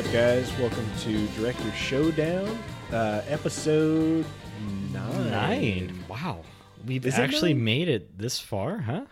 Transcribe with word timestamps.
Up, 0.00 0.10
guys? 0.12 0.50
Welcome 0.58 0.86
to 1.00 1.26
Director 1.38 1.70
Showdown, 1.72 2.58
uh, 2.90 3.20
episode 3.28 4.24
nine. 4.94 5.30
Nine. 5.30 6.04
Wow. 6.08 6.40
We've 6.86 7.04
Is 7.04 7.18
actually 7.18 7.52
nine? 7.52 7.64
made 7.64 7.88
it 7.90 8.16
this 8.16 8.40
far, 8.40 8.78
huh? 8.78 9.02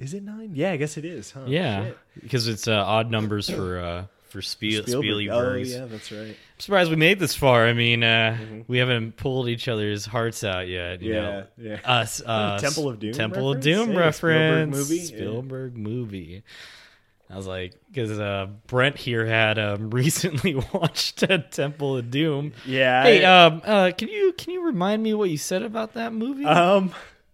Is 0.00 0.12
it 0.12 0.24
nine? 0.24 0.50
Yeah, 0.54 0.72
I 0.72 0.78
guess 0.78 0.96
it 0.96 1.04
is. 1.04 1.30
Huh? 1.30 1.42
yeah. 1.46 1.84
Shit. 1.84 1.98
Because 2.22 2.48
it's 2.48 2.66
uh, 2.66 2.72
odd 2.84 3.08
numbers 3.08 3.48
for 3.48 3.78
uh 3.78 4.04
for 4.30 4.42
Spiel 4.42 4.82
Spielberg. 4.84 5.28
Oh, 5.30 5.54
yeah, 5.54 5.84
that's 5.84 6.10
right. 6.10 6.30
I'm 6.30 6.36
surprised 6.58 6.90
we 6.90 6.96
made 6.96 7.20
this 7.20 7.36
far. 7.36 7.68
I 7.68 7.72
mean, 7.72 8.02
uh 8.02 8.36
we 8.66 8.78
haven't 8.78 9.16
pulled 9.16 9.48
each 9.48 9.68
other's 9.68 10.06
hearts 10.06 10.42
out 10.42 10.66
yet. 10.66 11.02
You 11.02 11.14
Yeah, 11.14 11.20
know? 11.20 11.46
yeah. 11.56 11.78
Us, 11.84 12.20
uh, 12.26 12.58
Temple 12.58 12.88
of 12.88 12.98
Doom 12.98 13.12
Temple 13.12 13.52
of? 13.52 13.60
Doom 13.60 13.90
Hey, 13.92 13.96
reference. 13.96 14.74
Spielberg 14.76 14.90
movie? 14.90 15.02
Yeah. 15.02 15.06
Spielberg 15.06 15.76
movie. 15.76 16.42
I 17.30 17.36
was 17.36 17.46
like, 17.46 17.74
because 17.86 18.18
uh, 18.18 18.48
Brent 18.66 18.96
here 18.96 19.24
had 19.24 19.58
um, 19.58 19.90
recently 19.92 20.56
watched 20.72 21.22
uh, 21.22 21.38
Temple 21.38 21.96
of 21.98 22.10
Doom. 22.10 22.52
Yeah. 22.66 23.02
Hey, 23.04 23.24
I- 23.24 23.46
um, 23.46 23.62
uh, 23.64 23.92
can 23.96 24.08
you 24.08 24.32
can 24.32 24.52
you 24.52 24.64
remind 24.64 25.02
me 25.02 25.14
what 25.14 25.30
you 25.30 25.38
said 25.38 25.62
about 25.62 25.94
that 25.94 26.12
movie? 26.12 26.44
um. 26.44 26.92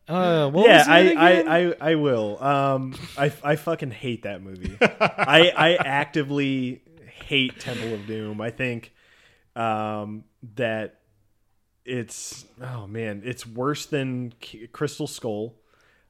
uh, 0.08 0.50
yeah, 0.54 0.84
I. 0.86 1.14
I, 1.16 1.58
I, 1.58 1.74
I 1.80 1.94
will. 1.94 2.42
Um, 2.42 2.94
I, 3.18 3.32
I 3.42 3.56
fucking 3.56 3.90
hate 3.90 4.22
that 4.24 4.42
movie. 4.42 4.76
I, 4.80 5.52
I 5.56 5.74
actively 5.76 6.82
hate 7.26 7.58
Temple 7.58 7.94
of 7.94 8.06
Doom. 8.06 8.40
I 8.40 8.50
think, 8.50 8.92
um, 9.56 10.24
that 10.56 11.00
it's 11.84 12.44
oh 12.60 12.86
man, 12.86 13.22
it's 13.24 13.46
worse 13.46 13.86
than 13.86 14.32
Crystal 14.72 15.06
Skull. 15.06 15.54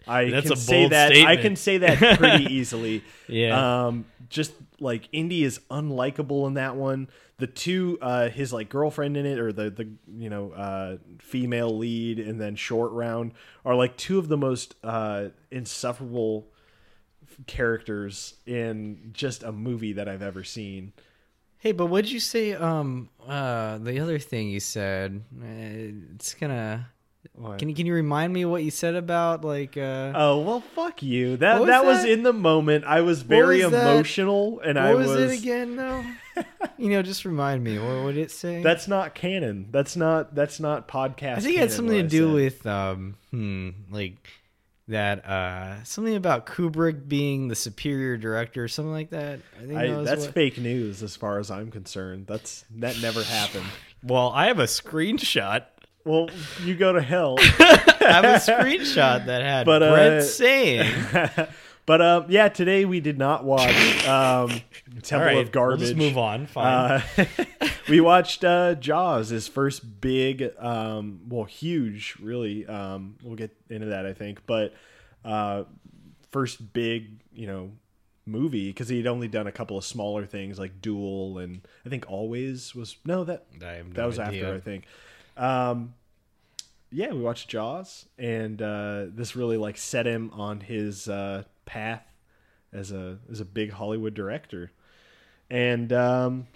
I 0.07 0.31
That's 0.31 0.45
can 0.45 0.53
a 0.53 0.57
say 0.57 0.81
bold 0.83 0.93
that. 0.93 1.13
I 1.17 1.37
can 1.37 1.57
say 1.57 1.79
that 1.79 2.19
pretty 2.19 2.45
easily. 2.55 3.03
Yeah. 3.29 3.87
Um, 3.87 4.07
just 4.29 4.53
like 4.81 5.09
Indy 5.13 5.45
is 5.45 5.61
unlikable 5.71 6.47
in 6.47 6.55
that 6.55 6.77
one. 6.77 7.09
The 7.39 7.47
two, 7.47 7.99
uh, 8.01 8.29
his 8.31 8.53
like 8.53 8.69
girlfriend 8.69 9.17
in 9.17 9.27
it, 9.27 9.39
or 9.39 9.53
the 9.53 9.71
the 9.71 9.89
you 10.17 10.31
know 10.31 10.53
uh, 10.53 10.97
female 11.19 11.77
lead, 11.77 12.19
and 12.19 12.41
then 12.41 12.57
Short 12.57 12.93
Round 12.93 13.33
are 13.65 13.75
like 13.75 13.97
two 13.97 14.19
of 14.19 14.29
the 14.29 14.37
most 14.39 14.75
uh, 14.83 15.27
insufferable 15.51 16.47
characters 17.47 18.35
in 18.47 19.11
just 19.13 19.43
a 19.43 19.53
movie 19.53 19.93
that 19.95 20.09
I've 20.09 20.23
ever 20.23 20.45
seen. 20.45 20.93
Hey, 21.59 21.73
but 21.73 21.87
what'd 21.87 22.11
you 22.11 22.21
say? 22.21 22.53
Um, 22.53 23.11
uh, 23.27 23.79
the 23.79 24.01
other 24.01 24.19
thing 24.19 24.49
you 24.49 24.61
said, 24.61 25.23
uh, 25.39 25.45
it's 26.15 26.35
gonna. 26.35 26.89
What? 27.37 27.59
Can 27.59 27.69
you 27.69 27.75
can 27.75 27.85
you 27.85 27.93
remind 27.93 28.33
me 28.33 28.45
what 28.47 28.65
you 28.65 28.71
said 28.71 28.95
about 28.95 29.45
like? 29.45 29.77
Uh, 29.77 30.13
Oh 30.15 30.41
well, 30.41 30.61
fuck 30.75 31.03
you. 31.03 31.37
That 31.37 31.61
was 31.61 31.69
that 31.69 31.85
was 31.85 32.05
in 32.05 32.23
the 32.23 32.33
moment. 32.33 32.85
I 32.85 33.03
was 33.03 33.21
very 33.23 33.63
was 33.63 33.73
that? 33.73 33.91
emotional, 33.91 34.61
and 34.61 34.77
what 34.77 34.87
I 34.87 34.95
was, 34.95 35.09
was. 35.09 35.33
it 35.33 35.39
again? 35.41 35.77
though? 35.77 36.03
you 36.79 36.91
know, 36.91 37.03
just 37.03 37.25
remind 37.27 37.63
me. 37.63 37.79
What 37.79 38.05
would 38.05 38.17
it 38.17 38.31
say? 38.31 38.63
That's 38.63 38.89
not 38.89 39.15
canon. 39.15 39.69
That's 39.71 39.97
not. 39.97 40.35
That's 40.35 40.61
not 40.61 40.89
podcast. 40.89 41.37
I 41.37 41.41
think 41.41 41.57
it 41.57 41.61
had 41.61 41.73
something 41.73 41.97
to 41.97 42.09
do 42.09 42.33
with 42.33 42.67
um, 42.67 43.17
hmm, 43.31 43.71
like 43.91 44.17
that. 44.89 45.27
Uh, 45.27 45.85
something 45.85 46.17
about 46.17 46.47
Kubrick 46.47 47.07
being 47.07 47.49
the 47.49 47.55
superior 47.55 48.17
director, 48.17 48.67
something 48.67 48.93
like 48.93 49.11
that. 49.11 49.41
I 49.63 49.67
think 49.67 49.79
I, 49.79 49.89
that 49.89 50.05
that's 50.07 50.25
what- 50.25 50.35
fake 50.35 50.57
news 50.57 51.03
as 51.03 51.17
far 51.17 51.39
as 51.39 51.51
I'm 51.51 51.71
concerned. 51.71 52.27
That's 52.27 52.65
that 52.77 52.99
never 53.03 53.23
happened. 53.23 53.67
Well, 54.03 54.31
I 54.31 54.47
have 54.47 54.61
a 54.61 54.65
screenshot. 54.65 55.65
Well, 56.07 56.29
you 56.63 56.77
go 56.77 56.93
to 56.93 57.03
hell. 57.03 57.35
I 57.41 57.97
have 58.01 58.25
a 58.25 58.35
screenshot 58.37 59.27
that 59.27 59.43
had 59.43 59.67
But, 59.67 59.83
uh, 59.83 59.93
Brent 59.93 60.25
saying. 60.25 60.89
but 61.87 62.01
um, 62.01 62.27
yeah, 62.29 62.49
today 62.49 62.85
we 62.85 63.01
did 63.01 63.19
not 63.19 63.45
watch 63.45 64.07
um, 64.07 64.61
Temple 65.03 65.27
right, 65.27 65.39
of 65.39 65.51
Garbage. 65.51 65.81
We'll 65.81 65.89
just 65.89 65.99
move 65.99 66.17
on. 66.17 66.47
Fine. 66.47 67.03
Uh, 67.19 67.27
we 67.89 68.01
watched 68.01 68.45
uh, 68.45 68.77
Jaws, 68.77 69.31
his 69.31 69.49
first 69.49 70.01
big, 70.01 70.53
um, 70.61 71.23
well, 71.29 71.43
huge, 71.43 72.15
really. 72.21 72.65
Um, 72.67 73.17
we'll 73.25 73.35
get 73.35 73.57
into 73.69 73.87
that, 73.87 74.07
I 74.07 74.13
think, 74.13 74.47
but 74.47 74.75
uh, 75.25 75.65
first 76.31 76.73
big, 76.73 77.21
you 77.35 77.49
know, 77.49 77.73
movie 78.27 78.69
because 78.69 78.89
he'd 78.89 79.09
only 79.09 79.27
done 79.27 79.49
a 79.49 79.53
couple 79.53 79.77
of 79.77 79.85
smaller 79.85 80.25
things 80.25 80.59
like 80.59 80.81
Duel 80.81 81.39
and 81.39 81.67
I 81.85 81.89
think 81.89 82.07
Always 82.09 82.75
was 82.75 82.97
no 83.05 83.23
that 83.23 83.47
no 83.61 83.83
that 83.93 84.07
was 84.07 84.19
idea. 84.19 84.45
after 84.45 84.57
I 84.57 84.61
think. 84.61 84.85
Um, 85.37 85.95
yeah, 86.91 87.13
we 87.13 87.21
watched 87.21 87.49
Jaws, 87.49 88.07
and 88.19 88.61
uh, 88.63 89.07
this 89.09 89.37
really 89.37 89.57
like 89.57 89.77
set 89.77 90.07
him 90.07 90.31
on 90.33 90.61
his 90.61 91.09
uh, 91.09 91.45
path 91.65 92.05
as 92.73 92.93
a 92.93 93.19
as 93.31 93.41
a 93.41 93.45
big 93.45 93.73
Hollywood 93.73 94.15
director, 94.15 94.71
and 95.51 95.93
um, 95.93 96.47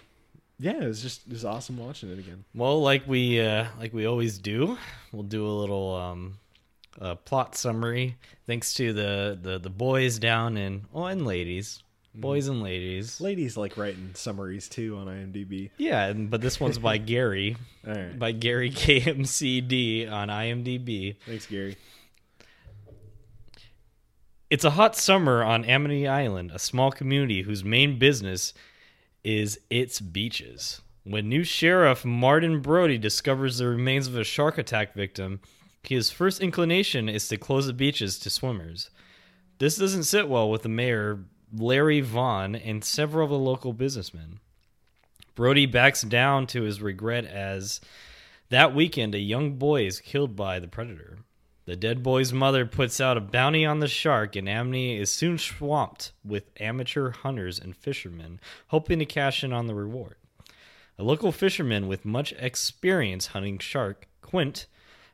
yeah, 0.59 0.81
it 0.83 0.87
was 0.87 1.01
just 1.01 1.25
it 1.27 1.33
was 1.33 1.43
awesome 1.43 1.77
watching 1.77 2.11
it 2.11 2.19
again. 2.19 2.43
Well, 2.53 2.81
like 2.81 3.07
we 3.07 3.41
uh, 3.41 3.67
like 3.79 3.93
we 3.93 4.05
always 4.05 4.37
do, 4.37 4.77
we'll 5.11 5.23
do 5.23 5.45
a 5.45 5.49
little 5.49 5.95
um, 5.95 6.37
uh, 6.99 7.15
plot 7.15 7.55
summary. 7.55 8.15
Thanks 8.47 8.73
to 8.75 8.93
the, 8.93 9.37
the 9.41 9.59
the 9.59 9.69
boys 9.69 10.19
down 10.19 10.57
in 10.57 10.85
oh 10.93 11.05
and 11.05 11.25
ladies, 11.25 11.83
Mm. 12.15 12.21
boys 12.21 12.47
and 12.47 12.61
ladies. 12.61 13.21
Ladies 13.21 13.55
like 13.57 13.77
writing 13.77 14.11
summaries 14.13 14.67
too 14.67 14.97
on 14.97 15.07
IMDb. 15.07 15.69
Yeah, 15.77 16.07
and, 16.07 16.29
but 16.29 16.41
this 16.41 16.59
one's 16.59 16.77
by 16.77 16.97
Gary, 17.13 17.55
All 17.87 17.93
right, 17.93 18.17
by 18.19 18.31
Gary 18.33 18.69
KMCD 18.71 20.11
on 20.11 20.27
IMDb. 20.27 21.15
thanks, 21.25 21.45
Gary. 21.45 21.77
It's 24.49 24.65
a 24.65 24.71
hot 24.71 24.97
summer 24.97 25.43
on 25.43 25.63
Amity 25.63 26.07
Island, 26.07 26.51
a 26.53 26.59
small 26.59 26.91
community 26.91 27.43
whose 27.43 27.63
main 27.63 27.97
business 27.97 28.53
is 29.23 29.59
its 29.69 30.01
beaches. 30.01 30.81
When 31.03 31.29
new 31.29 31.43
sheriff 31.45 32.03
Martin 32.03 32.59
Brody 32.61 32.97
discovers 32.97 33.57
the 33.57 33.67
remains 33.67 34.07
of 34.07 34.17
a 34.17 34.23
shark 34.25 34.57
attack 34.57 34.93
victim, 34.93 35.39
his 35.83 36.11
first 36.11 36.41
inclination 36.41 37.07
is 37.07 37.27
to 37.29 37.37
close 37.37 37.65
the 37.67 37.73
beaches 37.73 38.19
to 38.19 38.29
swimmers. 38.29 38.89
This 39.57 39.77
doesn't 39.77 40.03
sit 40.03 40.27
well 40.27 40.49
with 40.49 40.63
the 40.63 40.69
mayor, 40.69 41.19
Larry 41.53 42.01
Vaughn, 42.01 42.55
and 42.55 42.83
several 42.83 43.25
of 43.25 43.29
the 43.31 43.37
local 43.37 43.73
businessmen. 43.73 44.39
Brody 45.35 45.65
backs 45.65 46.01
down 46.01 46.47
to 46.47 46.63
his 46.63 46.81
regret 46.81 47.25
as 47.25 47.81
that 48.49 48.75
weekend 48.75 49.15
a 49.15 49.19
young 49.19 49.53
boy 49.53 49.85
is 49.85 50.01
killed 50.01 50.35
by 50.35 50.59
the 50.59 50.67
predator. 50.67 51.19
The 51.65 51.75
dead 51.75 52.03
boy's 52.03 52.33
mother 52.33 52.65
puts 52.65 52.99
out 52.99 53.17
a 53.17 53.21
bounty 53.21 53.65
on 53.65 53.79
the 53.79 53.87
shark, 53.87 54.35
and 54.35 54.49
Amity 54.49 54.97
is 54.97 55.11
soon 55.11 55.37
swamped 55.37 56.11
with 56.25 56.49
amateur 56.59 57.11
hunters 57.11 57.59
and 57.59 57.75
fishermen 57.75 58.39
hoping 58.67 58.99
to 58.99 59.05
cash 59.05 59.43
in 59.43 59.53
on 59.53 59.67
the 59.67 59.75
reward. 59.75 60.15
A 60.97 61.03
local 61.03 61.31
fisherman 61.31 61.87
with 61.87 62.03
much 62.03 62.33
experience 62.33 63.27
hunting 63.27 63.57
shark, 63.57 64.07
Quint, 64.21 64.67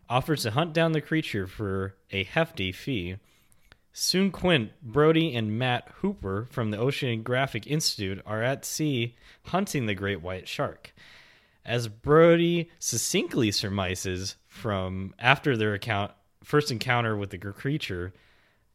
offers 0.09 0.44
to 0.44 0.52
hunt 0.52 0.74
down 0.74 0.94
the 0.94 1.02
creature 1.02 1.48
for 1.48 1.96
a 2.12 2.24
hefty 2.24 2.72
fee. 2.72 3.18
Soon 4.00 4.30
Quint, 4.30 4.74
Brody, 4.84 5.35
and 5.35 5.58
Matt 5.58 5.90
Hooper 6.02 6.47
from 6.52 6.69
the 6.69 6.78
Oceanographic 6.78 7.66
Institute 7.66 8.22
are 8.28 8.44
at 8.44 8.63
sea 8.63 9.16
hunting 9.46 9.88
the 9.88 9.96
great 9.96 10.22
white 10.22 10.47
shark. 10.47 10.94
As 11.66 11.88
Brody 11.88 12.69
succinctly 12.78 13.50
surmises 13.50 14.36
from 14.47 15.16
after 15.18 15.57
their 15.57 15.74
account 15.74 16.12
first 16.44 16.69
encounter 16.69 17.18
with 17.18 17.31
the 17.31 17.39
creature, 17.39 18.13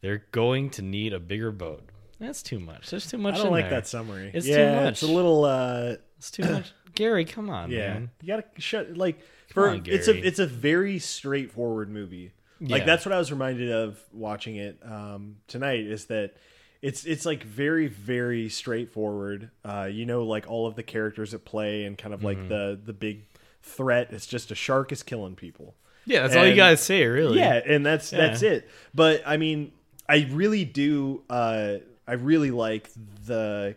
they're 0.00 0.24
going 0.32 0.70
to 0.70 0.82
need 0.82 1.12
a 1.12 1.20
bigger 1.20 1.52
boat. 1.52 1.84
That's 2.18 2.42
too 2.42 2.58
much. 2.58 2.90
There's 2.90 3.08
too 3.08 3.18
much 3.18 3.36
I 3.36 3.44
don't 3.44 3.52
like 3.52 3.66
there. 3.66 3.78
that 3.78 3.86
summary. 3.86 4.32
It's 4.34 4.44
too 4.44 4.72
much. 4.72 4.94
It's 4.94 5.02
a 5.02 5.06
little. 5.06 5.44
Uh, 5.44 5.94
It's 6.18 6.32
too 6.32 6.42
much. 6.42 6.72
Gary, 6.96 7.24
come 7.26 7.48
on, 7.48 7.70
yeah, 7.70 7.94
man. 7.94 8.10
you 8.22 8.26
gotta 8.26 8.44
shut 8.58 8.96
like 8.96 9.20
for 9.46 9.68
on, 9.68 9.84
it's 9.86 10.08
a 10.08 10.26
it's 10.26 10.40
a 10.40 10.46
very 10.46 10.98
straightforward 10.98 11.88
movie. 11.90 12.32
Like 12.70 12.86
that's 12.86 13.04
what 13.04 13.12
I 13.12 13.18
was 13.18 13.30
reminded 13.32 13.70
of 13.70 13.98
watching 14.12 14.56
it 14.56 14.78
um, 14.84 15.36
tonight. 15.48 15.80
Is 15.80 16.06
that 16.06 16.34
it's 16.80 17.04
it's 17.04 17.24
like 17.26 17.42
very 17.42 17.86
very 17.88 18.48
straightforward. 18.48 19.50
Uh, 19.64 19.88
you 19.90 20.06
know, 20.06 20.24
like 20.24 20.48
all 20.48 20.66
of 20.66 20.74
the 20.76 20.82
characters 20.82 21.34
at 21.34 21.44
play 21.44 21.84
and 21.84 21.96
kind 21.98 22.14
of 22.14 22.20
Mm-hmm. 22.20 22.26
like 22.40 22.48
the 22.48 22.80
the 22.84 22.92
big 22.92 23.24
threat. 23.62 24.08
It's 24.12 24.26
just 24.26 24.50
a 24.50 24.54
shark 24.54 24.92
is 24.92 25.02
killing 25.02 25.34
people. 25.36 25.74
Yeah, 26.04 26.22
that's 26.22 26.34
all 26.36 26.42
you 26.44 26.50
And- 26.50 26.56
guys 26.56 26.80
say, 26.80 27.04
really. 27.06 27.38
Yeah, 27.38 27.60
and 27.64 27.84
that's 27.86 28.10
that's 28.10 28.42
it. 28.42 28.68
But 28.94 29.22
I 29.26 29.36
mean, 29.36 29.72
I 30.08 30.28
really 30.30 30.64
do. 30.64 31.22
Uh, 31.30 31.76
I 32.06 32.14
really 32.14 32.50
like 32.50 32.90
the 33.26 33.76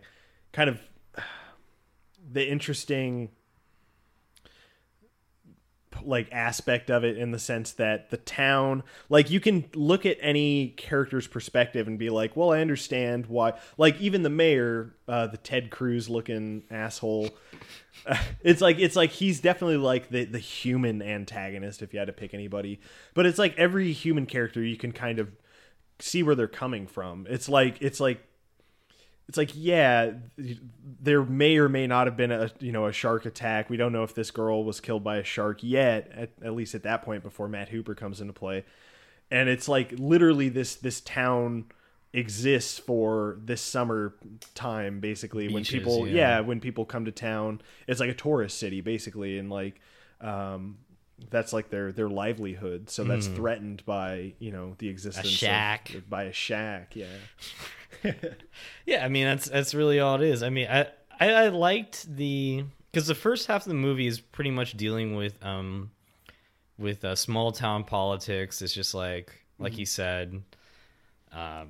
kind 0.51 0.69
of 0.69 0.79
the 2.31 2.47
interesting 2.49 3.29
like 6.05 6.31
aspect 6.31 6.89
of 6.89 7.03
it 7.03 7.17
in 7.17 7.31
the 7.31 7.39
sense 7.39 7.73
that 7.73 8.09
the 8.09 8.17
town 8.17 8.83
like 9.09 9.29
you 9.29 9.39
can 9.39 9.65
look 9.73 10.05
at 10.05 10.17
any 10.21 10.69
character's 10.69 11.27
perspective 11.27 11.87
and 11.87 11.99
be 11.99 12.09
like 12.09 12.35
well 12.35 12.51
i 12.51 12.59
understand 12.61 13.25
why 13.25 13.53
like 13.77 13.99
even 13.99 14.23
the 14.23 14.29
mayor 14.29 14.93
uh 15.07 15.27
the 15.27 15.37
ted 15.37 15.69
cruz 15.69 16.09
looking 16.09 16.63
asshole. 16.71 17.29
It's 18.43 18.61
like 18.61 18.77
it's 18.77 18.95
like 18.95 19.09
he's 19.09 19.39
definitely 19.39 19.77
like 19.77 20.09
the 20.09 20.25
the 20.25 20.37
human 20.37 21.01
antagonist 21.01 21.81
if 21.81 21.91
you 21.91 21.97
had 21.97 22.05
to 22.05 22.13
pick 22.13 22.35
anybody. 22.35 22.79
But 23.15 23.25
it's 23.25 23.39
like 23.39 23.57
every 23.57 23.93
human 23.93 24.27
character 24.27 24.61
you 24.61 24.77
can 24.77 24.91
kind 24.91 25.17
of 25.17 25.31
see 25.97 26.21
where 26.21 26.35
they're 26.35 26.47
coming 26.47 26.85
from. 26.85 27.25
It's 27.27 27.49
like 27.49 27.81
it's 27.81 27.99
like 27.99 28.23
it's 29.27 29.37
like 29.37 29.51
yeah, 29.55 30.11
there 31.01 31.23
may 31.23 31.57
or 31.57 31.67
may 31.67 31.87
not 31.87 32.07
have 32.07 32.15
been 32.15 32.31
a 32.31 32.51
you 32.59 32.71
know 32.71 32.85
a 32.85 32.93
shark 32.93 33.25
attack. 33.25 33.69
We 33.69 33.77
don't 33.77 33.91
know 33.91 34.03
if 34.03 34.13
this 34.13 34.31
girl 34.31 34.63
was 34.63 34.79
killed 34.79 35.03
by 35.03 35.17
a 35.17 35.23
shark 35.23 35.59
yet, 35.61 36.11
at, 36.13 36.31
at 36.43 36.53
least 36.53 36.75
at 36.75 36.83
that 36.83 37.01
point 37.03 37.23
before 37.23 37.47
Matt 37.47 37.69
Hooper 37.69 37.95
comes 37.95 38.21
into 38.21 38.33
play. 38.33 38.65
And 39.31 39.49
it's 39.49 39.67
like 39.67 39.93
literally 39.97 40.49
this 40.49 40.75
this 40.75 41.01
town 41.01 41.65
exists 42.13 42.79
for 42.79 43.37
this 43.43 43.61
summer 43.61 44.15
time 44.53 45.01
basically 45.01 45.49
when 45.49 45.65
people 45.65 46.07
yeah. 46.07 46.13
yeah 46.13 46.39
when 46.39 46.61
people 46.61 46.85
come 46.85 47.03
to 47.03 47.11
town 47.11 47.61
it's 47.89 47.99
like 47.99 48.09
a 48.09 48.13
tourist 48.13 48.57
city 48.57 48.79
basically 48.79 49.37
and 49.37 49.49
like 49.49 49.81
um 50.21 50.77
that's 51.29 51.53
like 51.53 51.69
their 51.69 51.91
their 51.93 52.09
livelihood 52.09 52.89
so 52.89 53.03
that's 53.05 53.27
threatened 53.27 53.85
by 53.85 54.33
you 54.39 54.51
know 54.51 54.75
the 54.79 54.89
existence 54.89 55.25
of- 55.27 55.31
shack. 55.31 55.91
by 56.09 56.23
a 56.23 56.33
shack 56.33 56.95
yeah 56.95 57.05
Yeah, 58.85 59.03
I 59.05 59.07
mean 59.09 59.25
that's 59.25 59.49
that's 59.49 59.73
really 59.73 59.99
all 59.99 60.15
it 60.21 60.27
is. 60.27 60.43
I 60.43 60.49
mean, 60.49 60.67
I 60.69 60.87
I, 61.19 61.29
I 61.31 61.47
liked 61.47 62.13
the 62.15 62.65
because 62.91 63.07
the 63.07 63.15
first 63.15 63.47
half 63.47 63.63
of 63.63 63.67
the 63.69 63.73
movie 63.73 64.05
is 64.05 64.19
pretty 64.19 64.51
much 64.51 64.75
dealing 64.77 65.15
with 65.15 65.43
um 65.43 65.89
with 66.77 67.03
uh, 67.05 67.15
small 67.15 67.51
town 67.51 67.83
politics. 67.85 68.61
It's 68.61 68.73
just 68.73 68.93
like 68.93 69.31
like 69.57 69.71
Mm-hmm. 69.71 69.77
he 69.79 69.85
said, 69.85 70.41
um, 71.31 71.69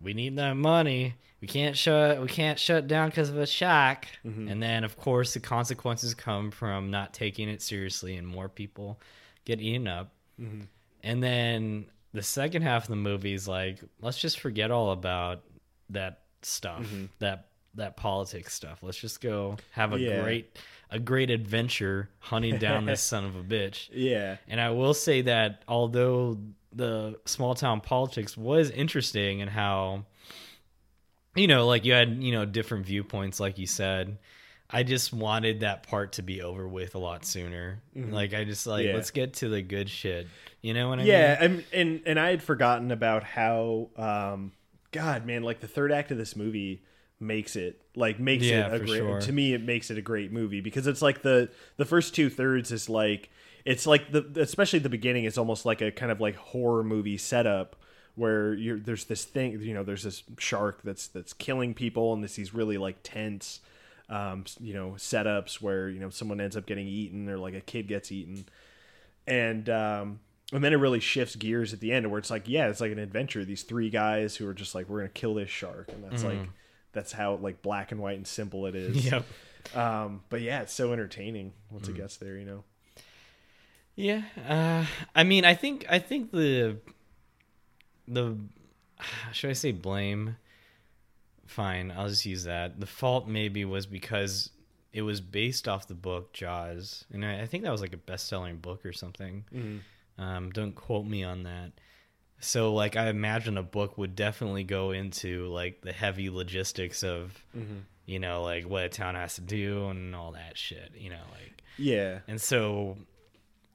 we 0.00 0.14
need 0.14 0.36
that 0.36 0.54
money. 0.56 1.14
We 1.40 1.48
can't 1.48 1.76
shut 1.76 2.20
we 2.20 2.28
can't 2.28 2.58
shut 2.58 2.86
down 2.86 3.08
because 3.08 3.30
of 3.30 3.36
a 3.38 3.46
shock 3.46 4.06
Mm-hmm. 4.26 4.48
And 4.48 4.62
then 4.62 4.84
of 4.84 4.96
course 4.98 5.34
the 5.34 5.40
consequences 5.40 6.14
come 6.14 6.50
from 6.50 6.90
not 6.90 7.14
taking 7.14 7.48
it 7.48 7.62
seriously, 7.62 8.16
and 8.16 8.26
more 8.26 8.48
people 8.48 9.00
get 9.44 9.60
eaten 9.60 9.88
up. 9.88 10.12
Mm-hmm. 10.40 10.62
And 11.02 11.22
then 11.22 11.86
the 12.12 12.22
second 12.22 12.62
half 12.62 12.82
of 12.84 12.88
the 12.90 12.96
movie 12.96 13.32
is 13.32 13.48
like, 13.48 13.78
let's 14.02 14.18
just 14.18 14.40
forget 14.40 14.70
all 14.70 14.90
about 14.92 15.42
that 15.90 16.20
stuff, 16.42 16.82
Mm-hmm. 16.82 17.04
that 17.20 17.46
that 17.76 17.96
politics 17.96 18.52
stuff. 18.52 18.80
Let's 18.82 18.98
just 18.98 19.20
go 19.20 19.56
have 19.70 19.92
a 19.92 19.98
Yeah. 19.98 20.22
great 20.22 20.58
a 20.90 20.98
great 20.98 21.30
adventure 21.30 22.10
hunting 22.18 22.58
down 22.58 22.84
this 22.84 23.00
son 23.12 23.24
of 23.24 23.36
a 23.36 23.42
bitch. 23.44 23.88
yeah 23.92 24.36
And 24.48 24.60
I 24.60 24.70
will 24.70 24.92
say 24.94 25.22
that 25.22 25.62
although 25.68 26.36
the 26.72 27.18
small 27.26 27.54
town 27.54 27.80
politics 27.80 28.36
was 28.36 28.70
interesting 28.70 29.40
and 29.40 29.48
how 29.50 30.04
you 31.34 31.46
know, 31.46 31.66
like 31.66 31.84
you 31.84 31.92
had, 31.92 32.22
you 32.22 32.32
know, 32.32 32.44
different 32.44 32.86
viewpoints 32.86 33.40
like 33.40 33.58
you 33.58 33.66
said. 33.66 34.18
I 34.72 34.84
just 34.84 35.12
wanted 35.12 35.60
that 35.60 35.82
part 35.88 36.12
to 36.12 36.22
be 36.22 36.42
over 36.42 36.68
with 36.68 36.94
a 36.94 36.98
lot 36.98 37.24
sooner. 37.24 37.82
Like 37.94 38.34
I 38.34 38.44
just 38.44 38.66
like. 38.68 38.86
Yeah. 38.86 38.94
let's 38.94 39.10
get 39.10 39.34
to 39.34 39.48
the 39.48 39.62
good 39.62 39.90
shit. 39.90 40.28
You 40.62 40.74
know 40.74 40.88
what 40.88 41.00
I 41.00 41.02
mean? 41.02 41.06
yeah 41.08 41.38
mean? 41.40 41.50
and, 41.50 41.64
and 41.72 42.02
and 42.06 42.20
i 42.20 42.28
had 42.30 42.42
forgotten 42.42 42.90
about 42.90 43.24
how 43.24 43.88
um 43.96 44.52
god 44.92 45.24
man 45.24 45.42
like 45.42 45.60
the 45.60 45.66
third 45.66 45.90
act 45.90 46.10
of 46.10 46.18
this 46.18 46.36
movie 46.36 46.82
makes 47.18 47.56
it 47.56 47.80
like 47.96 48.20
makes 48.20 48.44
Yeah, 48.44 48.66
it 48.66 48.74
a 48.74 48.84
great 48.84 48.98
sure. 48.98 49.20
to 49.22 49.32
me 49.32 49.54
it 49.54 49.62
makes 49.62 49.90
it 49.90 49.96
a 49.96 50.02
great 50.02 50.32
movie 50.32 50.60
because 50.60 50.86
it's 50.86 51.00
like 51.00 51.22
the 51.22 51.48
the 51.78 51.86
first 51.86 52.14
two 52.14 52.28
thirds 52.28 52.70
is 52.72 52.90
like 52.90 53.30
it's 53.64 53.86
like 53.86 54.12
the 54.12 54.26
especially 54.36 54.78
the 54.80 54.88
beginning 54.90 55.24
is 55.24 55.38
almost 55.38 55.64
like 55.64 55.80
a 55.80 55.90
kind 55.90 56.12
of 56.12 56.20
like 56.20 56.36
horror 56.36 56.84
movie 56.84 57.16
setup 57.16 57.76
where 58.20 58.52
you're 58.52 58.78
there's 58.78 59.06
this 59.06 59.24
thing 59.24 59.58
you 59.62 59.72
know 59.72 59.82
there's 59.82 60.02
this 60.02 60.22
shark 60.38 60.82
that's 60.84 61.06
that's 61.06 61.32
killing 61.32 61.72
people 61.72 62.12
and 62.12 62.22
this 62.22 62.34
these 62.34 62.52
really 62.52 62.76
like 62.76 62.98
tense 63.02 63.60
um 64.10 64.44
you 64.60 64.74
know 64.74 64.90
setups 64.98 65.54
where 65.62 65.88
you 65.88 65.98
know 65.98 66.10
someone 66.10 66.38
ends 66.38 66.54
up 66.54 66.66
getting 66.66 66.86
eaten 66.86 67.30
or 67.30 67.38
like 67.38 67.54
a 67.54 67.62
kid 67.62 67.88
gets 67.88 68.12
eaten. 68.12 68.44
And 69.26 69.70
um 69.70 70.20
and 70.52 70.62
then 70.62 70.74
it 70.74 70.76
really 70.76 71.00
shifts 71.00 71.34
gears 71.34 71.72
at 71.72 71.80
the 71.80 71.92
end 71.92 72.10
where 72.10 72.18
it's 72.18 72.30
like 72.30 72.46
yeah 72.46 72.68
it's 72.68 72.82
like 72.82 72.92
an 72.92 72.98
adventure. 72.98 73.42
These 73.42 73.62
three 73.62 73.88
guys 73.88 74.36
who 74.36 74.46
are 74.46 74.54
just 74.54 74.74
like 74.74 74.90
we're 74.90 74.98
gonna 74.98 75.08
kill 75.08 75.34
this 75.34 75.48
shark. 75.48 75.88
And 75.90 76.04
that's 76.04 76.22
like 76.22 76.46
that's 76.92 77.12
how 77.12 77.36
like 77.36 77.62
black 77.62 77.90
and 77.90 78.02
white 78.02 78.18
and 78.18 78.26
simple 78.26 78.66
it 78.66 78.74
is. 78.74 79.02
Yep. 79.10 79.24
um 79.74 80.22
but 80.28 80.42
yeah 80.42 80.60
it's 80.60 80.74
so 80.74 80.92
entertaining 80.92 81.54
once 81.70 81.88
it 81.88 81.94
gets 81.94 82.18
there 82.18 82.36
you 82.36 82.44
know? 82.44 82.64
Yeah, 83.96 84.22
uh, 84.48 84.86
I 85.14 85.24
mean, 85.24 85.44
I 85.44 85.54
think 85.54 85.84
I 85.90 85.98
think 85.98 86.30
the 86.30 86.78
the 88.12 88.36
should 89.32 89.50
I 89.50 89.54
say 89.54 89.72
blame? 89.72 90.36
Fine, 91.46 91.92
I'll 91.96 92.08
just 92.08 92.26
use 92.26 92.44
that. 92.44 92.78
The 92.78 92.86
fault 92.86 93.26
maybe 93.26 93.64
was 93.64 93.86
because 93.86 94.50
it 94.92 95.02
was 95.02 95.20
based 95.20 95.66
off 95.68 95.88
the 95.88 95.94
book 95.94 96.32
Jaws, 96.32 97.04
and 97.12 97.24
I, 97.24 97.42
I 97.42 97.46
think 97.46 97.64
that 97.64 97.72
was 97.72 97.80
like 97.80 97.92
a 97.92 97.96
best-selling 97.96 98.58
book 98.58 98.84
or 98.86 98.92
something. 98.92 99.44
Um, 100.18 100.50
don't 100.50 100.74
quote 100.74 101.06
me 101.06 101.24
on 101.24 101.44
that. 101.44 101.72
So, 102.40 102.72
like, 102.72 102.96
I 102.96 103.08
imagine 103.08 103.58
a 103.58 103.62
book 103.62 103.98
would 103.98 104.14
definitely 104.16 104.64
go 104.64 104.92
into 104.92 105.46
like 105.48 105.80
the 105.82 105.92
heavy 105.92 106.30
logistics 106.30 107.02
of, 107.02 107.44
you 108.06 108.18
know, 108.18 108.42
like 108.42 108.68
what 108.68 108.84
a 108.84 108.88
town 108.88 109.14
has 109.14 109.34
to 109.34 109.40
do 109.40 109.88
and 109.88 110.14
all 110.14 110.32
that 110.32 110.56
shit. 110.56 110.92
You 110.96 111.10
know, 111.10 111.22
like 111.32 111.62
yeah 111.78 112.18
and 112.28 112.38
so 112.40 112.96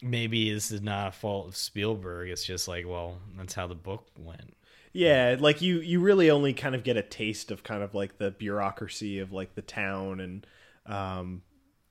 maybe 0.02 0.54
this 0.54 0.72
is 0.72 0.82
not 0.82 1.10
a 1.10 1.12
fault 1.12 1.48
of 1.48 1.56
Spielberg. 1.58 2.30
It's 2.30 2.44
just 2.46 2.68
like, 2.68 2.86
well, 2.88 3.18
that's 3.38 3.54
how 3.54 3.68
the 3.68 3.76
book 3.76 4.06
went. 4.18 4.56
yeah 4.94 5.36
like 5.40 5.62
you 5.62 5.80
you 5.82 6.00
really 6.00 6.30
only 6.32 6.54
kind 6.54 6.74
of 6.76 6.84
get 6.84 6.96
a 6.98 7.02
taste 7.02 7.52
of 7.52 7.64
kind 7.64 7.84
of 7.84 7.94
like 7.94 8.18
the 8.18 8.32
bureaucracy 8.32 9.20
of 9.20 9.32
like 9.34 9.54
the 9.56 9.62
town 9.62 10.20
and 10.22 10.48
um 10.86 11.42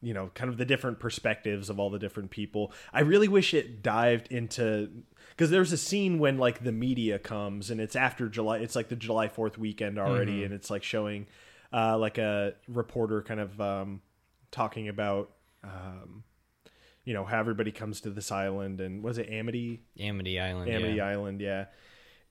you 0.00 0.14
know 0.14 0.30
kind 0.34 0.48
of 0.50 0.56
the 0.56 0.64
different 0.64 0.98
perspectives 1.00 1.68
of 1.68 1.78
all 1.78 1.90
the 1.90 1.98
different 1.98 2.30
people 2.30 2.72
i 2.94 3.00
really 3.00 3.28
wish 3.28 3.52
it 3.52 3.82
dived 3.82 4.28
into 4.32 4.88
because 5.30 5.50
there's 5.50 5.72
a 5.72 5.76
scene 5.76 6.18
when 6.18 6.38
like 6.38 6.62
the 6.64 6.72
media 6.72 7.18
comes 7.18 7.70
and 7.70 7.78
it's 7.80 7.94
after 7.96 8.26
july 8.28 8.58
it's 8.58 8.74
like 8.76 8.88
the 8.88 8.96
july 8.96 9.28
4th 9.28 9.58
weekend 9.58 9.98
already 9.98 10.42
and 10.44 10.54
it's 10.54 10.70
like 10.70 10.82
showing 10.82 11.26
uh 11.74 11.98
like 11.98 12.16
a 12.16 12.54
reporter 12.68 13.20
kind 13.22 13.40
of 13.40 13.60
um 13.60 14.00
talking 14.50 14.88
about 14.88 15.30
um 15.62 16.24
you 17.04 17.14
know 17.14 17.24
how 17.24 17.38
everybody 17.38 17.70
comes 17.70 18.00
to 18.02 18.10
this 18.10 18.32
island 18.32 18.80
and 18.80 19.02
was 19.02 19.18
it 19.18 19.28
amity 19.30 19.82
Amity 19.98 20.40
Island. 20.40 20.70
Amity 20.70 20.94
yeah. 20.94 21.06
Island, 21.06 21.40
yeah. 21.40 21.66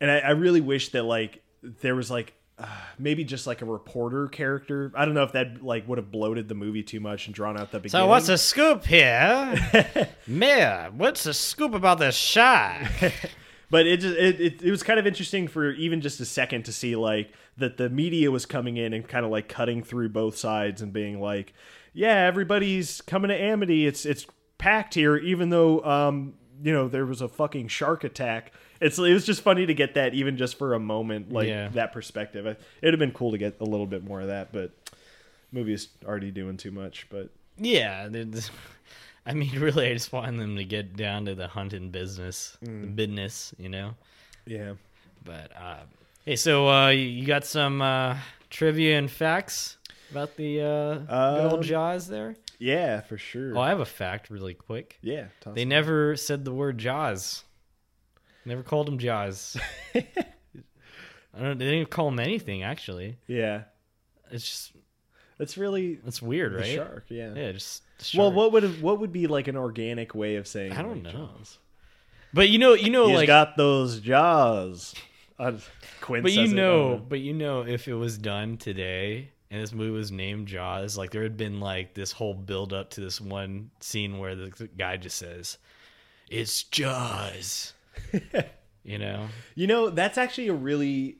And 0.01 0.11
I, 0.11 0.19
I 0.19 0.29
really 0.31 0.61
wish 0.61 0.89
that 0.89 1.03
like 1.03 1.43
there 1.61 1.95
was 1.95 2.11
like 2.11 2.33
uh, 2.57 2.67
maybe 2.99 3.23
just 3.23 3.47
like 3.47 3.61
a 3.61 3.65
reporter 3.65 4.27
character. 4.27 4.91
I 4.95 5.05
don't 5.05 5.13
know 5.13 5.23
if 5.23 5.31
that 5.31 5.63
like 5.63 5.87
would 5.87 5.97
have 5.97 6.11
bloated 6.11 6.47
the 6.47 6.55
movie 6.55 6.83
too 6.83 6.99
much 6.99 7.25
and 7.25 7.33
drawn 7.33 7.57
out 7.59 7.71
the 7.71 7.79
beginning. 7.79 8.03
So 8.03 8.07
what's 8.07 8.27
the 8.27 8.37
scoop 8.37 8.85
here, 8.85 10.09
Mayor? 10.27 10.91
What's 10.95 11.23
the 11.23 11.33
scoop 11.33 11.73
about 11.73 11.99
this 11.99 12.15
shark? 12.15 12.87
but 13.69 13.87
it 13.87 14.01
just 14.01 14.17
it, 14.17 14.39
it 14.39 14.61
it 14.61 14.71
was 14.71 14.83
kind 14.83 14.99
of 14.99 15.07
interesting 15.07 15.47
for 15.47 15.71
even 15.71 16.01
just 16.01 16.19
a 16.19 16.25
second 16.25 16.65
to 16.65 16.73
see 16.73 16.95
like 16.95 17.31
that 17.57 17.77
the 17.77 17.89
media 17.89 18.29
was 18.29 18.45
coming 18.45 18.77
in 18.77 18.93
and 18.93 19.07
kind 19.07 19.25
of 19.25 19.31
like 19.31 19.47
cutting 19.47 19.83
through 19.83 20.09
both 20.09 20.37
sides 20.37 20.81
and 20.81 20.93
being 20.93 21.19
like, 21.19 21.53
yeah, 21.93 22.25
everybody's 22.25 23.01
coming 23.01 23.29
to 23.29 23.35
Amity. 23.35 23.87
It's 23.87 24.05
it's 24.05 24.27
packed 24.63 24.93
here, 24.93 25.17
even 25.17 25.49
though 25.49 25.83
um 25.83 26.33
you 26.63 26.71
know 26.71 26.87
there 26.87 27.05
was 27.05 27.21
a 27.21 27.27
fucking 27.27 27.67
shark 27.67 28.03
attack. 28.03 28.53
It's 28.79 28.97
it 28.97 29.13
was 29.13 29.25
just 29.25 29.41
funny 29.41 29.65
to 29.65 29.73
get 29.73 29.93
that 29.95 30.13
even 30.13 30.37
just 30.37 30.57
for 30.57 30.73
a 30.73 30.79
moment, 30.79 31.31
like 31.31 31.47
Yeah. 31.47 31.69
that 31.69 31.91
perspective. 31.91 32.45
I- 32.47 32.55
It'd 32.81 32.93
have 32.93 32.99
been 32.99 33.11
cool 33.11 33.31
to 33.31 33.37
get 33.37 33.57
a 33.59 33.65
little 33.65 33.85
bit 33.85 34.03
more 34.03 34.21
of 34.21 34.27
that, 34.27 34.51
but 34.53 34.71
movie's 35.51 35.89
already 36.05 36.31
doing 36.31 36.57
too 36.57 36.71
much. 36.71 37.07
But 37.09 37.29
yeah, 37.57 38.07
I 39.25 39.33
mean, 39.33 39.51
really, 39.59 39.87
I 39.89 39.93
just 39.93 40.11
want 40.11 40.37
them 40.37 40.55
to 40.57 40.63
get 40.65 40.95
down 40.97 41.25
to 41.25 41.35
the 41.35 41.47
hunting 41.47 41.89
business, 41.91 42.57
the 42.61 42.69
business, 42.69 43.53
you 43.57 43.69
know. 43.69 43.95
yeah, 44.45 44.73
But 45.23 45.51
uh, 45.55 45.83
hey, 46.25 46.35
so 46.35 46.67
uh, 46.69 46.89
you 46.89 47.25
got 47.25 47.45
some 47.45 47.81
uh, 47.81 48.17
trivia 48.49 48.97
and 48.97 49.09
facts 49.09 49.77
about 50.11 50.35
the 50.35 50.61
uh, 50.61 50.99
Um, 51.07 51.51
old 51.51 51.63
Jaws 51.63 52.07
there? 52.07 52.35
Yeah, 52.63 53.01
for 53.01 53.17
sure. 53.17 53.57
Oh, 53.57 53.59
I 53.59 53.69
have 53.69 53.81
a 53.81 53.85
fact, 53.85 54.29
really 54.29 54.53
quick. 54.53 54.97
yeah, 55.01 55.25
They 55.53 55.65
never 55.65 56.15
said 56.15 56.45
the 56.45 56.53
word 56.53 56.77
Jaws. 56.77 57.43
Never 58.45 58.63
called 58.63 58.87
him 58.87 58.99
Jaws. 58.99 59.57
I 59.95 60.01
don't. 61.37 61.57
They 61.57 61.65
didn't 61.65 61.79
even 61.79 61.85
call 61.87 62.07
him 62.07 62.19
anything. 62.19 62.63
Actually, 62.63 63.17
yeah. 63.27 63.63
it's 64.31 64.47
just 64.47 64.71
it's 65.39 65.57
really 65.57 65.99
it's 66.07 66.21
weird, 66.21 66.53
right? 66.53 66.75
shark. 66.75 67.05
Yeah. 67.09 67.33
Yeah, 67.35 67.51
just 67.51 67.81
Well, 68.15 68.31
what 68.31 68.53
would 68.53 68.81
what 68.81 68.99
would 68.99 69.11
be 69.11 69.27
like 69.27 69.49
an 69.49 69.57
organic 69.57 70.15
way 70.15 70.37
of 70.37 70.47
saying? 70.47 70.71
I 70.71 70.81
don't 70.81 71.03
like, 71.03 71.13
know. 71.13 71.27
Jaws? 71.37 71.57
But 72.33 72.49
you 72.49 72.59
know, 72.59 72.73
you 72.73 72.89
know, 72.89 73.07
He's 73.07 73.17
like, 73.17 73.27
got 73.27 73.57
those 73.57 73.99
jaws. 73.99 74.95
Uh, 75.37 75.53
Quint 75.99 76.23
but 76.23 76.31
you 76.31 76.47
know, 76.47 77.03
but 77.09 77.19
you 77.19 77.33
know, 77.33 77.61
if 77.61 77.89
it 77.89 77.93
was 77.93 78.17
done 78.17 78.55
today 78.55 79.32
and 79.53 79.61
this 79.61 79.71
movie 79.71 79.91
was 79.91 80.11
named 80.11 80.47
Jaws, 80.47 80.97
like 80.97 81.11
there 81.11 81.21
had 81.21 81.37
been 81.37 81.59
like 81.59 81.93
this 81.93 82.11
whole 82.11 82.33
build 82.33 82.73
up 82.73 82.89
to 82.91 83.01
this 83.01 83.21
one 83.21 83.69
scene 83.81 84.17
where 84.17 84.33
the 84.35 84.67
guy 84.75 84.97
just 84.97 85.15
says, 85.15 85.59
"It's 86.27 86.63
Jaws," 86.63 87.73
you 88.83 88.97
know. 88.97 89.27
You 89.53 89.67
know, 89.67 89.91
that's 89.91 90.17
actually 90.17 90.47
a 90.47 90.55
really 90.55 91.17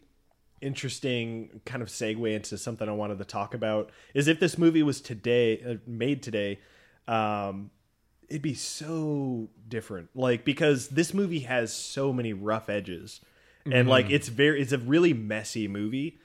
interesting 0.62 1.62
kind 1.64 1.84
of 1.84 1.90
segue 1.90 2.36
into 2.36 2.58
something 2.58 2.90
I 2.90 2.94
wanted 2.94 3.20
to 3.20 3.26
talk 3.26 3.54
about. 3.54 3.92
Is 4.16 4.28
if 4.28 4.40
this 4.40 4.58
movie 4.58 4.82
was 4.82 5.00
today 5.00 5.62
uh, 5.62 5.76
made 5.86 6.24
today, 6.24 6.60
um, 7.08 7.70
it'd 8.30 8.42
be 8.42 8.56
so 8.56 9.50
different. 9.68 10.10
Like 10.16 10.44
because 10.44 10.88
this 10.88 11.14
movie 11.14 11.42
has 11.42 11.72
so 11.72 12.12
many 12.12 12.34
rough 12.34 12.68
edges, 12.68 13.22
and 13.72 13.88
like 13.88 14.10
it's 14.10 14.30
very 14.30 14.60
it's 14.60 14.72
a 14.72 14.80
really 14.80 15.14
messy 15.14 15.68
movie. 15.68 16.18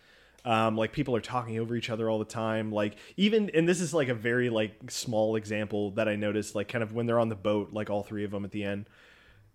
Um, 0.45 0.77
like 0.77 0.93
people 0.93 1.15
are 1.17 1.21
talking 1.21 1.59
over 1.59 1.75
each 1.77 1.91
other 1.91 2.09
all 2.09 2.19
the 2.19 2.25
time. 2.25 2.71
Like 2.73 2.97
even, 3.17 3.51
and 3.51 3.69
this 3.69 3.81
is 3.81 3.93
like 3.93 4.09
a 4.09 4.15
very 4.15 4.51
like 4.51 4.91
small 4.91 5.37
example 5.37 5.91
that 5.93 6.09
I 6.09 6.17
noticed. 6.17 6.55
Like 6.55 6.69
kind 6.69 6.83
of 6.83 6.93
when 6.93 7.07
they're 7.07 7.21
on 7.21 7.29
the 7.29 7.35
boat, 7.35 7.73
like 7.73 7.91
all 7.91 8.03
three 8.03 8.25
of 8.25 8.31
them 8.31 8.45
at 8.45 8.51
the 8.51 8.65
end, 8.65 8.87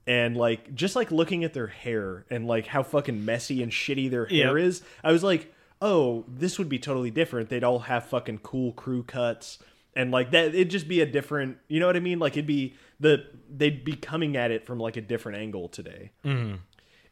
and 0.05 0.35
like 0.35 0.75
just 0.75 0.95
like 0.95 1.11
looking 1.11 1.43
at 1.43 1.53
their 1.53 1.67
hair 1.67 2.25
and 2.29 2.45
like 2.45 2.67
how 2.67 2.83
fucking 2.83 3.25
messy 3.25 3.63
and 3.63 3.71
shitty 3.71 4.11
their 4.11 4.25
hair 4.25 4.57
is. 4.57 4.81
I 5.03 5.11
was 5.11 5.23
like, 5.23 5.53
oh, 5.81 6.25
this 6.27 6.57
would 6.59 6.69
be 6.69 6.79
totally 6.79 7.11
different. 7.11 7.49
They'd 7.49 7.63
all 7.63 7.79
have 7.79 8.05
fucking 8.05 8.39
cool 8.39 8.73
crew 8.73 9.03
cuts. 9.03 9.59
And 9.95 10.11
like 10.11 10.31
that, 10.31 10.47
it'd 10.47 10.69
just 10.69 10.87
be 10.87 11.01
a 11.01 11.05
different, 11.05 11.57
you 11.67 11.79
know 11.79 11.87
what 11.87 11.95
I 11.95 11.99
mean? 11.99 12.19
Like 12.19 12.33
it'd 12.33 12.47
be 12.47 12.75
the 12.99 13.25
they'd 13.49 13.83
be 13.83 13.95
coming 13.95 14.35
at 14.35 14.49
it 14.51 14.65
from 14.65 14.79
like 14.79 14.97
a 14.97 15.01
different 15.01 15.37
angle 15.37 15.69
today. 15.69 16.11
Mm-hmm. 16.25 16.55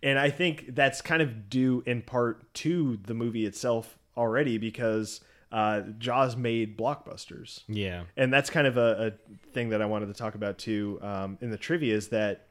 And 0.03 0.17
I 0.17 0.29
think 0.29 0.73
that's 0.75 1.01
kind 1.01 1.21
of 1.21 1.49
due 1.49 1.83
in 1.85 2.01
part 2.01 2.53
to 2.55 2.97
the 3.05 3.13
movie 3.13 3.45
itself 3.45 3.97
already 4.17 4.57
because 4.57 5.21
uh, 5.51 5.81
Jaws 5.99 6.35
made 6.35 6.77
blockbusters. 6.77 7.61
Yeah. 7.67 8.03
And 8.17 8.33
that's 8.33 8.49
kind 8.49 8.65
of 8.67 8.77
a, 8.77 9.13
a 9.13 9.49
thing 9.51 9.69
that 9.69 9.81
I 9.81 9.85
wanted 9.85 10.07
to 10.07 10.13
talk 10.13 10.33
about 10.35 10.57
too 10.57 10.97
um, 11.01 11.37
in 11.41 11.51
the 11.51 11.57
trivia 11.57 11.95
is 11.95 12.07
that 12.09 12.47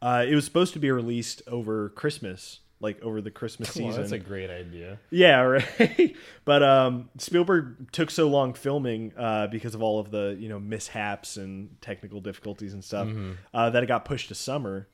uh, 0.00 0.24
it 0.28 0.34
was 0.34 0.44
supposed 0.44 0.72
to 0.72 0.78
be 0.78 0.90
released 0.90 1.42
over 1.46 1.90
Christmas, 1.90 2.60
like 2.80 3.00
over 3.02 3.20
the 3.20 3.30
Christmas 3.30 3.68
Well, 3.76 3.88
season. 3.88 4.00
that's 4.02 4.12
a 4.12 4.18
great 4.18 4.50
idea. 4.50 4.98
Yeah, 5.10 5.40
right. 5.78 6.16
but 6.44 6.62
um, 6.62 7.08
Spielberg 7.18 7.92
took 7.92 8.10
so 8.10 8.28
long 8.28 8.54
filming 8.54 9.12
uh, 9.16 9.46
because 9.48 9.74
of 9.74 9.82
all 9.82 10.00
of 10.00 10.10
the 10.10 10.36
you 10.40 10.48
know 10.48 10.58
mishaps 10.58 11.36
and 11.36 11.76
technical 11.80 12.20
difficulties 12.20 12.72
and 12.74 12.82
stuff 12.82 13.06
Mm-hmm. 13.06 13.32
uh, 13.54 13.70
that 13.70 13.82
it 13.82 13.86
got 13.86 14.04
pushed 14.04 14.28
to 14.28 14.34
summer, 14.34 14.88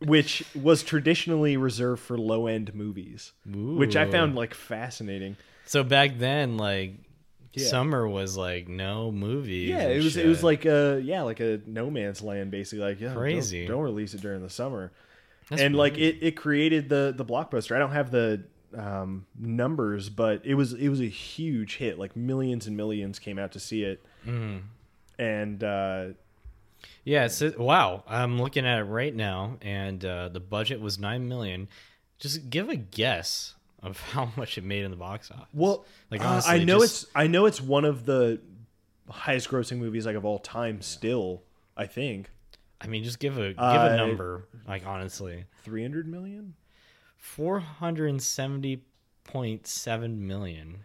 which 0.00 0.44
was 0.54 0.82
traditionally 0.82 1.56
reserved 1.56 2.02
for 2.02 2.18
low 2.18 2.46
end 2.46 2.74
movies, 2.74 3.32
which 3.46 3.96
I 3.96 4.10
found 4.10 4.34
like 4.34 4.54
fascinating. 4.54 5.36
so 5.66 5.82
back 5.84 6.18
then, 6.18 6.56
like 6.56 6.94
Yeah. 7.52 7.66
summer 7.66 8.08
was 8.08 8.36
like 8.36 8.68
no 8.68 9.12
movies. 9.12 9.68
Yeah, 9.68 9.88
it 9.88 10.02
was 10.02 10.16
it 10.16 10.26
was 10.26 10.42
like 10.42 10.64
a 10.64 11.00
yeah 11.04 11.22
like 11.22 11.40
a 11.40 11.60
no 11.66 11.90
man's 11.90 12.22
land 12.22 12.50
basically 12.50 12.84
like 12.84 13.00
yeah 13.00 13.08
don't- 13.08 13.16
Crazy. 13.18 13.66
Don't, 13.66 13.82
release 13.82 14.14
it 14.14 14.20
during 14.20 14.42
the 14.42 14.50
summer, 14.50 14.92
That's 15.48 15.62
and 15.62 15.76
like 15.76 15.98
it 15.98 16.18
it 16.22 16.36
created 16.36 16.88
the 16.88 17.12
the 17.16 17.24
blockbuster. 17.24 17.76
I 17.76 17.78
don't 17.78 17.92
have 17.92 18.10
the 18.10 18.44
um, 18.74 19.26
numbers, 19.38 20.08
but 20.08 20.40
it 20.46 20.54
was 20.54 20.72
it 20.72 20.88
was 20.88 21.00
a 21.00 21.06
huge 21.08 21.76
hit. 21.76 21.98
Like 21.98 22.16
millions 22.16 22.66
and 22.66 22.74
millions 22.76 23.18
came 23.18 23.38
out 23.38 23.52
to 23.52 23.60
see 23.60 23.84
it, 23.84 24.02
Mhm. 24.26 24.62
and 25.18 25.62
uh, 25.62 26.06
Yeah, 27.04 27.26
so, 27.28 27.52
wow. 27.58 28.04
I'm 28.06 28.40
looking 28.40 28.64
at 28.66 28.78
it 28.78 28.84
right 28.84 29.14
now, 29.14 29.56
and 29.60 30.04
uh, 30.04 30.28
the 30.28 30.40
budget 30.40 30.80
was 30.80 30.98
nine 30.98 31.28
million. 31.28 31.68
Just 32.18 32.48
give 32.50 32.68
a 32.68 32.76
guess 32.76 33.54
of 33.82 33.98
how 34.12 34.30
much 34.36 34.56
it 34.58 34.64
made 34.64 34.84
in 34.84 34.90
the 34.90 34.96
box 34.96 35.30
office. 35.30 35.46
well, 35.52 35.84
Like, 36.10 36.20
uh, 36.22 36.28
honestly, 36.28 36.60
I 36.60 36.64
know 36.64 36.80
just- 36.80 37.02
it's 37.04 37.12
I 37.14 37.26
know 37.26 37.46
it's 37.46 37.60
one 37.60 37.84
of 37.84 38.04
the 38.06 38.40
highest 39.10 39.48
grossing 39.50 39.78
movies 39.78 40.06
like 40.06 40.16
of 40.16 40.24
all 40.24 40.38
time. 40.38 40.80
Still, 40.82 41.42
I 41.76 41.86
think 41.86 42.30
I 42.80 42.86
mean, 42.86 43.02
just 43.04 43.18
give 43.18 43.36
a 43.38 43.48
give 43.48 43.58
Uh, 43.58 43.88
a 43.92 43.96
number. 43.96 44.46
Like 44.68 44.86
honestly, 44.86 45.44
three 45.64 45.82
hundred 45.82 46.06
million. 46.06 46.54
four 47.16 47.58
hundred 47.60 48.20
seventy 48.22 48.82
point 49.24 49.66
seven 49.66 50.26
million. 50.26 50.78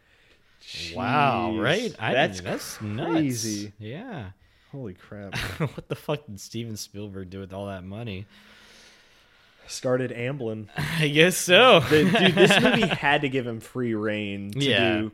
Wow, 0.95 1.57
right? 1.59 1.95
I 1.99 2.13
that's 2.13 2.41
that's 2.41 2.81
nuts. 2.81 3.45
Yeah. 3.79 4.31
Holy 4.77 4.93
crap! 4.93 5.35
what 5.57 5.89
the 5.89 5.95
fuck 5.95 6.27
did 6.27 6.39
Steven 6.39 6.77
Spielberg 6.77 7.31
do 7.31 7.39
with 7.39 7.51
all 7.51 7.65
that 7.65 7.83
money? 7.83 8.27
Started 9.65 10.11
Amblin. 10.11 10.67
I 10.77 11.07
guess 11.07 11.35
so. 11.35 11.79
The- 11.79 12.03
dude, 12.03 12.35
this 12.35 12.59
movie 12.61 12.85
had 12.85 13.21
to 13.21 13.29
give 13.29 13.47
him 13.47 13.59
free 13.59 13.95
reign 13.95 14.51
to 14.51 14.59
Yeah. 14.63 14.97
do 14.99 15.11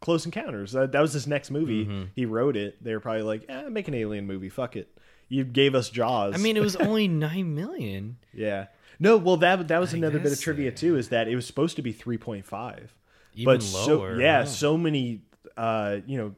Close 0.00 0.26
Encounters. 0.26 0.72
That, 0.72 0.90
that 0.92 1.00
was 1.00 1.12
his 1.12 1.28
next 1.28 1.52
movie. 1.52 1.86
Mm-hmm. 1.86 2.02
He 2.16 2.26
wrote 2.26 2.56
it. 2.56 2.82
They 2.82 2.92
were 2.92 2.98
probably 2.98 3.22
like, 3.22 3.44
eh, 3.48 3.68
make 3.68 3.86
an 3.86 3.94
alien 3.94 4.26
movie. 4.26 4.48
Fuck 4.48 4.74
it. 4.74 4.88
You 5.28 5.44
gave 5.44 5.76
us 5.76 5.90
Jaws. 5.90 6.34
I 6.34 6.38
mean, 6.38 6.56
it 6.56 6.60
was 6.60 6.74
only 6.74 7.06
nine 7.06 7.54
million. 7.54 8.16
yeah. 8.32 8.66
No, 8.98 9.16
well, 9.16 9.36
that 9.38 9.68
that 9.68 9.78
was 9.78 9.94
I 9.94 9.98
another 9.98 10.18
bit 10.18 10.32
of 10.32 10.40
trivia 10.40 10.70
uh, 10.72 10.74
too. 10.74 10.96
Is 10.96 11.10
that 11.10 11.28
it 11.28 11.36
was 11.36 11.46
supposed 11.46 11.76
to 11.76 11.82
be 11.82 11.92
three 11.92 12.18
point 12.18 12.46
five, 12.46 12.92
Even 13.34 13.58
but 13.58 13.72
lower. 13.72 14.14
so 14.16 14.20
yeah, 14.20 14.40
wow. 14.40 14.44
so 14.44 14.76
many. 14.76 15.20
Uh, 15.56 15.98
you 16.06 16.18
know, 16.18 16.34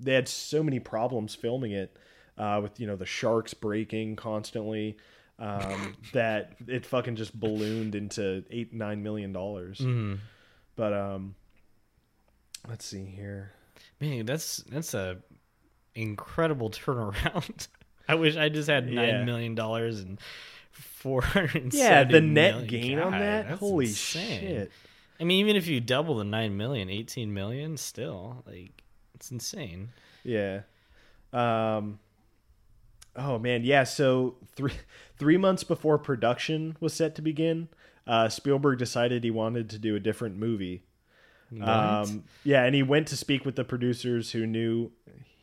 they 0.00 0.14
had 0.14 0.28
so 0.28 0.62
many 0.62 0.78
problems 0.80 1.34
filming 1.36 1.70
it 1.72 1.96
uh, 2.38 2.60
with 2.62 2.78
you 2.80 2.86
know 2.86 2.96
the 2.96 3.06
sharks 3.06 3.54
breaking 3.54 4.16
constantly. 4.16 4.96
Um, 5.38 5.94
that 6.14 6.54
it 6.66 6.86
fucking 6.86 7.16
just 7.16 7.38
ballooned 7.38 7.94
into 7.94 8.44
eight 8.50 8.72
nine 8.72 9.02
million 9.02 9.32
dollars. 9.32 9.78
Mhm. 9.78 10.18
But 10.76 10.92
um, 10.94 11.34
let's 12.68 12.84
see 12.84 13.04
here. 13.04 13.52
Man, 14.00 14.24
that's 14.26 14.58
that's 14.68 14.94
a 14.94 15.18
incredible 15.94 16.70
turnaround. 16.70 17.68
I 18.08 18.14
wish 18.14 18.36
I 18.36 18.48
just 18.48 18.68
had 18.68 18.88
Yeah. 18.88 19.12
nine 19.12 19.26
million 19.26 19.54
dollars 19.54 20.00
and 20.00 20.18
four 20.70 21.22
hundred. 21.22 21.74
Yeah, 21.74 22.04
the 22.04 22.20
net 22.20 22.66
gain 22.66 22.98
on 22.98 23.12
that. 23.12 23.46
Holy 23.58 23.86
insane. 23.86 24.40
shit! 24.40 24.72
I 25.20 25.24
mean, 25.24 25.40
even 25.40 25.56
if 25.56 25.66
you 25.66 25.80
double 25.80 26.16
the 26.16 26.24
nine 26.24 26.56
million, 26.56 26.88
18 26.90 27.32
million, 27.32 27.76
still 27.76 28.42
like 28.46 28.82
it's 29.14 29.30
insane. 29.30 29.90
Yeah. 30.24 30.60
Um. 31.32 31.98
Oh 33.16 33.38
man, 33.38 33.64
yeah. 33.64 33.84
So 33.84 34.36
three 34.54 34.72
three 35.18 35.36
months 35.36 35.64
before 35.64 35.98
production 35.98 36.76
was 36.80 36.92
set 36.92 37.14
to 37.16 37.22
begin, 37.22 37.68
uh, 38.06 38.28
Spielberg 38.28 38.78
decided 38.78 39.24
he 39.24 39.30
wanted 39.30 39.70
to 39.70 39.78
do 39.78 39.96
a 39.96 40.00
different 40.00 40.36
movie. 40.36 40.82
Um, 41.62 42.24
yeah, 42.44 42.64
and 42.64 42.74
he 42.74 42.82
went 42.82 43.06
to 43.08 43.16
speak 43.16 43.44
with 43.44 43.54
the 43.54 43.64
producers 43.64 44.32
who 44.32 44.46
knew 44.46 44.90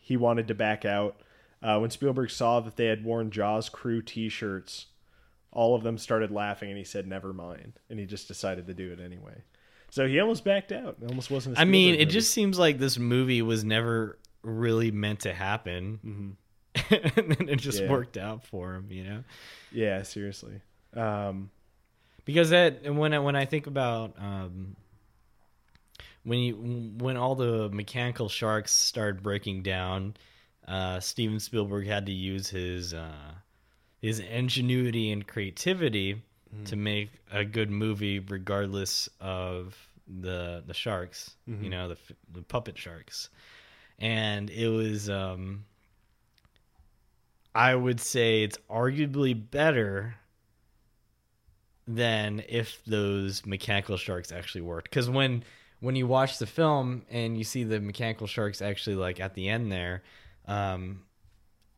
he 0.02 0.18
wanted 0.18 0.48
to 0.50 0.54
back 0.54 0.84
out. 0.86 1.22
Uh, 1.62 1.80
when 1.80 1.90
Spielberg 1.90 2.30
saw 2.30 2.60
that 2.60 2.76
they 2.76 2.88
had 2.88 3.06
worn 3.06 3.32
Jaws 3.32 3.70
crew 3.70 4.02
T-shirts, 4.02 4.88
all 5.50 5.76
of 5.76 5.84
them 5.84 5.98
started 5.98 6.30
laughing, 6.30 6.68
and 6.70 6.78
he 6.78 6.84
said, 6.84 7.08
"Never 7.08 7.32
mind," 7.32 7.80
and 7.90 8.00
he 8.00 8.06
just 8.06 8.28
decided 8.28 8.68
to 8.68 8.74
do 8.74 8.92
it 8.92 9.00
anyway. 9.00 9.44
So 9.92 10.08
he 10.08 10.20
almost 10.20 10.44
backed 10.44 10.72
out. 10.74 10.98
It 11.02 11.08
almost 11.08 11.32
wasn't. 11.32 11.58
a 11.58 11.62
I 11.62 11.66
mean, 11.66 11.94
it 11.94 12.00
movie. 12.00 12.12
just 12.12 12.34
seems 12.34 12.60
like 12.60 12.80
this 12.80 12.98
movie 12.98 13.42
was 13.42 13.64
never 13.64 14.20
really 14.42 14.92
meant 14.92 15.22
to 15.22 15.34
happen, 15.34 16.36
and 16.90 17.32
then 17.32 17.50
it 17.50 17.58
just 17.58 17.82
Yeah. 17.84 17.90
worked 17.90 18.18
out 18.18 18.44
for 18.46 18.74
him, 18.76 18.88
you 18.90 19.04
know. 19.04 19.24
yeah, 19.72 20.02
seriously. 20.04 20.62
Um, 20.96 21.50
because 22.26 22.50
that 22.52 22.84
when 22.94 23.14
I, 23.14 23.20
when 23.20 23.36
I 23.36 23.46
think 23.46 23.68
about 23.68 24.14
um, 24.18 24.76
when 26.24 26.40
you 26.40 26.56
when 26.98 27.18
all 27.18 27.36
the 27.36 27.70
mechanical 27.70 28.30
sharks 28.30 28.72
started 28.72 29.22
breaking 29.24 29.64
down, 29.64 30.16
uh, 30.68 31.00
Steven 31.00 31.40
Spielberg 31.40 31.86
had 31.88 32.06
to 32.06 32.12
use 32.14 32.50
his 32.50 32.94
uh, 32.94 33.32
his 34.02 34.20
ingenuity 34.20 35.12
and 35.12 35.28
creativity 35.28 36.22
to 36.66 36.76
make 36.76 37.10
a 37.32 37.44
good 37.44 37.72
movie, 37.72 38.20
regardless 38.20 39.10
of 39.20 39.76
the 40.22 40.64
the 40.68 40.74
sharks, 40.74 41.36
you 41.48 41.70
know, 41.70 41.90
the 41.90 41.98
the 42.32 42.42
puppet 42.44 42.78
sharks, 42.78 43.30
and 44.00 44.50
it 44.50 44.68
was. 44.70 45.10
Um, 45.10 45.66
I 47.56 47.76
would 47.76 48.00
say 48.00 48.44
it's 48.44 48.58
arguably 48.70 49.40
better 49.52 50.16
than 51.88 52.44
if 52.48 52.84
those 52.86 53.46
mechanical 53.46 53.98
sharks 53.98 54.32
actually 54.32 54.62
worked. 54.62 54.90
Because 54.90 55.10
when 55.10 55.44
when 55.80 55.96
you 55.96 56.08
watch 56.08 56.40
the 56.40 56.46
film 56.46 57.04
and 57.10 57.38
you 57.38 57.44
see 57.44 57.64
the 57.64 57.80
mechanical 57.80 58.26
sharks 58.26 58.62
actually 58.62 58.96
like 58.96 59.20
at 59.20 59.34
the 59.34 59.50
end 59.50 59.72
there, 59.72 60.04
um, 60.48 61.02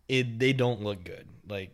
it 0.07 0.39
they 0.39 0.53
don't 0.53 0.81
look 0.81 1.03
good. 1.03 1.27
Like 1.47 1.71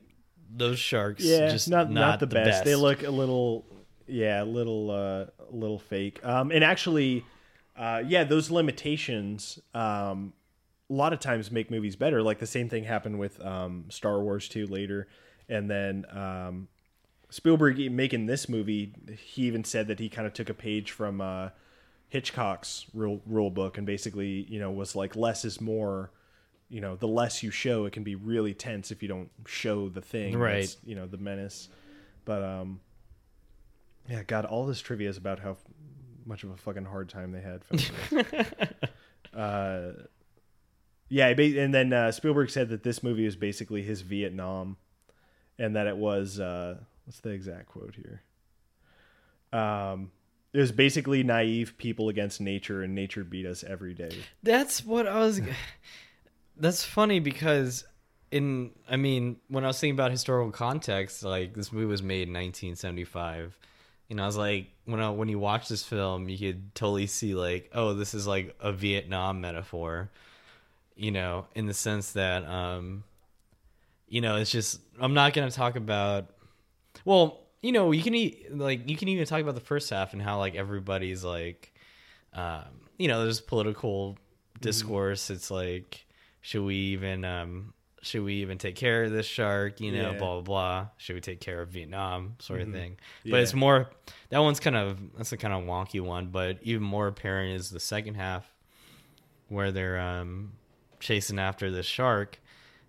those 0.49 0.79
sharks, 0.79 1.23
yeah, 1.23 1.49
just 1.49 1.69
not 1.69 1.91
not, 1.91 2.19
the, 2.19 2.27
best. 2.27 2.63
They 2.63 2.75
look 2.75 3.03
a 3.03 3.09
little, 3.09 3.65
yeah, 4.07 4.43
a 4.43 4.45
little, 4.45 4.91
uh, 4.91 5.25
a 5.49 5.55
little 5.55 5.79
fake. 5.79 6.19
Um, 6.23 6.51
and 6.51 6.63
actually, 6.63 7.25
uh, 7.75 8.03
yeah, 8.05 8.23
those 8.23 8.51
limitations, 8.51 9.59
um, 9.73 10.33
a 10.91 10.93
lot 10.93 11.13
of 11.13 11.19
times 11.19 11.51
make 11.51 11.71
movies 11.71 11.95
better. 11.95 12.21
Like 12.21 12.39
the 12.39 12.47
same 12.47 12.67
thing 12.67 12.83
happened 12.83 13.17
with 13.17 13.43
um, 13.43 13.85
Star 13.89 14.21
Wars 14.21 14.49
two 14.49 14.67
later, 14.67 15.07
and 15.47 15.69
then 15.69 16.05
um, 16.11 16.67
Spielberg 17.29 17.79
making 17.91 18.25
this 18.25 18.49
movie. 18.49 18.93
He 19.17 19.43
even 19.43 19.63
said 19.63 19.87
that 19.87 19.99
he 19.99 20.09
kind 20.09 20.27
of 20.27 20.33
took 20.33 20.49
a 20.49 20.53
page 20.53 20.91
from 20.91 21.21
uh, 21.21 21.49
Hitchcock's 22.09 22.87
rule 22.93 23.21
rule 23.25 23.49
book, 23.49 23.77
and 23.77 23.87
basically, 23.87 24.45
you 24.49 24.59
know, 24.59 24.69
was 24.69 24.95
like 24.95 25.15
less 25.15 25.45
is 25.45 25.61
more. 25.61 26.11
You 26.67 26.81
know, 26.81 26.95
the 26.95 27.07
less 27.07 27.43
you 27.43 27.51
show, 27.51 27.85
it 27.85 27.91
can 27.91 28.03
be 28.03 28.15
really 28.15 28.53
tense 28.53 28.91
if 28.91 29.01
you 29.01 29.09
don't 29.09 29.29
show 29.45 29.89
the 29.89 30.01
thing, 30.01 30.37
Right. 30.37 30.73
You 30.85 30.95
know, 30.95 31.05
the 31.05 31.17
menace. 31.17 31.67
But 32.23 32.43
um, 32.43 32.79
yeah, 34.09 34.23
God, 34.23 34.45
all 34.45 34.65
this 34.65 34.79
trivia 34.79 35.09
is 35.09 35.17
about 35.17 35.39
how 35.39 35.57
much 36.25 36.43
of 36.43 36.51
a 36.51 36.55
fucking 36.57 36.85
hard 36.85 37.09
time 37.09 37.33
they 37.33 37.41
had. 37.41 37.61
uh, 39.33 39.91
yeah, 41.11 41.27
and 41.27 41.73
then 41.73 41.91
uh, 41.91 42.09
Spielberg 42.13 42.49
said 42.49 42.69
that 42.69 42.83
this 42.83 43.03
movie 43.03 43.25
was 43.25 43.35
basically 43.35 43.81
his 43.81 43.99
Vietnam, 43.99 44.77
and 45.59 45.75
that 45.75 45.85
it 45.85 45.97
was 45.97 46.39
uh, 46.39 46.77
what's 47.05 47.19
the 47.19 47.31
exact 47.31 47.67
quote 47.67 47.95
here? 47.95 48.21
Um, 49.51 50.11
it 50.53 50.59
was 50.59 50.71
basically 50.71 51.21
naive 51.21 51.77
people 51.77 52.07
against 52.07 52.39
nature, 52.39 52.81
and 52.81 52.95
nature 52.95 53.25
beat 53.25 53.45
us 53.45 53.61
every 53.61 53.93
day. 53.93 54.19
That's 54.41 54.85
what 54.85 55.05
I 55.05 55.19
was. 55.19 55.41
That's 56.55 56.85
funny 56.85 57.19
because 57.19 57.83
in 58.31 58.71
I 58.89 58.95
mean 58.95 59.35
when 59.49 59.65
I 59.65 59.67
was 59.67 59.81
thinking 59.81 59.95
about 59.95 60.11
historical 60.11 60.51
context, 60.51 61.23
like 61.23 61.53
this 61.55 61.73
movie 61.73 61.87
was 61.87 62.01
made 62.01 62.29
in 62.29 62.33
1975. 62.33 63.59
You 64.07 64.15
know, 64.15 64.23
I 64.23 64.27
was 64.27 64.37
like 64.37 64.67
when 64.85 65.01
I, 65.01 65.09
when 65.09 65.27
you 65.27 65.39
watch 65.39 65.67
this 65.67 65.83
film, 65.83 66.29
you 66.29 66.37
could 66.37 66.73
totally 66.73 67.07
see 67.07 67.35
like, 67.35 67.69
oh, 67.73 67.95
this 67.95 68.13
is 68.13 68.25
like 68.25 68.55
a 68.61 68.71
Vietnam 68.71 69.41
metaphor. 69.41 70.09
You 71.01 71.09
know, 71.09 71.47
in 71.55 71.65
the 71.65 71.73
sense 71.73 72.11
that, 72.11 72.45
um, 72.45 73.03
you 74.07 74.21
know, 74.21 74.35
it's 74.35 74.51
just 74.51 74.79
I'm 74.99 75.15
not 75.15 75.33
gonna 75.33 75.49
talk 75.49 75.75
about. 75.75 76.27
Well, 77.05 77.39
you 77.63 77.71
know, 77.71 77.91
you 77.91 78.03
can 78.03 78.13
eat 78.13 78.55
like 78.55 78.87
you 78.87 78.95
can 78.95 79.07
even 79.07 79.25
talk 79.25 79.41
about 79.41 79.55
the 79.55 79.61
first 79.61 79.89
half 79.89 80.13
and 80.13 80.21
how 80.21 80.37
like 80.37 80.53
everybody's 80.55 81.23
like, 81.23 81.73
um, 82.33 82.65
you 82.99 83.07
know, 83.07 83.23
there's 83.23 83.41
political 83.41 84.15
discourse. 84.59 85.31
It's 85.31 85.49
like, 85.49 86.05
should 86.41 86.63
we 86.63 86.75
even 86.75 87.25
um 87.25 87.73
should 88.03 88.23
we 88.23 88.35
even 88.35 88.59
take 88.59 88.75
care 88.75 89.05
of 89.05 89.11
this 89.11 89.25
shark? 89.25 89.79
You 89.81 89.91
know, 89.93 90.11
Yeah. 90.11 90.17
blah 90.19 90.33
blah 90.35 90.41
blah. 90.41 90.87
Should 90.97 91.15
we 91.15 91.21
take 91.21 91.39
care 91.39 91.61
of 91.63 91.69
Vietnam? 91.69 92.35
Sort 92.39 92.61
of 92.61 92.71
thing. 92.71 92.97
Yeah. 93.23 93.31
But 93.31 93.39
it's 93.41 93.55
more 93.55 93.89
that 94.29 94.37
one's 94.39 94.59
kind 94.59 94.75
of 94.75 94.99
that's 95.17 95.31
a 95.31 95.37
kind 95.37 95.53
of 95.53 95.63
wonky 95.63 95.99
one. 95.99 96.27
But 96.27 96.59
even 96.61 96.83
more 96.83 97.07
apparent 97.07 97.55
is 97.59 97.71
the 97.71 97.79
second 97.79 98.15
half, 98.15 98.45
where 99.47 99.71
they're 99.71 99.99
um 99.99 100.51
chasing 101.01 101.39
after 101.39 101.71
this 101.71 101.85
shark. 101.85 102.39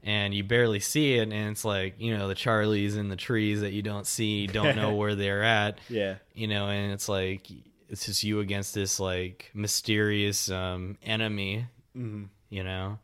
And 0.05 0.35
you 0.35 0.43
barely 0.43 0.81
see 0.81 1.15
it, 1.15 1.23
and 1.23 1.33
it's 1.33 1.65
like 1.65 1.95
you 1.99 2.17
know 2.17 2.27
the 2.27 2.35
Charlies 2.35 2.97
in 2.97 3.09
the 3.09 3.15
trees 3.15 3.61
that 3.61 3.73
you 3.73 3.83
don't 3.83 4.07
see, 4.07 4.49
don't 4.49 4.75
know 4.75 4.95
where 4.97 5.15
they're 5.15 5.45
at 5.45 5.79
Yeah, 5.89 6.17
you 6.35 6.49
know 6.49 6.67
and 6.67 6.93
it's 6.93 7.09
like 7.09 7.47
it's 7.89 8.07
just 8.07 8.25
you 8.25 8.41
against 8.41 8.75
this 8.75 8.99
like 8.99 9.53
mysterious 9.55 10.51
um 10.51 10.99
enemy 11.05 11.67
you 11.95 12.65
know 12.65 12.99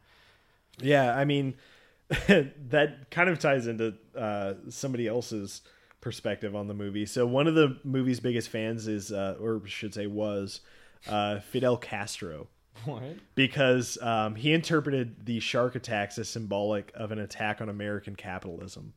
yeah. 0.80 1.16
I 1.16 1.24
mean, 1.24 1.54
that 2.08 3.10
kind 3.10 3.28
of 3.28 3.38
ties 3.38 3.66
into 3.66 3.94
uh, 4.16 4.54
somebody 4.68 5.06
else's 5.06 5.62
perspective 6.00 6.54
on 6.54 6.68
the 6.68 6.74
movie. 6.74 7.06
So 7.06 7.26
one 7.26 7.46
of 7.46 7.54
the 7.54 7.78
movie's 7.84 8.20
biggest 8.20 8.48
fans 8.48 8.86
is, 8.86 9.12
uh, 9.12 9.36
or 9.40 9.62
should 9.66 9.94
say, 9.94 10.06
was 10.06 10.60
uh, 11.08 11.40
Fidel 11.40 11.76
Castro. 11.76 12.48
What 12.84 13.02
because 13.34 13.98
um, 14.00 14.34
he 14.34 14.52
interpreted 14.52 15.26
the 15.26 15.40
shark 15.40 15.74
attacks 15.74 16.18
as 16.18 16.28
symbolic 16.28 16.92
of 16.94 17.12
an 17.12 17.18
attack 17.18 17.60
on 17.60 17.68
American 17.68 18.16
capitalism. 18.16 18.94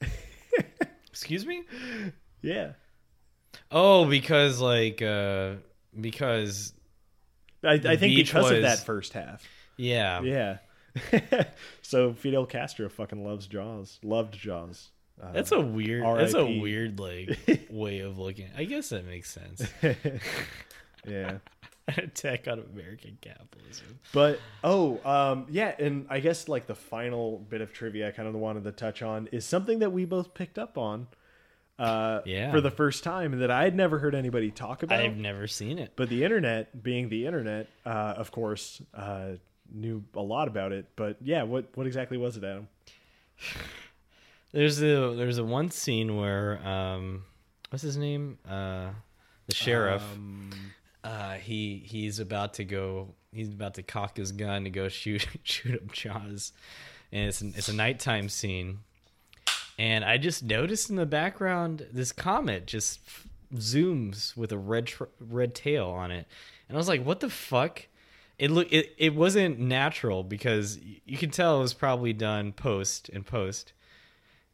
excuse 1.08 1.44
me 1.44 1.64
Yeah, 2.42 2.72
oh 3.70 4.04
because 4.04 4.60
like 4.60 5.02
uh 5.02 5.54
because 5.98 6.72
I, 7.64 7.72
I 7.72 7.96
think 7.96 8.14
because 8.16 8.50
of 8.50 8.62
that 8.62 8.80
first 8.80 9.12
half. 9.12 9.44
yeah 9.76 10.20
Yeah. 10.22 10.58
so 11.82 12.14
Fidel 12.14 12.46
Castro 12.46 12.88
fucking 12.88 13.24
loves 13.24 13.46
Jaws. 13.46 14.00
Loved 14.02 14.34
Jaws. 14.38 14.88
Uh, 15.20 15.32
that's 15.32 15.52
a 15.52 15.60
weird 15.60 16.04
that's 16.18 16.34
a 16.34 16.44
weird 16.44 17.00
like 17.00 17.66
way 17.70 17.98
of 18.00 18.18
looking 18.18 18.48
i 18.56 18.62
guess 18.62 18.90
that 18.90 19.04
makes 19.04 19.28
sense 19.28 19.66
yeah. 21.06 21.38
An 21.88 22.04
attack 22.04 22.46
on 22.48 22.58
american 22.72 23.18
capitalism 23.20 23.98
But 24.12 24.40
oh, 24.64 25.00
um, 25.04 25.46
yeah, 25.50 25.74
and 25.78 26.06
I 26.08 26.20
guess 26.20 26.48
like 26.48 26.66
the 26.66 26.74
final 26.74 27.38
bit 27.50 27.60
of 27.60 27.72
trivia 27.72 28.08
I 28.08 28.10
kind 28.12 28.26
of 28.28 28.34
wanted 28.34 28.64
to 28.64 28.72
touch 28.72 29.02
on 29.02 29.28
is 29.32 29.44
something 29.44 29.80
that 29.80 29.92
we 29.92 30.04
both 30.06 30.32
picked 30.34 30.58
up 30.58 30.78
on. 30.78 31.08
Uh, 31.78 32.22
Yeah. 32.24 32.50
For 32.50 32.60
the 32.60 32.70
first 32.70 33.04
time 33.04 33.38
that 33.40 33.50
I 33.50 33.64
had 33.64 33.74
never 33.76 33.98
heard 33.98 34.14
anybody 34.14 34.50
talk 34.50 34.82
about. 34.82 34.98
i've 35.00 35.16
never 35.16 35.46
seen 35.46 35.78
it 35.78 35.92
But 35.94 36.08
the 36.08 36.24
internet, 36.24 36.82
being 36.82 37.08
the 37.08 37.26
internet, 37.26 37.68
uh, 37.84 38.14
of 38.16 38.30
course, 38.32 38.80
uh, 38.94 39.32
knew 39.70 40.02
a 40.14 40.22
lot 40.22 40.48
about 40.48 40.72
it. 40.72 40.86
But 40.96 41.18
yeah, 41.20 41.42
what 41.42 41.66
what 41.76 41.86
exactly 41.86 42.16
was 42.16 42.36
it, 42.36 42.44
Adam? 42.44 42.68
There's 44.52 44.80
a 44.82 45.14
there's 45.14 45.38
a 45.38 45.44
one 45.44 45.70
scene 45.70 46.16
where 46.16 46.58
um 46.66 47.24
what's 47.70 47.82
his 47.82 47.96
name? 47.98 48.38
Uh 48.48 48.88
the 49.46 49.54
sheriff. 49.54 50.02
Um, 50.02 50.50
uh 51.08 51.34
he 51.34 51.82
he's 51.86 52.18
about 52.18 52.54
to 52.54 52.64
go 52.64 53.14
he's 53.32 53.48
about 53.48 53.74
to 53.74 53.82
cock 53.82 54.16
his 54.16 54.32
gun 54.32 54.64
to 54.64 54.70
go 54.70 54.88
shoot 54.88 55.26
shoot 55.42 55.74
up 55.74 55.92
Jaws. 55.92 56.52
And 57.10 57.28
it's 57.28 57.40
it's 57.40 57.68
a 57.68 57.74
nighttime 57.74 58.28
scene. 58.28 58.80
And 59.78 60.04
I 60.04 60.18
just 60.18 60.42
noticed 60.42 60.90
in 60.90 60.96
the 60.96 61.06
background 61.06 61.86
this 61.92 62.12
comet 62.12 62.66
just 62.66 63.00
zooms 63.54 64.36
with 64.36 64.52
a 64.52 64.58
red 64.58 64.92
red 65.18 65.54
tail 65.54 65.88
on 65.88 66.10
it. 66.10 66.26
And 66.68 66.76
I 66.76 66.78
was 66.78 66.88
like, 66.88 67.04
"What 67.04 67.20
the 67.20 67.30
fuck?" 67.30 67.86
It 68.38 68.50
look 68.50 68.72
it, 68.72 68.94
it 68.98 69.14
wasn't 69.14 69.58
natural 69.58 70.22
because 70.22 70.78
you 70.78 71.16
can 71.16 71.30
tell 71.30 71.58
it 71.58 71.62
was 71.62 71.74
probably 71.74 72.12
done 72.12 72.52
post 72.52 73.08
and 73.08 73.26
post 73.26 73.72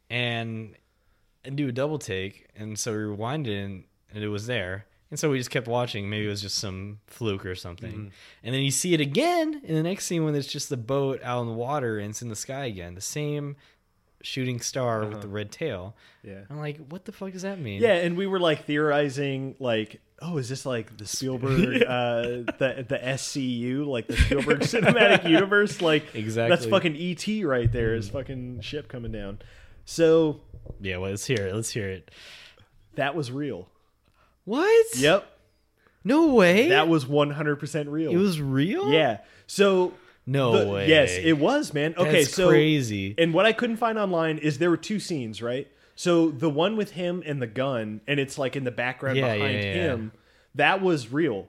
and 0.09 0.75
and 1.43 1.55
do 1.55 1.67
a 1.67 1.71
double 1.71 1.99
take 1.99 2.47
and 2.55 2.79
so 2.79 2.91
we 2.91 2.97
rewinded 2.97 3.65
and, 3.65 3.83
and 4.11 4.23
it 4.23 4.29
was 4.29 4.47
there 4.47 4.85
and 5.11 5.19
so 5.19 5.29
we 5.29 5.37
just 5.37 5.51
kept 5.51 5.67
watching. 5.67 6.09
Maybe 6.09 6.25
it 6.25 6.29
was 6.29 6.41
just 6.41 6.57
some 6.57 6.99
fluke 7.07 7.45
or 7.45 7.55
something. 7.55 7.91
Mm-hmm. 7.91 8.07
And 8.43 8.55
then 8.55 8.61
you 8.61 8.71
see 8.71 8.93
it 8.93 9.01
again 9.01 9.61
in 9.63 9.75
the 9.75 9.83
next 9.83 10.05
scene 10.05 10.25
when 10.25 10.35
it's 10.35 10.47
just 10.47 10.69
the 10.69 10.77
boat 10.77 11.21
out 11.23 11.41
in 11.41 11.47
the 11.47 11.53
water 11.53 11.99
and 11.99 12.09
it's 12.09 12.21
in 12.21 12.29
the 12.29 12.35
sky 12.35 12.65
again. 12.65 12.95
The 12.95 13.01
same 13.01 13.55
shooting 14.21 14.59
star 14.59 15.01
with 15.01 15.11
the 15.11 15.17
uh-huh. 15.19 15.27
red 15.27 15.51
tail. 15.51 15.95
Yeah. 16.23 16.41
i'm 16.49 16.57
like 16.57 16.79
what 16.89 17.05
the 17.05 17.11
fuck 17.11 17.31
does 17.31 17.43
that 17.43 17.59
mean? 17.59 17.81
Yeah, 17.81 17.93
and 17.93 18.17
we 18.17 18.25
were 18.25 18.39
like 18.39 18.65
theorizing, 18.65 19.55
like, 19.59 20.01
oh, 20.19 20.37
is 20.37 20.49
this 20.49 20.65
like 20.65 20.97
the 20.97 21.05
Spielberg, 21.05 21.83
uh, 21.87 22.21
the 22.57 22.85
the 22.89 22.99
SCU, 23.01 23.85
like 23.85 24.07
the 24.07 24.17
Spielberg 24.17 24.59
Cinematic 24.61 25.29
Universe? 25.29 25.81
Like, 25.81 26.15
exactly, 26.15 26.55
that's 26.55 26.65
fucking 26.65 26.95
ET 26.97 27.45
right 27.45 27.71
there. 27.71 27.93
His 27.93 28.09
mm. 28.09 28.13
fucking 28.13 28.61
ship 28.61 28.87
coming 28.87 29.11
down. 29.11 29.39
So 29.85 30.41
yeah 30.81 30.97
well 30.97 31.11
let's 31.11 31.25
hear 31.25 31.47
it. 31.47 31.53
Let's 31.53 31.69
hear 31.69 31.89
it. 31.89 32.09
That 32.95 33.15
was 33.15 33.31
real. 33.31 33.69
What 34.45 34.85
Yep, 34.97 35.27
no 36.03 36.33
way 36.33 36.69
that 36.69 36.87
was 36.87 37.05
one 37.07 37.31
hundred 37.31 37.57
percent 37.57 37.89
real. 37.89 38.11
it 38.11 38.17
was 38.17 38.39
real 38.39 38.91
Yeah. 38.91 39.19
So 39.47 39.93
no 40.25 40.65
the- 40.65 40.71
way 40.71 40.87
Yes, 40.89 41.11
it 41.21 41.37
was, 41.37 41.73
man. 41.73 41.93
Okay, 41.97 42.23
That's 42.23 42.33
so 42.33 42.47
crazy 42.49 43.13
And 43.17 43.33
what 43.33 43.45
I 43.45 43.53
couldn't 43.53 43.77
find 43.77 43.97
online 43.99 44.37
is 44.37 44.57
there 44.59 44.69
were 44.69 44.77
two 44.77 44.99
scenes, 44.99 45.41
right? 45.41 45.67
So 45.95 46.29
the 46.29 46.49
one 46.49 46.75
with 46.77 46.91
him 46.91 47.23
and 47.25 47.41
the 47.41 47.47
gun, 47.47 48.01
and 48.07 48.19
it's 48.19 48.37
like 48.37 48.55
in 48.55 48.63
the 48.65 48.71
background 48.71 49.17
Yeah, 49.17 49.33
behind 49.33 49.53
yeah, 49.55 49.63
yeah. 49.63 49.73
him, 49.73 50.11
that 50.55 50.81
was 50.81 51.11
real. 51.11 51.47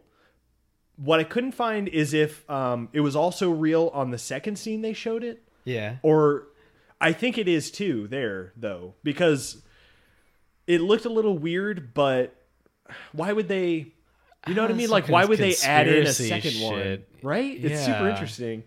What 0.96 1.18
I 1.20 1.24
couldn't 1.24 1.52
find 1.52 1.88
is 1.88 2.14
if 2.14 2.48
um, 2.48 2.88
it 2.92 3.00
was 3.00 3.16
also 3.16 3.50
real 3.50 3.90
on 3.92 4.10
the 4.12 4.18
second 4.18 4.56
scene 4.56 4.82
they 4.82 4.92
showed 4.92 5.24
it, 5.24 5.42
yeah 5.64 5.96
or 6.02 6.44
I 7.00 7.12
think 7.12 7.36
it 7.38 7.48
is 7.48 7.70
too 7.72 8.06
there 8.08 8.52
though, 8.56 8.94
because 9.02 9.62
it 10.68 10.80
looked 10.80 11.04
a 11.04 11.10
little 11.10 11.36
weird. 11.36 11.92
But 11.92 12.35
why 13.12 13.32
would 13.32 13.48
they? 13.48 13.92
You 14.46 14.54
know 14.54 14.62
what 14.62 14.70
I 14.70 14.74
mean? 14.74 14.90
Like, 14.90 15.08
why 15.08 15.24
would 15.24 15.38
they 15.38 15.54
add 15.64 15.88
in 15.88 16.06
a 16.06 16.12
second 16.12 16.60
one? 16.62 16.74
shit. 16.80 17.08
Right? 17.22 17.62
It's 17.64 17.84
super 17.84 18.08
interesting. 18.08 18.62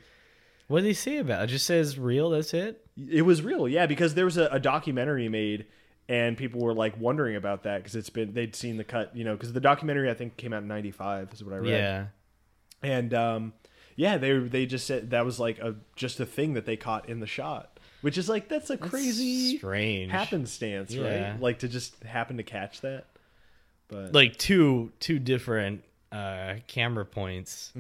What 0.68 0.82
did 0.82 0.88
he 0.88 0.94
say 0.94 1.18
about 1.18 1.42
it? 1.42 1.44
It 1.46 1.48
just 1.54 1.66
says 1.66 1.98
real, 1.98 2.30
that's 2.32 2.54
it? 2.54 2.86
It 3.10 3.24
was 3.24 3.42
real, 3.42 3.68
yeah, 3.68 3.86
because 3.88 4.14
there 4.14 4.26
was 4.26 4.38
a, 4.38 4.48
a 4.52 4.60
documentary 4.60 5.28
made, 5.30 5.66
and 6.10 6.38
people 6.38 6.60
were 6.62 6.74
like 6.74 7.00
wondering 7.00 7.36
about 7.38 7.64
that 7.64 7.78
because 7.78 7.96
it's 7.96 8.10
been 8.10 8.34
they'd 8.34 8.56
seen 8.56 8.78
the 8.78 8.84
cut, 8.84 9.16
you 9.16 9.24
know, 9.24 9.34
because 9.34 9.54
the 9.54 9.62
documentary 9.62 10.10
I 10.12 10.14
think 10.14 10.36
came 10.38 10.54
out 10.54 10.62
in 10.62 10.68
'95 10.68 11.30
is 11.34 11.44
what 11.44 11.54
I 11.54 11.58
read, 11.58 11.70
Yeah. 11.70 12.06
and 12.84 13.14
um, 13.14 13.54
yeah, 13.96 14.18
they 14.18 14.38
they 14.38 14.66
just 14.66 14.86
said 14.86 15.10
that 15.12 15.26
was 15.26 15.40
like 15.40 15.60
a 15.60 15.76
just 15.96 16.20
a 16.20 16.26
thing 16.26 16.54
that 16.54 16.66
they 16.66 16.76
caught 16.76 17.08
in 17.10 17.20
the 17.20 17.26
shot, 17.28 17.80
which 18.02 18.18
is 18.18 18.28
like 18.30 18.48
that's 18.50 18.70
a 18.70 18.78
crazy 18.78 19.58
strange. 19.58 20.12
happenstance, 20.12 20.94
Yeah. 20.94 21.32
right? 21.32 21.42
Like 21.42 21.60
to 21.60 21.68
just 21.68 22.04
happen 22.04 22.38
to 22.38 22.44
catch 22.44 22.82
that, 22.82 23.06
but 23.90 24.14
Like 24.14 24.38
two 24.38 24.92
two 25.00 25.20
different 25.20 25.84
uh 26.12 26.56
camera 26.68 27.06
points. 27.06 27.74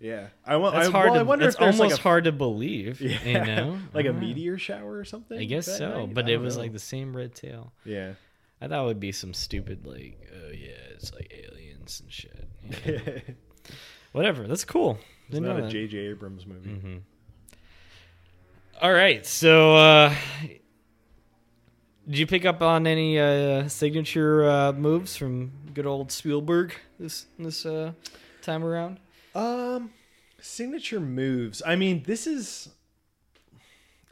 yeah, 0.00 0.28
I 0.44 0.56
want. 0.56 0.74
That's 0.74 0.88
I, 0.88 0.90
hard 0.90 1.06
well, 1.10 1.14
to 1.14 1.20
I 1.20 1.22
wonder 1.22 1.48
if 1.48 1.56
there's 1.56 1.76
almost 1.76 1.92
like 1.92 2.00
a, 2.00 2.02
hard 2.02 2.24
to 2.24 2.32
believe. 2.32 3.00
You 3.24 3.34
know? 3.34 3.78
like 3.94 4.06
a 4.06 4.12
know. 4.12 4.18
meteor 4.18 4.58
shower 4.58 4.98
or 4.98 5.04
something. 5.04 5.38
I 5.38 5.44
guess 5.44 5.66
so. 5.66 6.06
night? 6.06 6.14
But 6.14 6.28
it 6.28 6.38
was 6.38 6.56
know. 6.56 6.62
like 6.62 6.72
the 6.72 6.78
same 6.80 7.16
red 7.16 7.34
tail. 7.34 7.72
yeah. 7.84 8.14
I 8.60 8.68
thought 8.68 8.84
it 8.84 8.86
would 8.86 9.00
be 9.00 9.10
some 9.10 9.34
stupid 9.34 9.86
like, 9.86 10.20
oh 10.32 10.50
yeah, 10.50 10.70
it's 10.94 11.12
like 11.12 11.32
aliens 11.32 12.00
and 12.00 12.12
shit. 12.12 12.48
you 12.86 12.92
know? 12.94 13.34
Whatever. 14.12 14.46
That's 14.46 14.64
cool. 14.64 14.98
It's 15.28 15.40
Didn't 15.40 15.64
a. 15.64 15.68
J.J. 15.68 15.98
Abrams 15.98 16.46
movie. 16.46 16.70
Mm-hmm. 16.70 16.96
All 18.80 18.92
right. 18.92 19.26
So, 19.26 19.74
uh, 19.76 20.14
did 22.08 22.18
you 22.18 22.26
pick 22.26 22.44
up 22.44 22.62
on 22.62 22.86
any 22.86 23.18
uh, 23.18 23.68
signature 23.68 24.48
uh, 24.48 24.72
moves 24.72 25.16
from 25.16 25.52
good 25.74 25.86
old 25.86 26.10
Spielberg 26.12 26.74
this 26.98 27.26
this 27.38 27.64
uh, 27.64 27.92
time 28.42 28.64
around? 28.64 28.98
Um, 29.34 29.90
signature 30.40 31.00
moves. 31.00 31.62
I 31.64 31.76
mean, 31.76 32.02
this 32.06 32.26
is. 32.26 32.68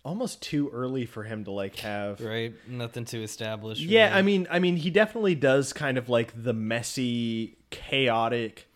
almost 0.03 0.40
too 0.40 0.70
early 0.72 1.05
for 1.05 1.24
him 1.24 1.44
to 1.44 1.50
like 1.50 1.76
have 1.76 2.20
right? 2.22 2.55
Nothing 2.66 3.05
to 3.07 3.22
establish. 3.22 3.81
Yeah, 3.81 4.07
really. 4.07 4.18
I 4.18 4.22
mean, 4.22 4.48
I 4.50 4.59
mean, 4.59 4.76
he 4.76 4.90
definitely 4.90 5.35
does 5.35 5.72
kind 5.72 5.98
of 5.98 6.09
like 6.09 6.33
the 6.42 6.55
messy, 6.55 7.59
chaotic, 7.68 8.66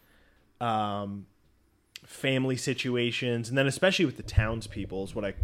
um, 0.60 1.26
family 2.04 2.56
situations, 2.56 3.48
and 3.48 3.56
then 3.56 3.66
especially 3.66 4.04
with 4.04 4.18
the 4.18 4.22
townspeople 4.22 5.04
is 5.04 5.14
what 5.14 5.24
I 5.24 5.34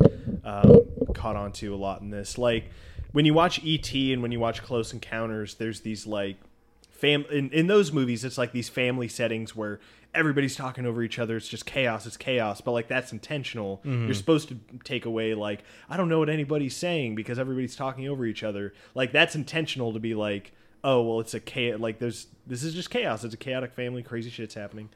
um, 0.45 0.83
caught 1.15 1.37
on 1.37 1.53
to 1.53 1.75
a 1.75 1.79
lot 1.79 2.03
in 2.03 2.11
this. 2.11 2.37
Like 2.37 2.71
when 3.13 3.25
you 3.25 3.35
watch 3.35 3.61
ET 3.65 3.93
and 3.95 4.23
when 4.23 4.33
you 4.33 4.41
watch 4.41 4.63
Close 4.63 4.93
Encounters, 4.93 5.55
there's 5.55 5.81
these 5.81 6.07
like 6.07 6.37
fam 6.91 7.25
in, 7.31 7.51
in 7.51 7.67
those 7.67 7.93
movies. 7.93 8.25
It's 8.25 8.39
like 8.39 8.53
these 8.53 8.69
family 8.69 9.09
settings 9.09 9.57
where 9.57 9.81
everybody's 10.15 10.57
talking 10.57 10.87
over 10.87 11.03
each 11.03 11.19
other. 11.19 11.37
It's 11.37 11.49
just 11.49 11.67
chaos. 11.67 12.07
It's 12.07 12.17
chaos, 12.17 12.61
but 12.61 12.73
like 12.73 12.89
that's 12.89 13.13
intentional. 13.13 13.81
You're 13.85 14.15
supposed 14.15 14.49
to 14.49 14.59
take 14.85 15.05
away 15.07 15.35
like 15.35 15.63
I 15.89 15.97
don't 15.97 16.09
know 16.09 16.19
what 16.19 16.29
anybody's 16.29 16.77
saying 16.77 17.15
because 17.15 17.39
everybody's 17.39 17.77
talking 17.77 18.09
over 18.09 18.25
each 18.25 18.43
other. 18.43 18.75
Like 18.95 19.13
that's 19.13 19.35
intentional 19.35 19.93
to 19.93 20.01
be 20.01 20.15
like, 20.15 20.53
oh 20.85 21.03
well, 21.03 21.21
it's 21.21 21.35
a 21.35 21.41
chaos. 21.41 21.81
Like 21.81 21.99
there's 21.99 22.27
this 22.47 22.63
is 22.63 22.75
just 22.75 22.91
chaos. 22.91 23.25
It's 23.25 23.35
a 23.35 23.39
chaotic 23.39 23.73
family. 23.73 24.03
Crazy 24.03 24.31
shit's 24.31 24.55
happening. 24.55 24.89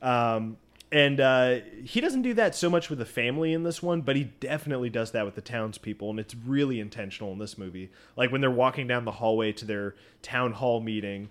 Um, 0.00 0.56
and 0.90 1.20
uh, 1.20 1.56
he 1.84 2.00
doesn't 2.00 2.22
do 2.22 2.34
that 2.34 2.54
so 2.54 2.70
much 2.70 2.88
with 2.88 2.98
the 2.98 3.04
family 3.04 3.52
in 3.52 3.62
this 3.62 3.82
one, 3.82 4.00
but 4.00 4.16
he 4.16 4.24
definitely 4.24 4.88
does 4.88 5.10
that 5.12 5.24
with 5.24 5.34
the 5.34 5.42
townspeople, 5.42 6.08
and 6.08 6.18
it's 6.18 6.34
really 6.34 6.80
intentional 6.80 7.32
in 7.32 7.38
this 7.38 7.58
movie. 7.58 7.90
Like 8.16 8.32
when 8.32 8.40
they're 8.40 8.50
walking 8.50 8.86
down 8.86 9.04
the 9.04 9.12
hallway 9.12 9.52
to 9.52 9.64
their 9.64 9.94
town 10.22 10.52
hall 10.52 10.80
meeting, 10.80 11.30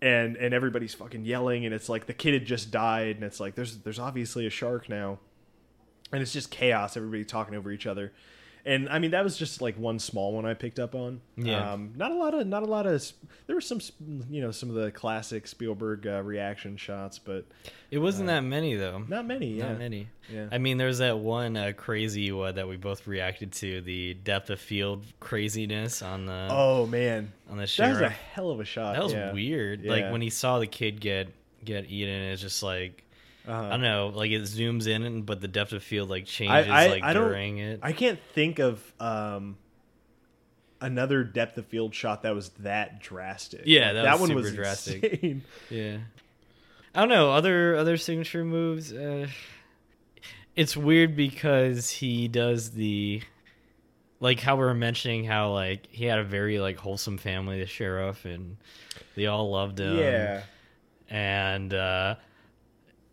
and 0.00 0.36
and 0.36 0.54
everybody's 0.54 0.94
fucking 0.94 1.24
yelling, 1.24 1.64
and 1.64 1.74
it's 1.74 1.88
like 1.88 2.06
the 2.06 2.14
kid 2.14 2.34
had 2.34 2.44
just 2.44 2.70
died, 2.70 3.16
and 3.16 3.24
it's 3.24 3.40
like 3.40 3.56
there's 3.56 3.78
there's 3.78 3.98
obviously 3.98 4.46
a 4.46 4.50
shark 4.50 4.88
now, 4.88 5.18
and 6.12 6.22
it's 6.22 6.32
just 6.32 6.50
chaos. 6.50 6.96
Everybody 6.96 7.24
talking 7.24 7.56
over 7.56 7.72
each 7.72 7.86
other. 7.86 8.12
And 8.64 8.88
I 8.88 8.98
mean 9.00 9.10
that 9.10 9.24
was 9.24 9.36
just 9.36 9.60
like 9.60 9.76
one 9.76 9.98
small 9.98 10.32
one 10.32 10.46
I 10.46 10.54
picked 10.54 10.78
up 10.78 10.94
on. 10.94 11.20
Yeah. 11.36 11.72
Um, 11.72 11.92
not 11.96 12.12
a 12.12 12.14
lot 12.14 12.34
of 12.34 12.46
not 12.46 12.62
a 12.62 12.66
lot 12.66 12.86
of 12.86 13.04
there 13.46 13.56
were 13.56 13.60
some 13.60 13.80
you 14.30 14.40
know 14.40 14.52
some 14.52 14.68
of 14.68 14.76
the 14.76 14.92
classic 14.92 15.48
Spielberg 15.48 16.06
uh, 16.06 16.22
reaction 16.22 16.76
shots, 16.76 17.18
but 17.18 17.44
it 17.90 17.98
wasn't 17.98 18.28
that 18.28 18.42
many 18.42 18.76
though. 18.76 19.04
not 19.08 19.26
many. 19.26 19.54
Yeah. 19.54 19.68
Not 19.68 19.78
many. 19.78 20.08
Yeah. 20.30 20.46
I 20.52 20.58
mean, 20.58 20.78
there's 20.78 20.98
that 20.98 21.18
one 21.18 21.56
uh, 21.56 21.72
crazy 21.76 22.30
one 22.30 22.54
that 22.54 22.68
we 22.68 22.76
both 22.76 23.06
reacted 23.06 23.52
to, 23.54 23.80
the 23.80 24.14
depth 24.14 24.50
of 24.50 24.60
field 24.60 25.04
craziness 25.18 26.00
on 26.00 26.26
the 26.26 26.48
Oh 26.50 26.86
man, 26.86 27.32
on 27.50 27.56
the 27.58 27.74
that 27.78 27.90
was 27.90 28.00
a 28.00 28.08
hell 28.08 28.50
of 28.50 28.60
a 28.60 28.64
shot. 28.64 28.94
that 28.94 29.02
was 29.02 29.12
yeah. 29.12 29.32
weird. 29.32 29.82
Yeah. 29.82 29.90
Like 29.90 30.12
when 30.12 30.20
he 30.20 30.30
saw 30.30 30.60
the 30.60 30.68
kid 30.68 31.00
get 31.00 31.28
get 31.64 31.90
eaten, 31.90 32.14
it's 32.14 32.42
just 32.42 32.62
like 32.62 33.04
Uh-huh. 33.46 33.66
I 33.66 33.70
don't 33.70 33.80
know, 33.82 34.12
like 34.14 34.30
it 34.30 34.42
zooms 34.42 34.86
in, 34.86 35.02
and 35.02 35.26
but 35.26 35.40
the 35.40 35.48
depth 35.48 35.72
of 35.72 35.82
field 35.82 36.08
like 36.08 36.26
changes 36.26 36.68
I, 36.70 36.88
like 36.88 37.02
I 37.02 37.12
during 37.12 37.58
it. 37.58 37.80
I 37.82 37.92
can't 37.92 38.20
think 38.34 38.58
of 38.60 38.80
um, 39.00 39.56
another 40.80 41.24
depth 41.24 41.58
of 41.58 41.66
field 41.66 41.94
shot 41.94 42.22
that 42.22 42.34
was 42.34 42.50
that 42.60 43.00
drastic. 43.00 43.62
Yeah, 43.64 43.86
Like, 43.86 43.94
that 43.94 44.02
that 44.02 44.12
was 44.12 44.20
one 44.20 44.28
super 44.30 44.40
was 44.42 44.54
drastic. 44.54 45.02
insane. 45.04 45.42
Yeah. 45.70 45.98
I 46.94 47.00
don't 47.00 47.08
know 47.08 47.32
other 47.32 47.74
other 47.76 47.96
signature 47.96 48.44
moves. 48.44 48.92
Uh, 48.92 49.26
it's 50.54 50.76
weird 50.76 51.16
because 51.16 51.88
he 51.88 52.28
does 52.28 52.72
the 52.72 53.22
like 54.20 54.38
how 54.40 54.56
we 54.56 54.62
were 54.62 54.74
mentioning 54.74 55.24
how 55.24 55.52
like 55.52 55.88
he 55.90 56.04
had 56.04 56.18
a 56.18 56.24
very 56.24 56.60
like 56.60 56.76
wholesome 56.76 57.16
family, 57.18 57.58
the 57.60 57.66
sheriff, 57.66 58.24
and 58.26 58.56
they 59.16 59.26
all 59.26 59.50
loved 59.50 59.80
him. 59.80 59.96
yeah, 59.98 60.42
and 61.08 61.72
uh, 61.72 62.16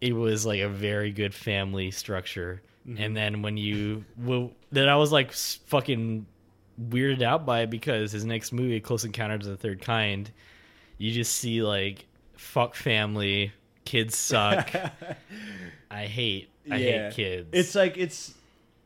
it 0.01 0.13
was 0.13 0.45
like 0.45 0.61
a 0.61 0.69
very 0.69 1.11
good 1.11 1.33
family 1.33 1.91
structure. 1.91 2.61
Mm-hmm. 2.87 3.03
And 3.03 3.17
then 3.17 3.41
when 3.41 3.57
you 3.57 4.05
well, 4.17 4.51
then 4.71 4.87
I 4.89 4.95
was 4.95 5.11
like 5.11 5.33
fucking 5.33 6.25
weirded 6.81 7.21
out 7.21 7.45
by 7.45 7.61
it 7.61 7.69
because 7.69 8.11
his 8.11 8.23
next 8.25 8.51
movie, 8.53 8.79
Close 8.79 9.03
Encounters 9.03 9.45
of 9.47 9.51
the 9.51 9.57
Third 9.57 9.81
Kind, 9.81 10.31
you 10.97 11.11
just 11.11 11.35
see 11.35 11.61
like 11.61 12.05
fuck 12.37 12.75
family, 12.75 13.51
kids 13.85 14.15
suck. 14.17 14.69
I 15.91 16.05
hate, 16.05 16.49
I 16.71 16.77
Yeah. 16.77 17.03
hate 17.09 17.13
kids. 17.15 17.49
It's 17.51 17.75
like 17.75 17.97
it's 17.97 18.33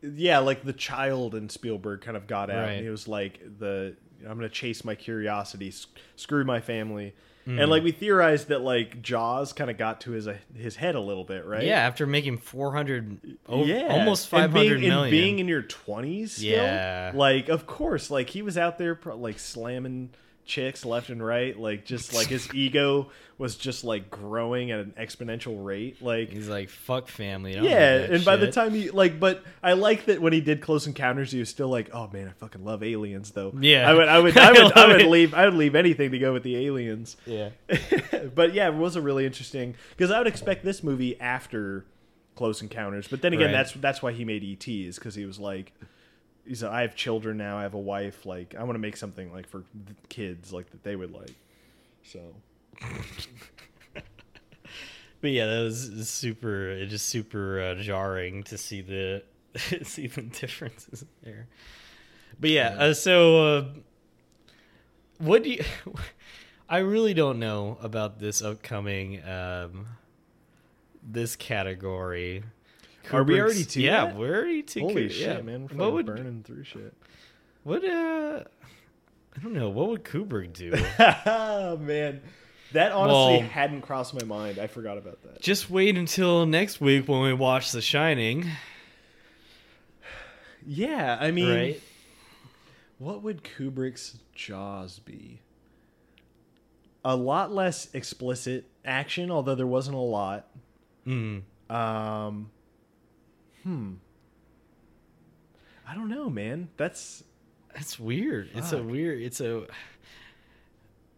yeah, 0.02 0.40
like 0.40 0.64
the 0.64 0.74
child 0.74 1.36
in 1.36 1.48
Spielberg 1.50 2.02
kind 2.02 2.18
of 2.18 2.28
got 2.28 2.50
out. 2.50 2.64
Right. 2.68 2.72
And 2.74 2.88
it 2.88 2.90
was 2.90 3.08
like 3.08 3.40
the 3.60 3.96
I'm 4.22 4.36
gonna 4.36 4.50
chase 4.50 4.84
my 4.84 4.96
curiosity, 4.96 5.68
s- 5.68 5.86
screw 6.16 6.44
my 6.46 6.62
family, 6.62 7.14
Mm-hmm. 7.48 7.60
and 7.60 7.70
like 7.70 7.84
we 7.84 7.92
theorized 7.92 8.48
that 8.48 8.62
like 8.62 9.02
Jaws 9.02 9.52
kind 9.52 9.70
of 9.70 9.78
got 9.78 10.00
to 10.02 10.12
his 10.12 10.28
uh, 10.30 10.38
his 10.56 10.78
head 10.78 10.96
a 10.96 11.00
little 11.02 11.26
bit, 11.26 11.46
right? 11.46 11.64
yeah. 11.64 11.80
After 11.80 12.06
making 12.08 12.38
four 12.38 12.72
hundred, 12.74 13.18
yeah, 13.50 13.88
almost 13.90 14.32
And 14.32 14.54
being- 14.54 14.66
hundred 14.68 14.80
and 14.84 14.88
million. 14.88 15.12
being 15.12 15.40
in 15.40 15.48
your 15.50 15.62
twenties, 15.64 16.42
Yeah. 16.42 17.12
Like, 17.14 17.50
of 17.50 17.68
course, 17.68 18.10
like 18.10 18.30
he 18.30 18.42
was 18.42 18.58
out 18.58 18.78
there 18.78 18.96
pro- 18.96 19.18
like 19.18 19.40
slamming 19.40 20.12
chicks 20.46 20.84
left 20.86 21.10
and 21.10 21.24
right, 21.26 21.58
like 21.58 21.86
just 21.86 22.14
like 22.14 22.28
his 22.28 22.48
ego 22.54 23.10
was 23.38 23.56
just 23.56 23.84
like 23.84 24.10
growing 24.12 24.72
at 24.72 24.80
an 24.80 24.94
exponential 25.00 25.64
rate, 25.66 26.02
like. 26.02 26.30
He's 26.30 26.48
like 26.48 26.70
fuck 26.70 27.08
family. 27.08 27.54
Yeah, 27.56 27.96
and 27.98 28.24
by 28.24 28.36
the 28.36 28.52
time 28.52 28.74
he 28.74 28.90
like, 28.92 29.20
but 29.20 29.44
I 29.62 29.74
like 29.74 30.06
that 30.06 30.22
when 30.22 30.34
he 30.34 30.42
did 30.42 30.62
Close 30.62 30.86
Encounters, 30.88 31.32
he 31.32 31.40
was 31.40 31.50
still 31.50 31.70
like, 31.70 31.90
"Oh 31.94 32.10
man, 32.14 32.28
I 32.28 32.32
fucking 32.32 32.64
love 32.64 32.84
aliens." 32.84 33.32
Though, 33.32 33.54
Yeah. 33.60 33.90
I 33.90 33.94
would, 33.94 34.08
I 34.08 34.20
would, 34.20 34.38
I 34.38 34.52
would, 34.52 34.74
I 34.78 34.88
would 34.88 35.02
it. 35.02 35.08
leave, 35.10 35.34
I 35.34 35.46
would 35.46 35.56
leave 35.56 35.76
anything 35.76 36.12
to 36.12 36.20
go 36.20 36.34
with 36.34 36.44
the 36.44 36.58
aliens. 36.66 37.18
yeah. 37.26 37.50
but 38.36 38.54
yeah, 38.54 38.68
it 38.68 38.76
was 38.76 38.96
a 38.96 39.02
really 39.02 39.26
interesting 39.26 39.76
because 39.92 40.12
I 40.12 40.18
would 40.18 40.28
expect 40.28 40.64
this 40.64 40.84
movie 40.84 41.20
after 41.20 41.86
Close 42.36 42.62
Encounters, 42.62 43.08
but 43.08 43.22
then 43.22 43.34
again, 43.34 43.48
Right. 43.48 43.52
that's 43.54 43.74
that's 43.74 44.02
why 44.02 44.12
he 44.12 44.26
made 44.26 44.44
ETs 44.44 44.98
because 44.98 45.16
he 45.16 45.26
was 45.26 45.40
like, 45.40 45.72
he's 46.46 46.64
I 46.64 46.82
have 46.82 46.96
children 46.96 47.38
now, 47.38 47.58
I 47.58 47.64
have 47.64 47.74
a 47.74 47.80
wife, 47.80 48.26
like 48.26 48.56
I 48.56 48.64
want 48.64 48.76
to 48.76 48.80
make 48.80 48.98
something 48.98 49.32
like 49.32 49.48
for 49.48 49.64
the 49.86 49.94
kids, 50.10 50.54
like 50.54 50.70
that 50.72 50.84
they 50.84 50.96
would 50.96 51.12
like. 51.12 51.36
So 52.04 52.20
But 55.24 55.32
yeah, 55.32 55.46
that 55.46 55.62
was 55.62 56.10
super. 56.10 56.68
It 56.68 56.88
just 56.88 57.08
super 57.08 57.62
uh, 57.62 57.82
jarring 57.82 58.44
to 58.44 58.58
see 58.58 58.82
the 58.82 59.24
see 59.84 60.08
the 60.08 60.24
differences 60.24 61.06
there. 61.24 61.48
But 62.38 62.50
yeah, 62.50 62.76
uh, 62.78 62.94
so 62.94 63.48
uh, 63.48 63.66
what 65.20 65.44
do 65.44 65.52
you? 65.52 65.64
I 66.70 66.80
really 66.80 67.14
don't 67.14 67.40
know 67.40 67.78
about 67.82 68.20
this 68.20 68.42
upcoming 68.42 69.24
um, 69.24 69.88
this 71.02 71.38
category. 71.38 72.44
Are 73.12 73.24
we 73.24 73.40
already 73.40 73.66
to 73.66 73.82
Yeah, 73.82 74.06
that? 74.06 74.16
we're 74.16 74.36
already 74.36 74.64
to. 74.64 74.80
holy 74.82 74.94
Ku- 75.08 75.10
shit, 75.10 75.28
yeah. 75.38 75.42
man, 75.42 75.68
we're 75.70 75.78
What 75.78 75.94
would 75.94 76.06
burning 76.06 76.44
through 76.44 76.64
shit. 76.64 76.94
what? 77.64 77.84
Uh, 77.84 78.44
I 79.36 79.42
don't 79.42 79.54
know. 79.54 79.70
What 79.70 79.90
would 79.90 80.04
Kubrick 80.04 80.54
do? 80.54 80.74
oh 81.26 81.78
man, 81.78 82.22
that 82.72 82.92
honestly 82.92 83.40
Well- 83.40 83.50
hadn't 83.50 83.82
crossed 83.82 84.14
my 84.14 84.24
mind. 84.26 84.60
I 84.60 84.68
forgot 84.68 84.98
about 84.98 85.22
that. 85.24 85.42
Just 85.42 85.70
wait 85.70 85.98
until 85.98 86.46
next 86.46 86.80
week 86.80 87.08
when 87.08 87.22
we 87.22 87.34
watch 87.34 87.72
The 87.72 87.82
Shining, 87.82 88.46
Yeah, 90.66 91.18
I 91.20 91.32
mean, 91.32 91.50
right? 91.54 91.82
what 93.00 93.22
would 93.24 93.44
Kubrick's 93.44 94.18
Jaws 94.34 95.00
be? 95.00 95.42
A 97.06 97.16
lot 97.18 97.52
less 97.52 97.94
explicit 97.94 98.66
action, 98.86 99.30
although 99.30 99.56
there 99.56 99.68
wasn't 99.68 99.98
a 99.98 100.00
lot. 100.00 100.48
Mm. 101.06 101.42
Um, 101.70 102.50
hmm. 103.64 103.94
I 105.88 105.96
don't 105.96 106.10
know, 106.10 106.30
man. 106.30 106.70
That's 106.78 107.24
That's 107.74 108.00
weird. 108.00 108.50
It's 108.54 108.72
a 108.72 108.82
weird. 108.82 109.22
It's 109.22 109.42
a. 109.42 109.68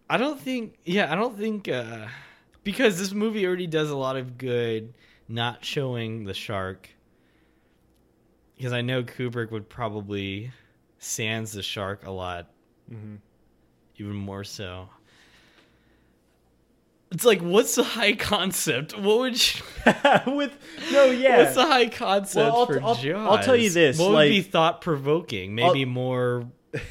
I 0.10 0.18
don't 0.18 0.40
think. 0.40 0.76
Yeah, 0.86 1.12
I 1.12 1.16
don't 1.16 1.38
think. 1.38 1.68
uh 1.68 2.08
Because 2.64 2.98
this 2.98 3.12
movie 3.12 3.46
already 3.46 3.68
does 3.68 3.90
a 3.90 3.98
lot 3.98 4.16
of 4.18 4.38
good 4.38 4.94
not 5.28 5.64
showing 5.66 6.26
the 6.26 6.34
shark. 6.34 6.90
Because 8.58 8.74
I 8.74 8.82
know 8.82 9.04
Kubrick 9.04 9.52
would 9.52 9.68
probably 9.70 10.52
sands 11.00 11.52
the 11.52 11.62
shark 11.62 12.06
a 12.06 12.12
lot, 12.12 12.50
Mhm. 12.92 13.18
even 13.98 14.16
more 14.16 14.44
so. 14.44 14.90
It's 17.12 17.24
like, 17.24 17.40
what's 17.42 17.76
the 17.76 17.84
high 17.84 18.14
concept? 18.14 18.98
What 18.98 19.20
would 19.20 19.34
you, 19.56 19.62
with 20.34 20.52
no, 20.92 21.06
yeah. 21.06 21.38
What's 21.44 21.56
the 21.56 21.66
high 21.66 21.88
concept 21.88 22.36
Well, 22.52 22.56
I'll- 22.58 22.66
for 22.66 22.82
I'll- 22.84 22.96
Jaws? 22.96 23.38
I'll 23.38 23.44
tell 23.44 23.56
you 23.56 23.70
this, 23.70 23.98
What 24.00 24.12
like- 24.12 24.26
would 24.26 24.30
be 24.32 24.42
thought 24.42 24.82
provoking? 24.82 25.56
Maybe 25.56 25.82
I'll- 25.84 25.90
more. 25.90 26.48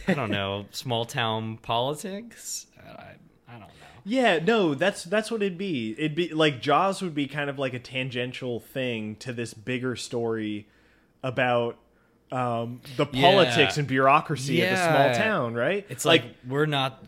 I 0.09 0.15
don't 0.15 0.31
know. 0.31 0.67
Small 0.71 1.05
town 1.05 1.59
politics. 1.59 2.67
I, 2.79 2.91
I 3.49 3.53
don't 3.53 3.61
know. 3.61 3.67
Yeah, 4.07 4.39
no, 4.39 4.75
that's 4.75 5.05
that's 5.05 5.31
what 5.31 5.43
it'd 5.43 5.59
be. 5.59 5.95
It'd 5.99 6.15
be 6.15 6.33
like 6.33 6.63
Jaws 6.63 7.03
would 7.03 7.15
be 7.15 7.27
kind 7.27 7.51
of 7.51 7.59
like 7.59 7.75
a 7.75 7.79
tangential 7.79 8.61
thing 8.61 9.17
to 9.17 9.33
this 9.33 9.53
bigger 9.53 9.97
story 9.97 10.69
about 11.23 11.77
um, 12.33 12.81
the 12.97 13.07
Yeah. 13.13 13.21
politics 13.31 13.77
and 13.79 13.87
bureaucracy 13.89 14.63
of 14.63 14.73
a 14.73 14.77
small 14.77 15.15
town, 15.15 15.55
right? 15.55 15.85
It's 15.89 16.05
like, 16.05 16.25
we're 16.49 16.67
not 16.67 17.03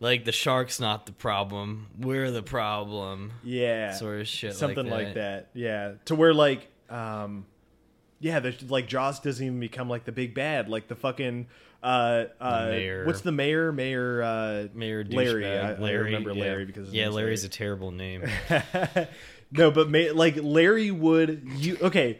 like 0.00 0.24
the 0.24 0.32
shark's 0.32 0.78
not 0.80 1.06
the 1.06 1.12
problem. 1.12 1.88
We're 1.98 2.30
the 2.30 2.42
problem. 2.42 3.32
yeah, 3.42 3.92
Sort 3.94 4.20
of 4.20 4.28
shit. 4.28 4.54
something 4.54 4.86
like 4.88 5.06
like 5.06 5.14
that. 5.14 5.48
Yeah, 5.54 5.94
to 6.06 6.14
where 6.14 6.32
like 6.34 6.68
um, 6.90 7.46
yeah, 8.20 8.40
there's 8.40 8.62
like 8.70 8.86
Jaws 8.88 9.20
doesn't 9.20 9.44
even 9.44 9.60
become 9.60 9.88
like 9.88 10.04
the 10.04 10.12
big 10.12 10.34
bad, 10.34 10.68
like 10.68 10.88
the 10.88 10.96
fucking 10.96 11.46
uh 11.80 12.24
uh 12.40 12.66
mayor. 12.70 13.04
what's 13.06 13.20
the 13.20 13.30
mayor? 13.30 13.70
Mayor 13.70 14.22
uh 14.22 14.66
Mayor 14.74 15.04
Larry. 15.04 15.46
I, 15.46 15.72
I 15.72 15.78
Larry, 15.78 16.04
remember 16.06 16.32
yeah. 16.32 16.42
Larry 16.42 16.64
because 16.64 16.92
yeah, 16.92 17.08
Larry's 17.08 17.44
a 17.44 17.48
terrible 17.48 17.92
name. 17.92 18.24
no, 19.52 19.70
but 19.70 19.88
ma- 19.90 20.12
like 20.14 20.36
Larry 20.40 20.90
would 20.90 21.42
you 21.56 21.76
okay. 21.82 22.18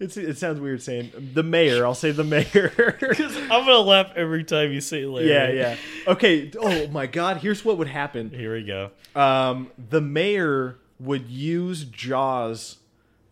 It's, 0.00 0.16
it 0.16 0.38
sounds 0.38 0.58
weird 0.60 0.82
saying 0.82 1.12
the 1.34 1.42
mayor. 1.42 1.84
I'll 1.84 1.94
say 1.94 2.10
the 2.10 2.24
mayor. 2.24 2.72
I'm 3.02 3.66
gonna 3.66 3.78
laugh 3.80 4.12
every 4.16 4.44
time 4.44 4.72
you 4.72 4.80
say 4.80 5.04
Larry. 5.04 5.28
yeah, 5.28 5.50
yeah. 5.50 5.76
Okay. 6.06 6.50
Oh 6.58 6.86
my 6.88 7.06
God. 7.06 7.36
Here's 7.38 7.64
what 7.64 7.76
would 7.78 7.88
happen. 7.88 8.30
Here 8.30 8.54
we 8.54 8.64
go. 8.64 8.90
um, 9.14 9.70
the 9.90 10.00
mayor 10.00 10.78
would 10.98 11.28
use 11.28 11.84
Jaws, 11.84 12.78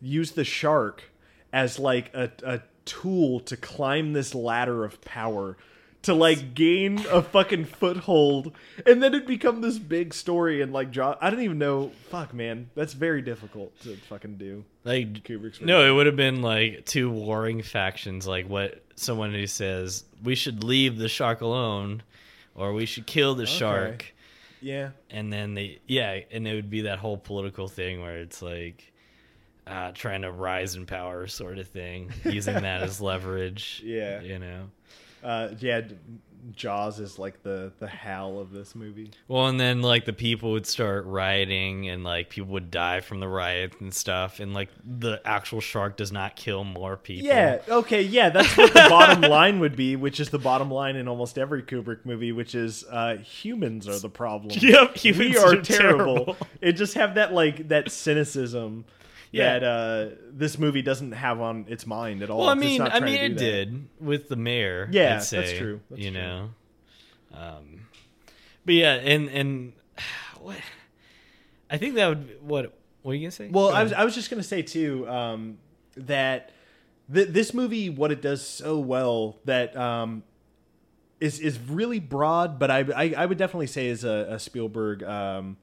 use 0.00 0.32
the 0.32 0.44
shark 0.44 1.04
as 1.52 1.78
like 1.78 2.12
a, 2.14 2.30
a 2.44 2.60
tool 2.84 3.40
to 3.40 3.56
climb 3.56 4.12
this 4.12 4.34
ladder 4.34 4.84
of 4.84 5.00
power, 5.02 5.56
to 6.02 6.14
like 6.14 6.54
gain 6.54 7.04
a 7.10 7.22
fucking 7.22 7.64
foothold, 7.66 8.52
and 8.86 9.02
then 9.02 9.14
it 9.14 9.26
become 9.26 9.60
this 9.60 9.78
big 9.78 10.14
story 10.14 10.62
and 10.62 10.72
like 10.72 10.90
Jaws. 10.90 11.18
I 11.20 11.30
don't 11.30 11.42
even 11.42 11.58
know. 11.58 11.92
Fuck, 12.10 12.32
man, 12.32 12.70
that's 12.74 12.92
very 12.92 13.20
difficult 13.22 13.78
to 13.82 13.96
fucking 14.08 14.36
do. 14.36 14.64
Like 14.84 15.24
Kubrick's 15.24 15.60
no, 15.60 15.84
it 15.88 15.94
would 15.94 16.06
have 16.06 16.16
been 16.16 16.40
like 16.42 16.86
two 16.86 17.10
warring 17.10 17.62
factions. 17.62 18.26
Like 18.26 18.48
what 18.48 18.82
someone 18.94 19.32
who 19.32 19.46
says 19.46 20.04
we 20.22 20.34
should 20.34 20.64
leave 20.64 20.98
the 20.98 21.08
shark 21.08 21.40
alone, 21.40 22.02
or 22.54 22.72
we 22.72 22.86
should 22.86 23.06
kill 23.06 23.34
the 23.34 23.46
shark. 23.46 24.14
Yeah. 24.60 24.90
and 25.08 25.32
then 25.32 25.54
they 25.54 25.78
yeah 25.86 26.18
and 26.32 26.46
it 26.48 26.52
would 26.54 26.68
be 26.68 26.80
that 26.82 26.98
whole 26.98 27.16
political 27.16 27.68
thing 27.68 28.00
where 28.00 28.18
it's 28.18 28.42
like 28.42 28.92
uh, 29.68 29.92
trying 29.92 30.22
to 30.22 30.32
rise 30.32 30.74
in 30.74 30.84
power 30.84 31.28
sort 31.28 31.58
of 31.58 31.68
thing 31.68 32.10
using 32.24 32.54
that 32.54 32.82
as 32.82 33.00
leverage 33.02 33.80
Yeah. 33.84 34.20
you 34.20 34.40
know 34.40 34.64
Uh, 35.22 35.48
yeah. 35.58 35.82
Jaws 36.54 36.98
is 36.98 37.18
like 37.18 37.42
the 37.42 37.72
the 37.78 37.86
Hal 37.86 38.38
of 38.38 38.52
this 38.52 38.74
movie. 38.74 39.10
well 39.26 39.48
and 39.48 39.60
then 39.60 39.82
like 39.82 40.06
the 40.06 40.12
people 40.14 40.52
would 40.52 40.66
start 40.66 41.04
rioting 41.04 41.88
and 41.90 42.04
like 42.04 42.30
people 42.30 42.52
would 42.52 42.70
die 42.70 43.00
from 43.00 43.20
the 43.20 43.28
riots 43.28 43.76
and 43.80 43.92
stuff 43.92 44.40
and 44.40 44.54
like 44.54 44.70
the 44.82 45.20
actual 45.26 45.60
shark 45.60 45.96
does 45.98 46.10
not 46.10 46.36
kill 46.36 46.64
more 46.64 46.96
people 46.96 47.26
Yeah, 47.26 47.60
okay, 47.68 48.00
yeah, 48.00 48.30
that's 48.30 48.56
what 48.56 48.72
the 48.72 48.86
bottom 48.88 49.20
line 49.30 49.60
would 49.60 49.76
be, 49.76 49.94
which 49.96 50.20
is 50.20 50.30
the 50.30 50.38
bottom 50.38 50.70
line 50.70 50.96
in 50.96 51.06
almost 51.06 51.38
every 51.38 51.62
Kubrick 51.62 52.06
movie, 52.06 52.32
which 52.32 52.54
is 52.54 52.84
uh, 52.90 53.16
humans 53.16 53.86
are 53.86 53.98
the 53.98 54.08
problem. 54.08 54.56
Yep, 54.58 54.96
we 55.04 55.36
are 55.36 55.54
are 55.54 55.56
terrible. 55.60 56.14
terrible. 56.14 56.36
It 56.62 56.72
just 56.72 56.94
have 56.94 57.16
that 57.16 57.34
like 57.34 57.68
that 57.68 57.90
cynicism 57.90 58.86
Yeah. 59.30 59.58
that 59.58 59.62
uh, 59.64 60.14
this 60.32 60.58
movie 60.58 60.82
doesn't 60.82 61.12
have 61.12 61.40
on 61.40 61.66
its 61.68 61.86
mind 61.86 62.22
at 62.22 62.30
all. 62.30 62.40
well 62.40 62.48
i 62.48 62.54
mean 62.54 62.78
not 62.78 62.94
i 62.94 63.00
mean 63.00 63.14
it 63.20 63.28
that. 63.30 63.38
did 63.38 63.88
with 64.00 64.28
the 64.28 64.36
mayor 64.36 64.88
Yeah, 64.90 65.16
I'd 65.16 65.20
that's 65.22 65.52
true. 65.52 65.80
That's 65.90 66.00
you 66.02 66.10
true. 66.10 66.20
know 66.20 66.50
um 67.34 67.86
but 68.64 68.74
yeah 68.74 68.94
and 68.94 69.28
and 69.28 69.72
what 70.40 70.56
i 71.70 71.76
think 71.76 71.94
that 71.96 72.08
would 72.08 72.38
what 72.42 72.74
what 73.02 73.12
are 73.12 73.14
you 73.14 73.20
gonna 73.22 73.30
say 73.30 73.48
Well, 73.48 73.68
Go 73.68 73.74
I 73.74 73.82
was. 73.84 73.92
I 73.92 74.04
was 74.04 74.14
just 74.14 74.28
gonna 74.28 74.42
say 74.42 74.60
too 74.62 75.08
um, 75.08 75.58
that 75.96 76.50
th- 77.12 77.28
this 77.28 77.54
movie, 77.54 77.88
what 77.88 78.10
it 78.10 78.20
does 78.20 78.44
so 78.46 78.78
well, 78.78 79.38
that 79.44 79.74
um, 79.76 80.24
is 81.20 81.38
is 81.38 81.58
really 81.60 82.00
broad, 82.00 82.58
but 82.58 82.70
I 82.70 82.80
I, 82.94 83.14
I 83.16 83.24
would 83.26 83.38
definitely 83.38 83.68
say 83.68 83.86
is 83.86 84.02
a, 84.04 84.26
a 84.30 84.38
Spielberg 84.38 85.04
um, 85.04 85.56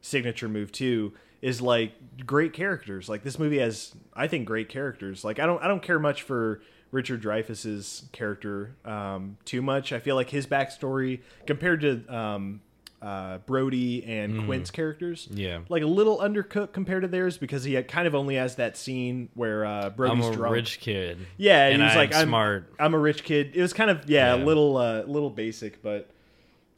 signature 0.00 0.48
move 0.48 0.70
too. 0.72 1.12
Is 1.46 1.60
like 1.62 1.92
great 2.26 2.52
characters. 2.52 3.08
Like 3.08 3.22
this 3.22 3.38
movie 3.38 3.58
has, 3.58 3.94
I 4.14 4.26
think, 4.26 4.46
great 4.46 4.68
characters. 4.68 5.24
Like 5.24 5.38
I 5.38 5.46
don't 5.46 5.62
I 5.62 5.68
don't 5.68 5.82
care 5.82 5.98
much 6.00 6.22
for 6.22 6.60
Richard 6.90 7.22
Dreyfuss's 7.22 8.08
character 8.12 8.74
um, 8.84 9.36
too 9.44 9.62
much. 9.62 9.92
I 9.92 9.98
feel 10.00 10.16
like 10.16 10.30
his 10.30 10.46
backstory 10.46 11.20
compared 11.46 11.82
to 11.82 12.14
um, 12.14 12.60
uh, 13.02 13.38
Brody 13.38 14.04
and 14.04 14.46
Quint's 14.46 14.70
characters, 14.72 15.28
Yeah. 15.30 15.60
like 15.68 15.82
a 15.82 15.86
little 15.86 16.18
undercooked 16.18 16.72
compared 16.72 17.02
to 17.02 17.08
theirs 17.08 17.36
because 17.38 17.62
he 17.64 17.80
kind 17.82 18.06
of 18.08 18.14
only 18.16 18.36
has 18.36 18.56
that 18.56 18.76
scene 18.76 19.28
where 19.34 19.64
uh, 19.66 19.86
I'm 19.86 19.92
Brody's 19.92 20.26
a 20.28 20.32
drunk. 20.32 20.52
rich 20.54 20.80
kid. 20.80 21.18
yeah, 21.36 21.66
and, 21.66 21.74
and 21.74 21.82
he 21.82 21.86
was 21.86 21.92
I'm 21.92 21.98
like, 21.98 22.14
"I'm 22.14 22.28
smart." 22.28 22.72
I'm 22.80 22.94
a 22.94 22.98
rich 22.98 23.22
kid." 23.22 23.52
It 23.54 23.62
was 23.62 23.72
kind 23.72 23.90
of 23.90 24.08
yeah, 24.10 24.34
a 24.34 24.38
little 24.42 24.78
uh, 24.78 25.02
little 25.02 25.30
basic, 25.30 25.82
but 25.82 26.08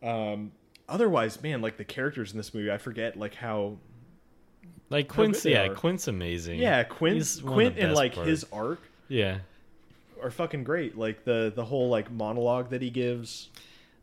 um, 0.03 0.53
otherwise, 0.89 1.41
man, 1.43 1.63
like 1.63 1.77
the 1.77 1.85
characters 1.85 2.33
in 2.33 2.37
this 2.37 2.53
movie, 2.53 2.71
I 2.71 2.79
forget 2.79 3.17
like 3.17 3.35
how 3.37 3.79
Like 4.91 5.09
Quint's, 5.09 5.45
yeah. 5.45 5.69
Quint's 5.69 6.09
amazing. 6.09 6.59
yeah 6.61 6.83
Quint 6.85 7.17
He's 7.17 7.41
Quint 7.41 7.77
and 7.79 7.93
like 7.95 8.15
parts. 8.15 8.29
his 8.29 8.47
arc 8.53 8.81
yeah. 9.09 9.39
are 10.23 10.31
fucking 10.31 10.65
great. 10.65 10.97
Like 10.97 11.25
the 11.25 11.53
the 11.55 11.65
whole 11.65 11.89
like 11.91 12.11
monologue 12.11 12.71
that 12.71 12.81
he 12.83 12.91
gives. 12.91 13.51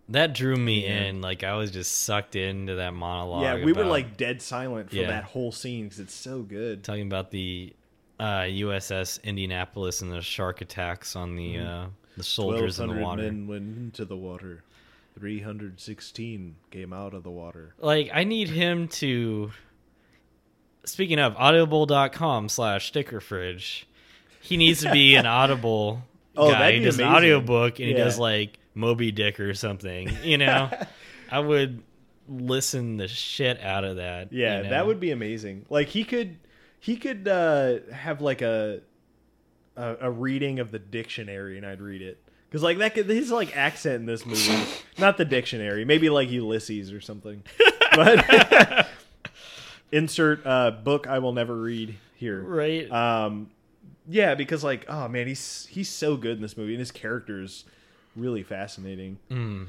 That 0.10 0.34
drew 0.36 0.56
me 0.56 0.84
Yeah. 0.86 1.06
in. 1.06 1.22
Like 1.22 1.44
I 1.44 1.56
was 1.56 1.72
just 1.72 1.92
sucked 2.04 2.36
into 2.36 2.76
that 2.76 2.94
monologue. 2.94 3.42
yeah, 3.42 3.66
we 3.66 3.74
were 3.74 3.86
like 3.86 4.16
dead 4.18 4.42
silent 4.42 4.92
for 4.92 4.96
Yeah. 4.98 5.08
that 5.08 5.24
whole 5.24 5.52
scene 5.52 5.86
because 5.86 6.00
it's 6.00 6.14
so 6.14 6.44
good. 6.44 6.84
talking 6.84 7.08
about 7.08 7.32
the 7.32 7.74
uh, 8.20 8.44
USS 8.44 9.22
Indianapolis 9.24 10.02
and 10.02 10.12
the 10.12 10.22
shark 10.22 10.62
attacks 10.62 11.16
on 11.16 11.36
the 11.36 11.58
uh, 11.58 11.86
the 12.16 12.24
soldiers 12.24 12.80
in 12.80 12.88
the 12.90 12.94
1200 12.94 13.04
water. 13.04 13.22
men 13.24 13.48
went 13.48 13.78
into 13.78 14.06
the 14.06 14.16
water. 14.16 14.62
316 15.20 16.56
came 16.72 16.94
out 16.94 17.14
of 17.14 17.24
the 17.24 17.30
water. 17.32 17.74
Like 17.80 18.10
I 18.14 18.24
need 18.24 18.50
him 18.50 18.88
to. 18.90 19.52
Speaking 20.86 21.20
of 21.20 21.36
audible.com 21.38 22.50
slash 22.50 22.88
sticker 22.88 23.20
fridge, 23.20 23.88
he 24.42 24.58
needs 24.58 24.82
to 24.82 24.92
be 24.92 25.16
an 25.16 25.26
Audible 25.26 26.04
Oh, 26.38 26.52
guy. 26.52 26.74
He 26.74 26.80
does 26.80 27.00
an 27.00 27.06
audiobook 27.06 27.80
and 27.80 27.88
he 27.88 27.94
does 27.94 28.20
like 28.20 28.60
Moby 28.74 29.12
Dick 29.12 29.40
or 29.40 29.54
something. 29.54 30.12
You 30.24 30.38
know, 30.38 30.70
I 31.32 31.40
would 31.40 31.82
listen 32.28 32.98
the 32.98 33.08
shit 33.08 33.62
out 33.62 33.84
of 33.84 33.98
that. 33.98 34.34
Yeah, 34.34 34.58
you 34.58 34.64
know? 34.64 34.70
that 34.72 34.88
would 34.88 35.00
be 35.00 35.12
amazing. 35.12 35.66
Like 35.70 35.88
he 35.88 36.04
could 36.04 36.38
he 36.80 36.98
could 36.98 37.28
uh 37.28 37.80
have 37.94 38.22
like 38.22 38.42
a 38.42 38.82
a, 39.78 39.96
a 40.02 40.12
reading 40.12 40.60
of 40.60 40.72
the 40.72 40.80
dictionary 40.80 41.58
and 41.58 41.66
I'd 41.66 41.82
read 41.82 42.02
it. 42.02 42.22
Cuz 42.52 42.62
like 42.64 42.80
that 42.80 42.96
could, 42.96 43.08
his 43.08 43.32
like 43.32 43.56
accent 43.56 43.96
in 43.96 44.06
this 44.06 44.26
movie, 44.26 44.58
not 44.98 45.18
the 45.18 45.26
dictionary, 45.26 45.86
maybe 45.86 46.10
like 46.10 46.30
Ulysses 46.30 46.92
or 46.92 47.02
something. 47.02 47.44
But 47.96 48.88
insert 49.92 50.46
uh 50.46 50.72
book 50.72 51.08
I 51.08 51.20
will 51.20 51.34
never 51.34 51.56
read 51.56 51.96
here. 52.16 52.42
right. 52.42 52.90
Um 52.92 53.50
yeah, 54.08 54.36
because 54.36 54.64
like 54.64 54.86
oh 54.88 55.08
man, 55.08 55.28
he's 55.28 55.68
he's 55.70 55.90
so 55.90 56.18
good 56.18 56.38
in 56.38 56.42
this 56.42 56.58
movie 56.58 56.74
and 56.74 56.80
his 56.80 56.92
character's 56.92 57.66
really 58.16 58.44
fascinating. 58.44 59.18
Mm. 59.30 59.68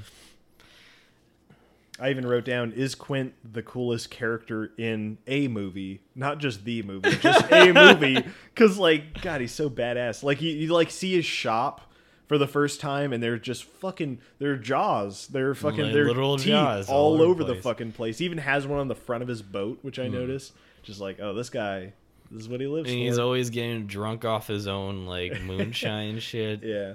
I 1.98 2.10
even 2.10 2.26
wrote 2.26 2.44
down 2.44 2.72
is 2.72 2.94
Quint 2.94 3.32
the 3.50 3.62
coolest 3.62 4.10
character 4.10 4.70
in 4.76 5.16
a 5.26 5.48
movie, 5.48 6.02
not 6.14 6.38
just 6.38 6.64
the 6.64 6.82
movie, 6.82 7.10
just 7.16 7.46
a 7.50 7.72
movie 7.72 8.22
cuz 8.54 8.78
like 8.78 9.22
god, 9.22 9.40
he's 9.40 9.52
so 9.52 9.70
badass. 9.70 10.22
Like 10.22 10.42
you, 10.42 10.52
you 10.52 10.72
like 10.72 10.90
see 10.90 11.14
his 11.14 11.24
shop 11.24 11.90
for 12.26 12.38
the 12.38 12.46
first 12.46 12.80
time 12.80 13.12
and 13.12 13.22
they're 13.22 13.38
just 13.38 13.64
fucking 13.64 14.18
they're 14.38 14.56
jaws. 14.56 15.26
They're 15.28 15.54
fucking 15.54 15.92
they're 15.92 16.06
literal 16.06 16.36
teeth 16.36 16.48
jaws 16.48 16.88
all, 16.88 17.14
all 17.14 17.22
over 17.22 17.44
the 17.44 17.54
place. 17.54 17.64
fucking 17.64 17.92
place. 17.92 18.18
He 18.18 18.24
even 18.24 18.38
has 18.38 18.66
one 18.66 18.80
on 18.80 18.88
the 18.88 18.94
front 18.94 19.22
of 19.22 19.28
his 19.28 19.42
boat, 19.42 19.78
which 19.82 19.98
I 19.98 20.06
hmm. 20.06 20.14
noticed. 20.14 20.52
Just 20.82 21.00
like, 21.00 21.18
oh, 21.20 21.34
this 21.34 21.50
guy 21.50 21.92
this 22.30 22.42
is 22.42 22.48
what 22.48 22.60
he 22.60 22.66
lives 22.66 22.90
And 22.90 22.98
for. 22.98 23.04
he's 23.04 23.18
always 23.18 23.50
getting 23.50 23.86
drunk 23.86 24.24
off 24.24 24.46
his 24.48 24.66
own 24.66 25.06
like 25.06 25.40
moonshine 25.42 26.18
shit, 26.20 26.62
yeah. 26.62 26.94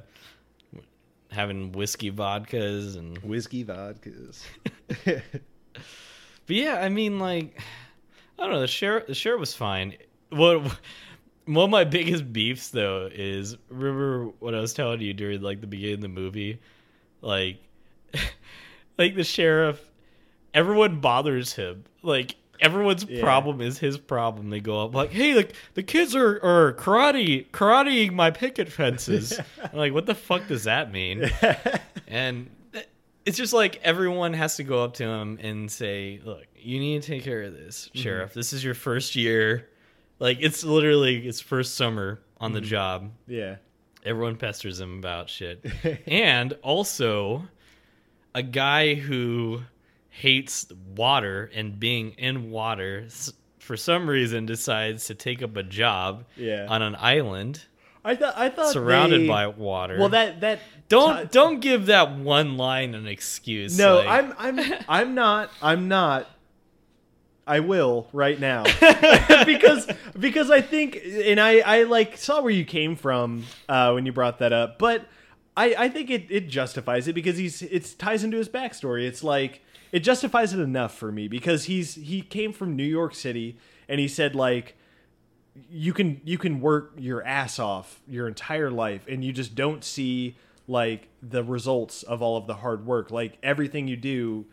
having 1.32 1.72
whiskey 1.72 2.12
vodkas 2.12 2.98
and 2.98 3.18
Whiskey 3.20 3.64
vodkas. 3.64 4.44
But 6.52 6.58
yeah, 6.58 6.76
I 6.82 6.90
mean, 6.90 7.18
like, 7.18 7.62
I 8.38 8.44
don't 8.44 8.52
know. 8.52 8.60
The 8.60 8.68
share 8.68 9.06
the 9.08 9.14
share 9.14 9.38
was 9.38 9.54
fine. 9.54 9.96
What 10.32 10.78
one 11.56 11.66
of 11.66 11.70
my 11.70 11.84
biggest 11.84 12.32
beefs 12.34 12.70
though 12.70 13.10
is 13.12 13.56
remember 13.70 14.26
what 14.40 14.54
I 14.56 14.60
was 14.60 14.74
telling 14.74 15.02
you 15.02 15.14
during 15.14 15.42
like 15.42 15.62
the 15.62 15.68
beginning 15.68 15.96
of 15.96 16.02
the 16.02 16.08
movie, 16.10 16.60
like, 17.22 17.58
like 18.98 19.16
the 19.16 19.24
sheriff, 19.24 19.82
everyone 20.54 21.00
bothers 21.00 21.54
him. 21.54 21.84
Like 22.04 22.36
everyone's 22.60 23.04
Yeah. 23.06 23.22
problem 23.24 23.62
is 23.62 23.78
his 23.78 23.98
problem. 23.98 24.50
They 24.50 24.60
go 24.60 24.84
up 24.86 24.94
like, 24.94 25.12
hey, 25.12 25.34
the 25.34 25.48
the 25.74 25.84
kids 25.84 26.16
are 26.16 26.40
are 26.44 26.74
karate 26.74 27.48
karateing 27.52 28.14
my 28.14 28.32
picket 28.32 28.72
fences. 28.72 29.40
I'm 29.64 29.78
like, 29.78 29.94
what 29.94 30.06
the 30.06 30.16
fuck 30.16 30.48
does 30.48 30.66
that 30.66 30.92
mean? 30.92 31.30
and 32.08 32.50
it's 33.26 33.38
just 33.38 33.54
like 33.54 33.80
everyone 33.84 34.34
has 34.34 34.56
to 34.58 34.64
go 34.64 34.84
up 34.84 34.96
to 34.96 35.04
him 35.06 35.38
and 35.42 35.72
say, 35.72 36.20
"Look, 36.26 36.46
you 36.56 36.80
need 36.80 37.04
to 37.04 37.08
take 37.08 37.24
care 37.24 37.44
of 37.44 37.54
this, 37.54 37.88
Mm-hmm. 37.90 38.00
sheriff. 38.00 38.34
This 38.34 38.52
is 38.54 38.64
your 38.64 38.74
first 38.74 39.16
year. 39.16 39.68
Like 40.22 40.38
it's 40.40 40.64
literally 40.64 41.20
his 41.20 41.42
first 41.42 41.74
summer 41.76 42.22
on 42.40 42.54
the 42.54 42.62
mm. 42.62 42.66
job. 42.66 43.12
yeah. 43.28 43.56
Everyone 44.04 44.36
pesters 44.36 44.80
him 44.80 44.98
about 44.98 45.30
shit, 45.30 45.64
and 46.08 46.54
also 46.64 47.44
a 48.34 48.42
guy 48.42 48.96
who 48.96 49.62
hates 50.10 50.66
water 50.96 51.52
and 51.54 51.80
being 51.80 52.12
in 52.14 52.50
water 52.50 53.08
for 53.60 53.78
some 53.78 54.10
reason 54.10 54.46
decides 54.48 55.06
to 55.06 55.14
take 55.16 55.44
up 55.44 55.56
a 55.56 55.62
job 55.62 56.26
Yeah. 56.36 56.66
on 56.68 56.82
an 56.82 56.96
island 56.96 57.66
I 58.04 58.16
thought 58.16 58.34
I 58.36 58.50
thought 58.50 58.74
surrounded 58.74 59.22
they- 59.22 59.28
by 59.28 59.48
water. 59.48 59.98
Well, 60.00 60.10
that 60.10 60.42
that 60.42 60.60
don't 60.90 61.32
don't 61.32 61.60
give 61.60 61.86
that 61.88 62.18
one 62.18 62.58
line 62.58 62.96
an 62.96 63.08
excuse. 63.08 63.78
No, 63.78 63.98
like- 63.98 64.08
I'm 64.08 64.34
I'm 64.38 64.74
I'm 64.88 65.16
not 65.16 65.52
I'm 65.62 65.88
not. 65.88 66.28
I 67.52 67.60
will 67.60 68.08
right 68.14 68.40
now 68.40 68.64
because 69.46 69.86
because 70.18 70.50
I 70.50 70.62
think 70.62 71.02
and 71.04 71.38
I 71.38 71.60
I 71.60 71.84
like 71.84 72.18
saw 72.18 72.42
where 72.42 72.52
you 72.52 72.64
came 72.64 72.96
from 72.96 73.44
uh, 73.68 73.92
when 73.92 74.06
you 74.06 74.14
brought 74.14 74.40
that 74.40 74.54
up, 74.54 74.80
but 74.80 75.06
I 75.58 75.76
I 75.78 75.90
think 75.90 76.10
it 76.10 76.28
it 76.30 76.48
justifies 76.48 77.10
it 77.10 77.14
because 77.14 77.38
he's 77.38 77.62
it 77.62 77.96
ties 78.00 78.24
into 78.24 78.38
his 78.38 78.48
backstory. 78.48 79.06
It's 79.06 79.22
like 79.22 79.62
it 79.92 80.00
justifies 80.00 80.54
it 80.54 80.62
enough 80.62 80.96
for 80.98 81.12
me 81.12 81.28
because 81.28 81.66
he's 81.66 81.96
he 81.96 82.22
came 82.22 82.54
from 82.54 82.78
New 82.78 82.86
York 82.86 83.14
City 83.14 83.58
and 83.90 84.00
he 84.00 84.08
said 84.08 84.34
like 84.34 84.78
you 85.70 85.92
can 85.92 86.22
you 86.24 86.38
can 86.38 86.62
work 86.62 86.94
your 86.98 87.22
ass 87.26 87.60
off 87.60 88.00
your 88.08 88.30
entire 88.30 88.72
life 88.72 89.06
and 89.10 89.26
you 89.26 89.34
just 89.34 89.56
don't 89.56 89.84
see 89.84 90.38
like 90.70 91.10
the 91.22 91.44
results 91.44 92.04
of 92.04 92.22
all 92.22 92.38
of 92.38 92.48
the 92.48 92.56
hard 92.56 92.86
work 92.86 93.12
like 93.12 93.38
everything 93.44 93.90
you 93.90 93.98
do 93.98 94.46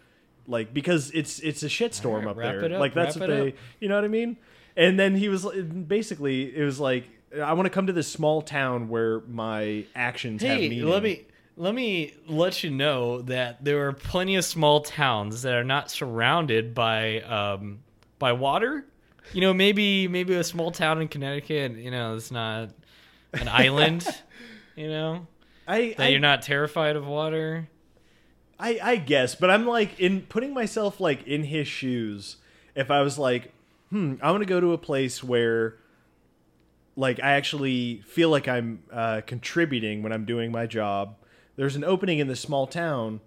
like 0.49 0.75
because 0.75 1.11
it's 1.13 1.39
it's 1.41 1.63
a 1.63 1.69
shitstorm 1.69 2.27
Alright, 2.27 2.29
up 2.29 2.37
there 2.61 2.75
up, 2.75 2.81
like 2.81 2.95
that's 2.95 3.17
what 3.17 3.29
they 3.29 3.49
up. 3.49 3.55
you 3.81 3.89
know 3.89 3.95
what 3.95 4.05
i 4.05 4.09
mean 4.09 4.37
and 4.77 4.99
then 4.99 5.15
he 5.15 5.29
was 5.29 5.45
basically 5.45 6.57
it 6.57 6.65
was 6.65 6.81
like 6.81 7.05
i 7.41 7.53
want 7.53 7.67
to 7.67 7.71
come 7.71 7.87
to 7.87 7.93
this 7.93 8.09
small 8.09 8.43
town 8.43 8.89
where 8.89 9.21
my 9.21 9.85
actions 9.95 10.43
have 10.43 10.59
Hey, 10.59 10.69
meaning 10.69 10.89
let 10.89 11.03
me 11.03 11.27
let 11.57 11.75
me 11.75 12.15
let 12.27 12.63
you 12.63 12.71
know 12.71 13.21
that 13.23 13.65
there 13.65 13.87
are 13.89 13.93
plenty 13.93 14.37
of 14.37 14.45
small 14.45 14.81
towns 14.81 15.43
that 15.43 15.55
are 15.55 15.65
not 15.65 15.91
surrounded 15.91 16.73
by 16.73 17.21
um 17.23 17.81
by 18.19 18.33
water. 18.33 18.85
You 19.33 19.41
know, 19.43 19.53
maybe 19.53 20.09
maybe 20.09 20.35
a 20.35 20.45
small 20.45 20.71
town 20.71 21.03
in 21.03 21.09
Connecticut. 21.09 21.73
You 21.73 21.91
know, 21.91 22.15
it's 22.15 22.31
not 22.31 22.71
an 23.33 23.49
island. 23.49 24.07
You 24.77 24.89
know, 24.89 25.27
I, 25.67 25.95
that 25.99 26.07
I 26.07 26.09
you're 26.09 26.21
not 26.21 26.43
terrified 26.43 26.95
of 26.97 27.07
water. 27.07 27.69
I, 28.59 28.79
I 28.83 28.97
guess, 28.97 29.35
but 29.35 29.51
I'm 29.51 29.67
like 29.67 29.99
in 30.01 30.23
putting 30.23 30.53
myself 30.53 31.01
like 31.01 31.27
in 31.27 31.45
his 31.45 31.69
shoes. 31.69 32.37
If 32.75 32.91
I 32.91 33.03
was 33.03 33.19
like, 33.19 33.53
hmm, 33.91 34.15
I 34.23 34.31
want 34.31 34.43
to 34.43 34.49
go 34.49 34.61
to 34.61 34.73
a 34.73 34.79
place 34.79 35.23
where, 35.23 35.77
like, 36.97 37.21
I 37.21 37.33
actually 37.33 38.03
feel 38.07 38.31
like 38.31 38.49
I'm 38.49 38.83
uh, 38.93 39.23
contributing 39.27 40.03
when 40.03 40.13
I'm 40.13 40.25
doing 40.25 40.53
my 40.53 40.67
job. 40.67 41.17
There's 41.57 41.77
an 41.77 41.85
opening 41.85 42.19
in 42.19 42.29
this 42.29 42.41
small 42.41 42.67
town. 42.67 43.21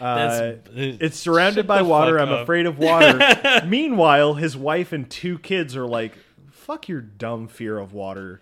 Uh, 0.00 0.54
it's 0.74 1.16
surrounded 1.16 1.66
by 1.66 1.82
water. 1.82 2.18
I'm 2.18 2.32
up. 2.32 2.40
afraid 2.40 2.66
of 2.66 2.78
water. 2.78 3.62
Meanwhile, 3.66 4.34
his 4.34 4.56
wife 4.56 4.92
and 4.92 5.08
two 5.08 5.38
kids 5.38 5.76
are 5.76 5.86
like, 5.86 6.14
"Fuck 6.50 6.88
your 6.88 7.00
dumb 7.00 7.46
fear 7.46 7.78
of 7.78 7.92
water." 7.92 8.40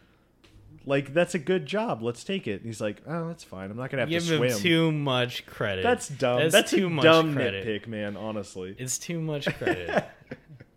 Like 0.84 1.14
that's 1.14 1.34
a 1.34 1.38
good 1.38 1.66
job. 1.66 2.02
Let's 2.02 2.24
take 2.24 2.46
it. 2.46 2.54
And 2.60 2.66
he's 2.66 2.80
like, 2.80 3.02
"Oh, 3.06 3.28
that's 3.28 3.44
fine. 3.44 3.70
I'm 3.70 3.76
not 3.76 3.90
gonna 3.90 4.02
have 4.02 4.08
Give 4.10 4.24
to 4.26 4.42
him 4.42 4.50
swim." 4.50 4.58
too 4.58 4.92
much 4.92 5.46
credit. 5.46 5.82
That's 5.82 6.08
dumb. 6.08 6.40
That's, 6.40 6.52
That's, 6.52 6.70
too 6.70 6.86
a 6.86 6.90
much 6.90 7.04
dumb 7.04 7.34
credit. 7.34 7.66
nitpick, 7.66 7.86
man. 7.86 8.16
Honestly, 8.16 8.74
It's 8.78 8.98
too 8.98 9.20
much 9.20 9.46
credit. 9.58 10.04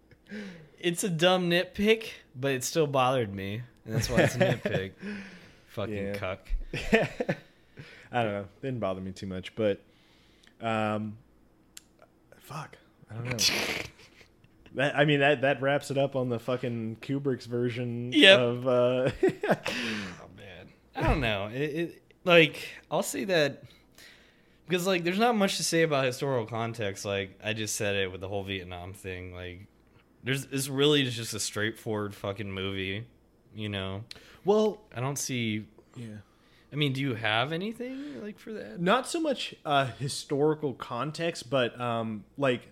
it's 0.79 1.03
a 1.03 1.09
dumb 1.09 1.49
nitpick, 1.49 2.09
but 2.35 2.51
it 2.51 2.63
still 2.63 2.87
bothered 2.87 3.33
me, 3.33 3.63
and 3.85 3.95
that's 3.95 4.09
why 4.09 4.21
it's 4.21 4.35
a 4.35 4.39
nitpick. 4.39 4.91
Fucking 5.69 6.13
cuck. 6.13 6.47
I 6.91 8.23
don't 8.23 8.31
know. 8.31 8.45
Didn't 8.61 8.79
bother 8.79 9.01
me 9.01 9.11
too 9.11 9.27
much, 9.27 9.55
but 9.55 9.81
um, 10.61 11.17
fuck, 12.37 12.77
I 13.11 13.15
don't 13.15 13.25
know. 13.25 13.37
That 14.75 14.95
I 14.97 15.05
mean 15.05 15.19
that 15.19 15.41
that 15.41 15.61
wraps 15.61 15.91
it 15.91 15.97
up 15.97 16.15
on 16.15 16.29
the 16.29 16.39
fucking 16.39 16.97
Kubrick's 17.01 17.45
version 17.45 18.11
Yep. 18.13 18.39
of. 18.39 18.67
Uh, 18.67 19.11
Oh 19.67 20.29
man, 20.37 20.67
I 20.95 21.01
don't 21.03 21.19
know. 21.21 21.47
It, 21.53 21.57
it 21.57 22.01
like 22.23 22.67
I'll 22.89 23.03
say 23.03 23.25
that 23.25 23.63
because 24.67 24.87
like 24.87 25.03
there's 25.03 25.19
not 25.19 25.35
much 25.35 25.57
to 25.57 25.63
say 25.63 25.81
about 25.83 26.05
historical 26.05 26.45
context. 26.45 27.05
Like 27.05 27.39
I 27.43 27.53
just 27.53 27.75
said 27.75 27.95
it 27.95 28.11
with 28.11 28.21
the 28.21 28.27
whole 28.27 28.43
Vietnam 28.43 28.93
thing. 28.93 29.33
Like 29.33 29.67
there's 30.23 30.45
it's 30.51 30.67
really 30.69 31.03
just 31.09 31.33
a 31.33 31.39
straightforward 31.39 32.15
fucking 32.15 32.51
movie. 32.51 33.05
You 33.55 33.69
know, 33.69 34.03
well, 34.43 34.81
I 34.95 34.99
don't 34.99 35.17
see. 35.17 35.65
yeah. 35.95 36.07
I 36.73 36.75
mean, 36.77 36.91
do 36.91 36.99
you 36.99 37.13
have 37.15 37.53
anything 37.53 38.21
like 38.21 38.37
for 38.37 38.51
that? 38.51 38.81
Not 38.81 39.07
so 39.07 39.21
much 39.21 39.55
uh, 39.65 39.85
historical 39.97 40.73
context, 40.73 41.49
but 41.49 41.79
um, 41.79 42.25
like 42.37 42.67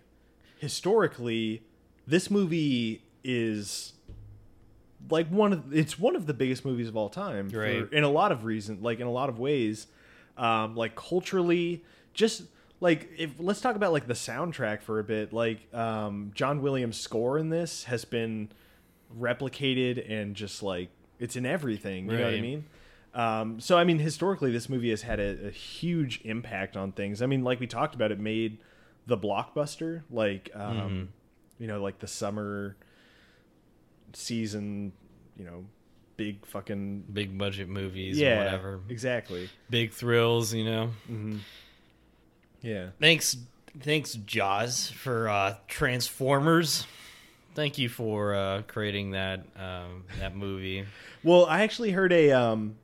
historically, 0.58 1.62
this 2.08 2.30
movie 2.32 3.02
is 3.24 3.94
like 5.10 5.28
one 5.30 5.54
of 5.54 5.74
it's 5.74 6.00
one 6.00 6.16
of 6.16 6.26
the 6.28 6.34
biggest 6.34 6.64
movies 6.66 6.88
of 6.88 6.96
all 6.96 7.10
time 7.10 7.50
for- 7.50 7.96
in 7.96 8.04
a 8.04 8.10
lot 8.10 8.32
of 8.32 8.46
reasons 8.46 8.82
like 8.82 9.00
in 9.00 9.08
a 9.08 9.12
lot 9.12 9.30
of 9.30 9.40
ways. 9.40 9.88
Um 10.38 10.76
like 10.76 10.96
culturally 10.96 11.84
just 12.14 12.44
like 12.80 13.10
if 13.18 13.32
let's 13.40 13.62
talk 13.62 13.76
about 13.76 13.92
like 13.94 14.08
the 14.08 14.14
soundtrack 14.14 14.82
for 14.82 15.00
a 15.00 15.04
bit. 15.04 15.32
Like 15.34 15.74
um 15.74 16.32
john 16.36 16.62
williams 16.62 16.98
score 17.00 17.38
in 17.38 17.50
this 17.50 17.84
has 17.86 18.06
been 18.06 18.50
replicated 19.18 20.10
and 20.12 20.36
just 20.36 20.64
like 20.64 20.90
it's 21.20 21.36
in 21.36 21.46
everything 21.46 22.06
you 22.10 22.18
know 22.18 22.24
what 22.26 22.34
i 22.34 22.42
mean? 22.42 22.66
Um 23.14 23.60
so 23.60 23.78
i 23.78 23.84
mean 23.84 24.00
historically 24.00 24.52
this 24.52 24.70
movie 24.70 24.90
has 24.90 25.04
had 25.04 25.20
a, 25.20 25.48
a 25.48 25.52
huge 25.52 26.22
impact 26.24 26.76
on 26.76 26.92
things. 26.92 27.22
I 27.22 27.26
mean 27.28 27.44
like 27.44 27.60
we 27.60 27.68
talked 27.68 27.94
about 27.96 28.12
it 28.12 28.20
made 28.20 28.58
the 29.06 29.18
blockbuster 29.18 30.02
like 30.10 30.50
um 30.56 30.78
Mhm. 30.78 31.08
You 31.60 31.68
know 31.68 31.82
like 31.82 32.00
the 32.00 32.08
summer 32.08 32.76
season, 34.14 34.94
you 35.38 35.46
know, 35.46 35.66
big 36.18 36.46
fucking 36.46 37.06
Big 37.12 37.38
budget 37.38 37.68
movies, 37.70 38.20
yeah, 38.20 38.36
or 38.36 38.38
whatever. 38.44 38.80
exactly. 38.90 39.50
Big 39.70 39.92
thrills, 39.92 40.54
you 40.54 40.66
know. 40.66 40.88
hmm 41.08 41.38
Yeah, 42.62 42.90
Thanks, 43.00 43.38
thanks, 43.80 44.14
Jaws, 44.14 44.90
for 44.92 45.30
uh, 45.30 45.56
Transformers. 45.68 46.86
Thank 47.56 47.78
you 47.78 47.88
for 47.90 48.34
uh, 48.34 48.62
creating 48.64 49.12
that 49.12 49.42
um, 49.58 50.06
that 50.20 50.36
movie. 50.36 50.86
Well, 51.26 51.46
I 51.46 51.62
actually 51.64 51.92
heard 51.92 52.12
a, 52.12 52.32
um, 52.34 52.76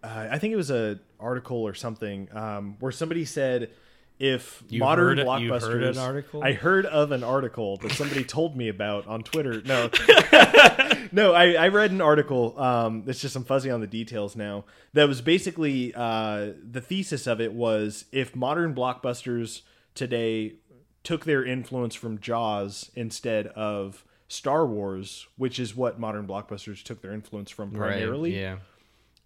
uh, 0.00 0.28
I 0.30 0.38
think 0.38 0.52
it 0.52 0.56
was 0.56 0.70
a 0.70 1.00
article 1.18 1.56
or 1.56 1.74
something 1.74 2.28
um, 2.32 2.76
where 2.78 2.92
somebody 2.92 3.24
said 3.24 3.70
if 4.18 4.62
You 4.68 4.80
modern 4.80 5.18
heard- 5.18 5.26
blockbusters. 5.26 5.62
heard 5.72 5.82
an 5.82 5.98
article? 5.98 6.42
I 6.44 6.52
heard 6.52 6.86
of 6.86 7.10
an 7.12 7.24
article 7.24 7.76
that 7.78 7.92
somebody 7.92 8.22
told 8.24 8.56
me 8.56 8.68
about 8.68 9.06
on 9.06 9.22
Twitter. 9.22 9.60
No, 9.64 9.90
no, 11.12 11.32
I, 11.32 11.52
I 11.54 11.68
read 11.68 11.90
an 11.90 12.00
article. 12.00 12.58
Um, 12.60 13.04
it's 13.06 13.20
just 13.20 13.34
I'm 13.36 13.44
fuzzy 13.44 13.70
on 13.70 13.80
the 13.80 13.86
details 13.86 14.36
now. 14.36 14.64
That 14.92 15.08
was 15.08 15.20
basically 15.20 15.92
uh, 15.94 16.52
the 16.62 16.80
thesis 16.80 17.26
of 17.26 17.40
it 17.40 17.52
was 17.52 18.04
if 18.12 18.34
modern 18.36 18.74
blockbusters 18.74 19.62
today 19.94 20.54
took 21.02 21.24
their 21.24 21.44
influence 21.44 21.94
from 21.94 22.18
Jaws 22.20 22.90
instead 22.94 23.48
of 23.48 24.04
Star 24.28 24.66
Wars, 24.66 25.26
which 25.36 25.58
is 25.58 25.76
what 25.76 25.98
modern 26.00 26.26
blockbusters 26.26 26.82
took 26.82 27.02
their 27.02 27.12
influence 27.12 27.50
from 27.50 27.70
primarily. 27.72 28.38
yeah. 28.40 28.56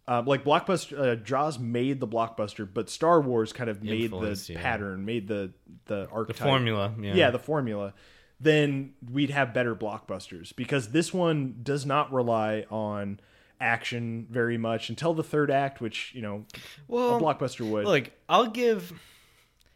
Um, 0.09 0.25
like 0.25 0.42
blockbuster, 0.42 0.99
uh, 0.99 1.16
Jaws 1.16 1.59
made 1.59 2.01
the 2.01 2.09
blockbuster, 2.09 2.66
but 2.73 2.88
Star 2.88 3.21
Wars 3.21 3.53
kind 3.53 3.68
of 3.68 3.83
made 3.83 4.11
the 4.11 4.42
yeah. 4.49 4.59
pattern, 4.59 5.05
made 5.05 5.29
the 5.29 5.53
the 5.85 6.09
archetype, 6.09 6.09
The 6.09 6.14
archetype, 6.14 6.49
formula. 6.49 6.94
Yeah. 6.99 7.14
yeah. 7.14 7.31
the 7.31 7.38
formula. 7.38 7.92
Then 8.40 8.94
we'd 9.12 9.29
have 9.29 9.53
better 9.53 9.75
blockbusters 9.75 10.57
because 10.57 10.92
this 10.92 11.12
one 11.12 11.56
does 11.63 11.85
not 11.85 12.11
rely 12.11 12.65
on 12.71 13.21
action 13.61 14.27
very 14.31 14.56
much 14.56 14.88
until 14.88 15.13
the 15.13 15.23
third 15.23 15.50
act, 15.50 15.83
which 15.83 16.15
you 16.15 16.23
know 16.23 16.46
well, 16.87 17.17
a 17.17 17.21
blockbuster 17.21 17.69
would. 17.69 17.85
Look, 17.85 18.11
I'll 18.31 18.46
give. 18.46 18.98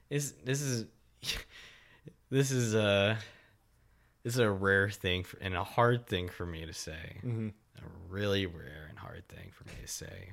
Is 0.09 0.33
this 0.45 0.63
is 0.63 0.87
this 2.31 2.51
is 2.51 2.75
a 2.75 3.19
this 4.25 4.33
is 4.33 4.41
a 4.41 4.51
rare 4.51 4.89
thing 4.89 5.25
for, 5.25 5.37
and 5.43 5.55
a 5.55 5.65
hard 5.65 6.07
thing 6.07 6.31
for 6.31 6.47
me 6.47 6.65
to 6.65 6.73
say. 6.73 7.19
Mhm. 7.23 7.53
A 7.77 7.83
really 8.09 8.47
rare 8.47 8.72
and 8.72 8.72
hard 9.23 9.29
thing 9.29 9.51
for 9.53 9.65
me 9.65 9.75
to 9.81 9.89
say. 9.89 10.33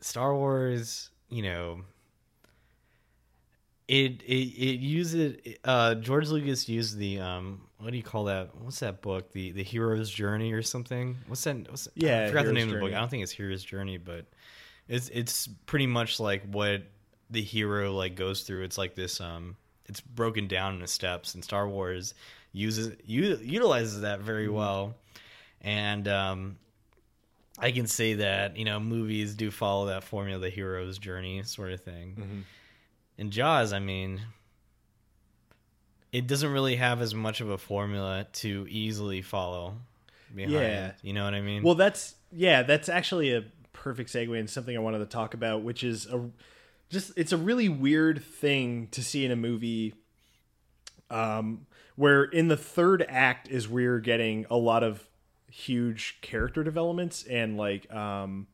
Star 0.00 0.34
Wars, 0.34 1.10
you 1.28 1.42
know, 1.42 1.82
it 3.88 4.22
it 4.22 4.32
it 4.32 4.80
uses 4.80 5.36
uh 5.64 5.94
George 5.94 6.28
Lucas 6.28 6.68
used 6.68 6.98
the 6.98 7.20
um 7.20 7.62
what 7.78 7.90
do 7.90 7.96
you 7.96 8.02
call 8.02 8.24
that? 8.24 8.54
What's 8.56 8.80
that 8.80 9.02
book? 9.02 9.32
The 9.32 9.52
the 9.52 9.62
hero's 9.62 10.10
journey 10.10 10.52
or 10.52 10.62
something? 10.62 11.16
What's 11.26 11.44
that? 11.44 11.70
What's 11.70 11.88
Yeah, 11.94 12.24
I 12.24 12.28
forgot 12.28 12.44
the 12.44 12.52
Hero's 12.52 12.54
name 12.54 12.68
of 12.68 12.74
the 12.74 12.80
book. 12.80 12.94
I 12.94 13.00
don't 13.00 13.08
think 13.08 13.22
it's 13.22 13.32
Hero's 13.32 13.64
Journey, 13.64 13.98
but 13.98 14.26
it's 14.88 15.08
it's 15.10 15.48
pretty 15.66 15.86
much 15.86 16.20
like 16.20 16.42
what 16.50 16.82
the 17.30 17.42
hero 17.42 17.92
like 17.92 18.14
goes 18.16 18.42
through. 18.42 18.64
It's 18.64 18.78
like 18.78 18.94
this 18.94 19.20
um 19.20 19.56
it's 19.86 20.00
broken 20.00 20.48
down 20.48 20.74
into 20.74 20.86
steps 20.88 21.34
and 21.34 21.44
Star 21.44 21.68
Wars 21.68 22.14
uses 22.52 22.96
u- 23.04 23.38
utilizes 23.42 24.00
that 24.00 24.20
very 24.20 24.48
well. 24.48 24.94
And 25.60 26.08
um 26.08 26.56
I 27.58 27.70
can 27.72 27.86
say 27.86 28.14
that, 28.14 28.56
you 28.56 28.64
know, 28.64 28.78
movies 28.78 29.34
do 29.34 29.50
follow 29.50 29.86
that 29.86 30.04
formula, 30.04 30.38
the 30.38 30.50
hero's 30.50 30.98
journey 30.98 31.42
sort 31.44 31.72
of 31.72 31.80
thing. 31.80 32.16
Mhm. 32.16 32.42
In 33.18 33.30
Jaws, 33.30 33.72
I 33.72 33.78
mean, 33.78 34.20
it 36.12 36.26
doesn't 36.26 36.50
really 36.52 36.76
have 36.76 37.00
as 37.00 37.14
much 37.14 37.40
of 37.40 37.48
a 37.50 37.58
formula 37.58 38.26
to 38.34 38.66
easily 38.68 39.22
follow 39.22 39.76
behind. 40.34 40.52
Yeah. 40.54 40.92
You 41.02 41.12
know 41.12 41.24
what 41.24 41.34
I 41.34 41.40
mean? 41.40 41.62
Well, 41.62 41.74
that's 41.74 42.14
yeah, 42.32 42.62
that's 42.62 42.88
actually 42.88 43.32
a 43.32 43.44
perfect 43.72 44.10
segue 44.10 44.38
into 44.38 44.52
something 44.52 44.76
I 44.76 44.80
wanted 44.80 44.98
to 44.98 45.06
talk 45.06 45.34
about, 45.34 45.62
which 45.62 45.82
is 45.84 46.06
a 46.06 46.28
just 46.90 47.12
it's 47.16 47.32
a 47.32 47.36
really 47.36 47.68
weird 47.68 48.22
thing 48.22 48.88
to 48.88 49.02
see 49.02 49.24
in 49.24 49.30
a 49.30 49.36
movie 49.36 49.94
um 51.10 51.66
where 51.94 52.24
in 52.24 52.48
the 52.48 52.56
third 52.56 53.04
act 53.08 53.48
is 53.48 53.68
where 53.68 53.82
you're 53.82 54.00
getting 54.00 54.44
a 54.50 54.56
lot 54.56 54.82
of 54.82 55.08
huge 55.56 56.18
character 56.20 56.62
developments 56.62 57.22
and 57.24 57.56
like 57.56 57.90
um 57.92 58.46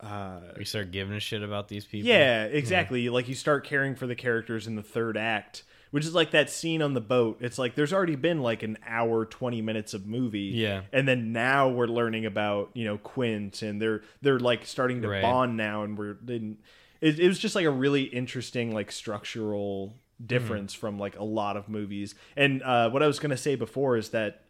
uh 0.00 0.40
We 0.58 0.64
start 0.64 0.90
giving 0.90 1.16
a 1.16 1.20
shit 1.20 1.42
about 1.42 1.68
these 1.68 1.84
people. 1.84 2.08
yeah, 2.08 2.44
exactly. 2.44 3.08
Like 3.08 3.28
you 3.28 3.34
start 3.34 3.64
caring 3.64 3.94
for 3.94 4.06
the 4.06 4.14
characters 4.14 4.66
in 4.66 4.74
the 4.76 4.82
third 4.82 5.16
act, 5.16 5.62
which 5.90 6.04
is 6.04 6.14
like 6.14 6.30
that 6.32 6.48
scene 6.50 6.80
on 6.82 6.94
the 6.94 7.00
boat. 7.00 7.38
It's 7.40 7.58
like 7.58 7.74
there's 7.74 7.92
already 7.92 8.16
been 8.16 8.40
like 8.42 8.62
an 8.62 8.78
hour, 8.86 9.24
20 9.26 9.60
minutes 9.62 9.92
of 9.94 10.06
movie. 10.06 10.52
Yeah. 10.54 10.82
And 10.92 11.06
then 11.08 11.32
now 11.32 11.68
we're 11.68 11.86
learning 11.86 12.24
about, 12.26 12.70
you 12.74 12.84
know, 12.84 12.96
Quint 12.98 13.62
and 13.62 13.80
they're 13.80 14.02
they're 14.22 14.38
like 14.40 14.66
starting 14.66 15.02
to 15.02 15.08
Right. 15.08 15.22
bond 15.22 15.56
now 15.56 15.82
and 15.82 15.96
we're 15.98 16.16
then 16.22 16.58
it, 17.00 17.18
it 17.18 17.26
was 17.28 17.38
just 17.38 17.54
like 17.54 17.64
a 17.66 17.70
really 17.70 18.02
interesting 18.04 18.72
like 18.74 18.92
structural 18.92 19.98
difference 20.24 20.74
from 20.74 20.98
like 20.98 21.18
a 21.18 21.24
lot 21.24 21.56
of 21.56 21.68
movies. 21.70 22.14
And 22.36 22.62
uh 22.62 22.90
what 22.90 23.02
I 23.02 23.06
was 23.06 23.18
to 23.30 23.36
say 23.36 23.54
before 23.54 23.96
is 23.96 24.10
that 24.10 24.44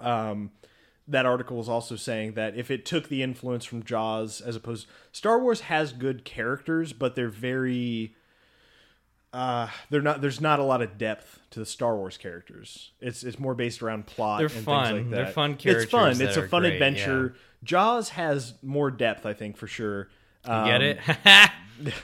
um 0.00 0.50
that 1.06 1.24
article 1.24 1.56
was 1.56 1.68
also 1.68 1.96
saying 1.96 2.32
that 2.34 2.54
if 2.56 2.70
it 2.70 2.84
took 2.84 3.08
the 3.08 3.22
influence 3.22 3.64
from 3.64 3.82
Jaws 3.82 4.40
as 4.40 4.56
opposed 4.56 4.86
Star 5.12 5.38
Wars 5.38 5.62
has 5.62 5.92
good 5.92 6.24
characters, 6.24 6.92
but 6.92 7.14
they're 7.14 7.28
very 7.30 8.14
uh 9.32 9.68
they're 9.90 10.02
not 10.02 10.20
there's 10.20 10.40
not 10.40 10.58
a 10.58 10.62
lot 10.62 10.80
of 10.82 10.98
depth 10.98 11.40
to 11.50 11.60
the 11.60 11.66
Star 11.66 11.96
Wars 11.96 12.16
characters. 12.16 12.92
It's 13.00 13.22
it's 13.24 13.38
more 13.38 13.54
based 13.54 13.82
around 13.82 14.06
plot 14.06 14.40
They're 14.40 14.48
and 14.48 14.64
fun. 14.64 14.84
things 14.84 14.96
like 14.98 15.10
that. 15.10 15.16
They're 15.16 15.32
fun 15.32 15.56
characters. 15.56 15.84
It's 15.84 15.92
fun. 15.92 16.20
It's 16.20 16.36
a 16.36 16.48
fun 16.48 16.62
great, 16.62 16.74
adventure. 16.74 17.34
Jaws 17.64 18.10
has 18.10 18.54
more 18.62 18.90
depth, 18.90 19.26
I 19.26 19.32
think, 19.32 19.56
for 19.56 19.66
sure. 19.66 20.08
Um, 20.44 20.66
Get 20.66 20.82
it? 20.82 20.98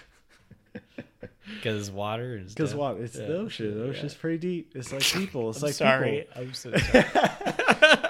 Because 1.57 1.90
water 1.90 2.38
is 2.38 2.55
Because 2.55 2.74
what? 2.74 2.97
It's 2.97 3.14
the 3.16 3.36
ocean. 3.36 3.78
The 3.78 3.84
ocean's 3.84 4.14
pretty 4.14 4.38
deep. 4.38 4.72
It's 4.74 4.92
like 4.92 5.03
people. 5.20 5.51
It's 5.51 5.59
I'm 5.59 5.66
like 5.66 5.74
sorry. 5.74 6.26
people. 6.34 6.42
I'm 6.42 6.55
so 6.55 6.74
sorry. 6.76 7.05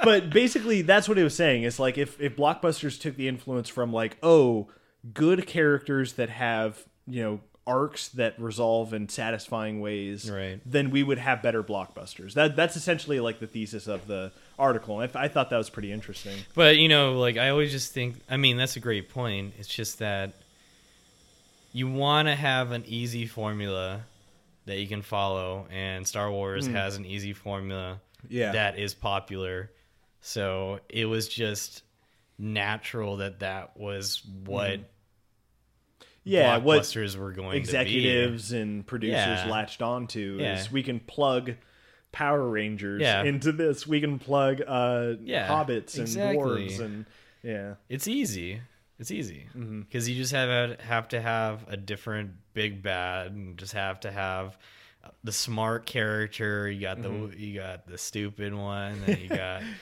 but 0.05 0.30
basically 0.30 0.82
that's 0.82 1.09
what 1.09 1.18
it 1.18 1.24
was 1.24 1.34
saying 1.34 1.62
it's 1.62 1.78
like 1.78 1.98
if, 1.98 2.20
if 2.20 2.36
blockbusters 2.36 3.00
took 3.00 3.16
the 3.16 3.28
influence 3.28 3.68
from 3.68 3.92
like 3.92 4.16
oh 4.22 4.68
good 5.12 5.46
characters 5.46 6.14
that 6.14 6.30
have 6.30 6.82
you 7.07 7.22
know 7.22 7.40
arcs 7.66 8.09
that 8.09 8.38
resolve 8.38 8.92
in 8.92 9.09
satisfying 9.09 9.80
ways 9.80 10.30
Right. 10.30 10.61
then 10.66 10.90
we 10.90 11.02
would 11.02 11.16
have 11.16 11.42
better 11.42 11.62
blockbusters 11.62 12.34
that 12.34 12.57
that's 12.57 12.76
essentially 12.76 13.20
like 13.20 13.40
the 13.40 13.46
thesis 13.46 13.86
of 13.86 14.07
the 14.07 14.32
article 14.59 15.00
and 15.00 15.11
I, 15.16 15.24
I 15.24 15.28
thought 15.28 15.48
that 15.50 15.57
was 15.57 15.70
pretty 15.70 15.90
interesting 15.90 16.38
But 16.55 16.76
you 16.76 16.88
know, 16.88 17.14
like 17.18 17.38
I 17.38 17.48
always 17.48 17.72
just 17.72 17.92
think. 17.92 18.16
I 18.28 18.36
mean, 18.36 18.57
that's 18.59 18.76
a 18.76 18.80
great 18.80 19.09
point. 19.09 19.55
It's 19.59 19.68
just 19.68 19.98
that 20.00 20.34
you 21.72 21.90
want 21.90 22.28
to 22.28 22.34
have 22.34 22.70
an 22.70 22.84
easy 22.86 23.26
formula 23.26 24.02
that 24.66 24.78
you 24.78 24.86
can 24.86 25.02
follow, 25.02 25.66
and 25.70 26.07
Star 26.07 26.30
Wars 26.30 26.66
hmm. 26.66 26.74
has 26.74 26.96
an 26.96 27.05
easy 27.05 27.32
formula 27.32 28.00
Yeah. 28.28 28.52
that 28.52 28.78
is 28.78 28.94
popular. 28.94 29.70
So 30.27 30.81
it 30.89 31.05
was 31.05 31.29
just 31.29 31.83
natural 32.39 33.18
that 33.18 33.41
that 33.41 33.77
was 33.77 34.22
what 34.47 34.81
yeah 36.25 36.57
what 36.57 36.81
blockbusters 36.83 37.14
were 37.16 37.33
going 37.33 37.57
executives 37.59 38.53
and 38.53 38.87
producers 38.87 39.12
Yeah. 39.14 39.49
latched 39.51 39.83
onto 39.83 40.39
Yeah. 40.41 40.59
is 40.59 40.72
we 40.72 40.83
can 40.83 40.99
plug 41.01 41.53
Power 42.11 42.49
Rangers 42.49 43.03
Yeah. 43.03 43.22
into 43.25 43.53
this. 43.53 43.87
We 43.87 44.01
can 44.01 44.18
plug 44.18 44.62
uh, 44.66 45.14
Yeah, 45.20 45.47
hobbits 45.49 45.95
and 45.95 46.03
exactly. 46.05 46.39
dwarves 46.39 46.81
and 46.81 47.05
yeah. 47.43 47.75
It's 47.91 48.09
easy. 48.09 48.61
It's 48.99 49.11
easy 49.11 49.49
Mm-hmm. 49.55 49.81
because 49.83 50.09
you 50.09 50.14
just 50.14 50.33
have 50.33 50.81
have 50.81 51.09
to 51.09 51.20
have 51.20 51.66
a 51.68 51.77
different 51.77 52.31
big 52.55 52.83
bad, 52.83 53.33
and 53.33 53.59
just 53.59 53.75
have 53.75 54.01
to 54.01 54.11
have 54.11 54.57
the 55.22 55.33
smart 55.33 55.85
character. 55.85 56.70
You 56.70 56.81
got 56.81 57.03
the 57.03 57.09
Mm-hmm. 57.11 57.39
you 57.39 57.55
got 57.61 57.87
the 57.87 57.99
stupid 57.99 58.55
one, 58.55 59.03
and 59.07 59.18
you 59.18 59.29
got 59.29 59.62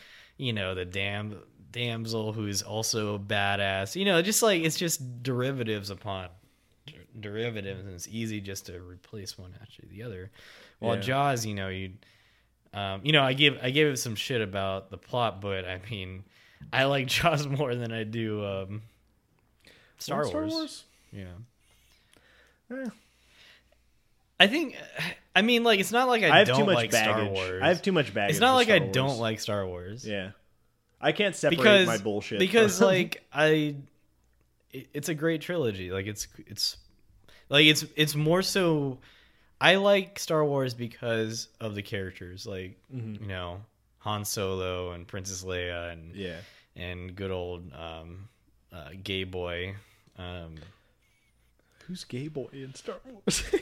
you 0.42 0.52
know 0.52 0.74
the 0.74 0.84
damn 0.84 1.38
damsel 1.70 2.32
who's 2.32 2.62
also 2.62 3.14
a 3.14 3.18
badass. 3.18 3.94
You 3.96 4.04
know, 4.04 4.20
just 4.22 4.42
like 4.42 4.62
it's 4.62 4.76
just 4.76 5.22
derivatives 5.22 5.90
upon 5.90 6.28
der- 6.86 6.92
derivatives, 7.18 7.80
and 7.80 7.94
it's 7.94 8.08
easy 8.08 8.40
just 8.40 8.66
to 8.66 8.80
replace 8.80 9.38
one 9.38 9.54
after 9.60 9.82
the 9.90 10.02
other. 10.02 10.30
While 10.80 10.96
Yeah. 10.96 11.00
Jaws, 11.02 11.46
you 11.46 11.54
know, 11.54 11.68
you 11.68 11.92
um, 12.74 13.00
you 13.04 13.12
know, 13.12 13.22
I 13.22 13.32
give 13.34 13.58
I 13.62 13.70
gave 13.70 13.86
it 13.86 13.98
some 13.98 14.14
shit 14.16 14.40
about 14.40 14.90
the 14.90 14.98
plot, 14.98 15.40
but 15.40 15.64
I 15.64 15.80
mean, 15.90 16.24
I 16.72 16.84
like 16.84 17.06
Jaws 17.16 17.46
more 17.46 17.74
than 17.74 17.92
I 17.92 18.04
do 18.04 18.44
um, 18.44 18.82
Star, 19.98 20.24
Star 20.24 20.40
Wars. 20.42 20.52
Wars? 20.52 20.84
Yeah. 21.12 21.24
Eh. 22.72 22.88
I 24.40 24.46
think, 24.48 24.74
I 25.34 25.42
mean, 25.42 25.64
like 25.64 25.80
it's 25.80 25.92
not 25.92 26.08
like 26.08 26.22
I, 26.22 26.30
I 26.30 26.38
have 26.38 26.46
don't 26.48 26.60
too 26.60 26.66
much 26.66 26.74
like 26.74 26.90
baggage. 26.90 27.14
Star 27.14 27.24
Wars. 27.32 27.62
I 27.62 27.68
have 27.68 27.82
too 27.82 27.92
much 27.92 28.12
baggage. 28.12 28.32
It's 28.32 28.40
not 28.40 28.54
like 28.54 28.68
I 28.70 28.78
don't 28.78 29.18
like 29.18 29.40
Star 29.40 29.66
Wars. 29.66 30.06
Yeah, 30.06 30.30
I 31.00 31.12
can't 31.12 31.34
separate 31.34 31.56
because 31.58 31.86
my 31.86 31.98
bullshit 31.98 32.38
because 32.38 32.78
from- 32.78 32.86
like 32.88 33.22
I, 33.32 33.76
it's 34.72 35.08
a 35.08 35.14
great 35.14 35.40
trilogy. 35.40 35.90
Like 35.90 36.06
it's 36.06 36.28
it's 36.46 36.76
like 37.48 37.64
it's 37.66 37.84
it's 37.96 38.14
more 38.14 38.42
so. 38.42 38.98
I 39.60 39.76
like 39.76 40.18
Star 40.18 40.44
Wars 40.44 40.74
because 40.74 41.48
of 41.60 41.74
the 41.74 41.82
characters, 41.82 42.46
like 42.46 42.76
Mm-hmm. 42.94 43.22
you 43.22 43.28
know 43.28 43.60
Han 44.00 44.24
Solo 44.24 44.90
and 44.92 45.06
Princess 45.06 45.44
Leia 45.44 45.92
and 45.92 46.14
yeah. 46.16 46.36
and 46.76 47.14
good 47.14 47.30
old 47.30 47.72
um, 47.72 48.28
uh, 48.72 48.88
gay 49.02 49.24
boy. 49.24 49.76
Um, 50.18 50.56
Who's 51.86 52.04
gay 52.04 52.28
boy 52.28 52.48
in 52.52 52.74
Star 52.74 52.96
Wars? 53.10 53.44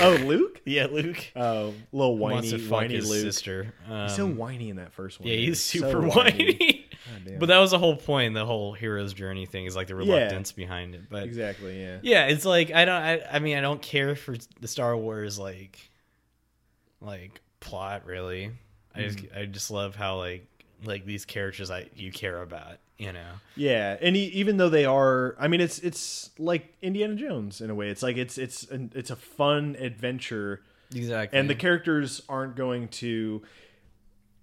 oh, 0.00 0.18
Luke. 0.24 0.60
yeah, 0.66 0.86
Luke 0.90 1.32
Oh, 1.36 1.72
little 1.92 2.16
wants 2.18 2.50
whiny, 2.50 2.62
to 2.62 2.68
fuck 2.68 2.70
whiny 2.82 2.94
his 2.96 3.08
Luke. 3.08 3.22
sister. 3.22 3.74
Um, 3.88 4.02
He's 4.08 4.16
so 4.16 4.26
whiny 4.26 4.70
in 4.70 4.76
that 4.76 4.92
first 4.92 5.20
one. 5.20 5.28
yeah, 5.28 5.36
he's 5.36 5.60
So 5.60 5.78
super 5.80 6.00
whiny. 6.06 6.86
damn. 7.24 7.38
but 7.38 7.46
that 7.46 7.58
was 7.58 7.70
the 7.72 7.78
whole 7.78 7.96
point. 7.96 8.34
The 8.34 8.44
whole 8.46 8.72
hero's 8.72 9.12
journey 9.14 9.46
thing 9.46 9.66
is 9.66 9.76
like 9.76 9.86
the 9.88 9.94
reluctance 9.94 10.52
behind 10.52 10.94
it. 10.94 11.02
But 11.10 11.24
Exactly. 11.24 11.80
Yeah. 11.80 11.98
yeah, 12.02 12.26
it's 12.26 12.44
like 12.44 12.72
I 12.72 12.84
don't. 12.84 12.94
I, 13.02 13.20
I 13.32 13.38
mean, 13.38 13.56
I 13.56 13.60
don't 13.60 13.80
care 13.82 14.14
for 14.16 14.34
the 14.60 14.68
Star 14.68 14.96
Wars 14.96 15.38
like 15.38 15.78
like 17.00 17.40
plot 17.60 18.06
really. 18.06 18.50
I 18.94 19.02
just 19.02 19.18
Mm. 19.18 19.38
I 19.38 19.44
just 19.46 19.70
love 19.70 19.96
how 19.96 20.18
like 20.18 20.46
like 20.84 21.04
these 21.04 21.24
characters 21.24 21.70
I 21.70 21.88
you 21.94 22.12
care 22.12 22.40
about. 22.42 22.76
You 22.98 23.12
know. 23.12 23.32
Yeah, 23.56 23.96
and 24.00 24.16
e 24.16 24.30
even 24.34 24.56
though 24.56 24.68
they 24.68 24.84
are, 24.84 25.36
I 25.38 25.48
mean, 25.48 25.60
it's 25.60 25.78
it's 25.80 26.30
like 26.38 26.74
Indiana 26.80 27.14
Jones 27.14 27.60
in 27.60 27.70
a 27.70 27.74
way. 27.74 27.88
It's 27.88 28.02
like 28.02 28.16
it's 28.16 28.38
it's 28.38 28.70
an, 28.70 28.92
it's 28.94 29.10
a 29.10 29.16
fun 29.16 29.76
adventure, 29.78 30.62
Exactly. 30.94 31.38
and 31.38 31.50
the 31.50 31.54
characters 31.54 32.22
aren't 32.28 32.54
going 32.56 32.88
to 32.88 33.42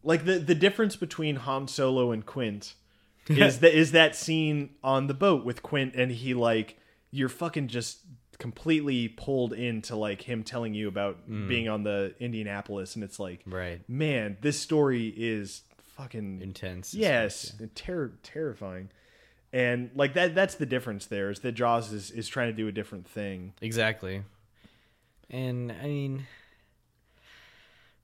like 0.03 0.25
the 0.25 0.39
the 0.39 0.55
difference 0.55 0.95
between 0.95 1.37
Han 1.37 1.67
Solo 1.67 2.11
and 2.11 2.25
Quint 2.25 2.73
is 3.29 3.59
that 3.59 3.73
is 3.73 3.91
that 3.91 4.15
scene 4.15 4.71
on 4.83 5.07
the 5.07 5.13
boat 5.13 5.45
with 5.45 5.63
Quint, 5.63 5.95
and 5.95 6.11
he 6.11 6.33
like 6.33 6.77
you're 7.11 7.29
fucking 7.29 7.67
just 7.67 7.99
completely 8.37 9.07
pulled 9.07 9.53
into 9.53 9.95
like 9.95 10.23
him 10.23 10.43
telling 10.43 10.73
you 10.73 10.87
about 10.87 11.29
mm. 11.29 11.47
being 11.47 11.69
on 11.69 11.83
the 11.83 12.15
Indianapolis, 12.19 12.95
and 12.95 13.03
it's 13.03 13.19
like, 13.19 13.41
right. 13.45 13.87
man, 13.87 14.37
this 14.41 14.59
story 14.59 15.13
is 15.15 15.61
fucking 16.01 16.41
Intense. 16.41 16.93
yes 16.93 17.53
and 17.59 17.73
terror 17.75 18.13
terrifying 18.23 18.89
and 19.53 19.89
like 19.95 20.13
that 20.13 20.33
that's 20.33 20.55
the 20.55 20.65
difference 20.65 21.05
there 21.05 21.29
is 21.29 21.39
that 21.41 21.51
jaws 21.53 21.91
is, 21.93 22.11
is 22.11 22.27
trying 22.27 22.47
to 22.47 22.53
do 22.53 22.67
a 22.67 22.71
different 22.71 23.05
thing. 23.07 23.53
Exactly. 23.61 24.23
And 25.29 25.71
I 25.71 25.85
mean, 25.85 26.25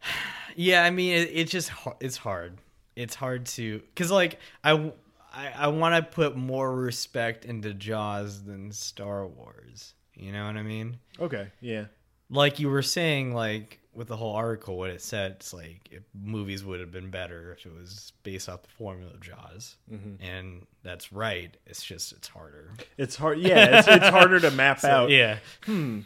yeah, 0.55 0.83
I 0.83 0.89
mean, 0.89 1.13
it, 1.13 1.29
it's 1.33 1.51
just 1.51 1.71
it's 1.99 2.17
hard. 2.17 2.57
It's 2.95 3.15
hard 3.15 3.45
to 3.47 3.79
because 3.79 4.11
like 4.11 4.39
I 4.63 4.91
I 5.33 5.67
want 5.67 5.95
to 5.95 6.01
put 6.11 6.35
more 6.35 6.75
respect 6.75 7.45
into 7.45 7.73
Jaws 7.73 8.43
than 8.43 8.71
Star 8.71 9.25
Wars. 9.27 9.93
You 10.15 10.31
know 10.31 10.45
what 10.47 10.57
I 10.57 10.63
mean? 10.63 10.97
okay 11.19 11.51
yeah 11.61 11.85
Like 12.29 12.59
you 12.59 12.69
were 12.69 12.81
saying, 12.81 13.33
like 13.33 13.79
with 13.97 14.07
the 14.07 14.15
whole 14.15 14.33
article, 14.35 14.77
what 14.77 14.89
it 14.91 15.01
said, 15.01 15.31
it's 15.31 15.53
like 15.53 15.89
if 15.91 16.03
movies 16.13 16.63
would 16.63 16.79
have 16.79 16.91
been 16.91 17.09
better 17.09 17.51
if 17.51 17.65
it 17.65 17.73
was 17.73 18.13
based 18.23 18.47
off 18.47 18.61
the 18.61 18.69
formula 18.69 19.11
of 19.11 19.19
Jaws, 19.19 19.75
and 20.21 20.65
that's 20.83 21.11
right. 21.11 21.57
It's 21.65 21.83
just 21.83 22.13
it's 22.13 22.27
harder. 22.29 22.71
it's 22.97 23.15
hard 23.15 23.39
yeah 23.39 23.79
it's, 23.79 23.87
it's 23.87 24.07
harder 24.07 24.39
to 24.39 24.51
map 24.51 24.79
So, 24.81 24.89
out 24.89 25.09
yeah, 25.09 25.39
Hmm. 25.65 26.01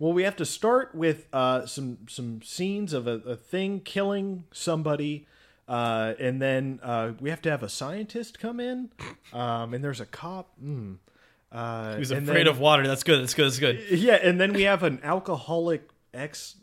well 0.00 0.12
we 0.12 0.22
have 0.24 0.36
to 0.36 0.44
start 0.46 0.94
with 0.94 1.26
uh 1.32 1.66
some 1.66 1.98
some 2.08 2.40
scenes 2.42 2.92
of 2.92 3.06
a, 3.06 3.16
a 3.26 3.36
thing 3.36 3.80
killing 3.80 4.44
somebody 4.52 5.26
uh 5.68 6.14
and 6.18 6.40
then 6.42 6.80
uh 6.82 7.12
we 7.20 7.30
have 7.30 7.40
to 7.42 7.50
have 7.50 7.62
a 7.62 7.68
scientist 7.68 8.40
come 8.40 8.58
in 8.58 8.88
um 9.32 9.72
and 9.74 9.84
there's 9.84 10.00
a 10.00 10.06
cop 10.06 10.48
mm. 10.62 10.96
uh 11.52 11.94
Who's 11.96 12.10
afraid 12.10 12.26
then- 12.26 12.46
of 12.48 12.58
water? 12.58 12.86
That's 12.86 13.04
good. 13.04 13.20
That's 13.22 13.34
good. 13.34 13.46
That's 13.46 13.58
good. 13.58 13.98
yeah 13.98 14.14
and 14.22 14.40
then 14.40 14.52
we 14.54 14.62
have 14.62 14.82
an 14.82 14.98
alcoholic 15.04 15.88
ex 16.12 16.56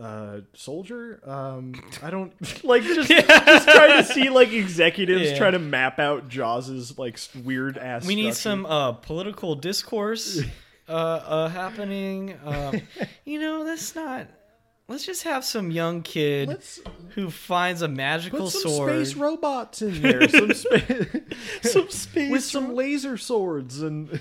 uh, 0.00 0.40
soldier. 0.54 1.20
Um, 1.24 1.74
I 2.02 2.10
don't 2.10 2.32
like 2.64 2.82
just 2.82 3.08
just 3.08 3.68
trying 3.68 4.02
to 4.02 4.04
see 4.04 4.28
like 4.30 4.52
executives 4.52 5.30
Yeah. 5.30 5.38
try 5.38 5.50
to 5.50 5.58
map 5.58 5.98
out 5.98 6.28
Jaws's 6.28 6.98
like 6.98 7.18
weird 7.44 7.78
ass. 7.78 8.06
we 8.06 8.14
need 8.14 8.34
some 8.34 8.66
uh, 8.66 8.92
political 8.92 9.54
discourse 9.54 10.40
uh, 10.88 10.92
uh, 10.92 11.48
happening. 11.48 12.36
Um, 12.44 12.80
you 13.24 13.38
know, 13.40 13.64
that's 13.64 13.94
not. 13.94 14.26
Let's 14.86 15.06
just 15.06 15.22
have 15.22 15.46
some 15.46 15.70
young 15.70 16.02
kid 16.02 16.48
Let's 16.48 16.78
who 17.14 17.30
finds 17.30 17.80
a 17.80 17.88
magical 17.88 18.50
sword. 18.50 18.90
space 19.06 19.14
robots 19.16 19.80
in 19.80 20.02
there. 20.02 20.28
Some 20.28 20.52
space, 20.52 21.06
some 21.62 21.88
space 21.88 22.30
with 22.30 22.44
some 22.44 22.74
laser 22.74 23.16
swords 23.16 23.80
and. 23.80 24.20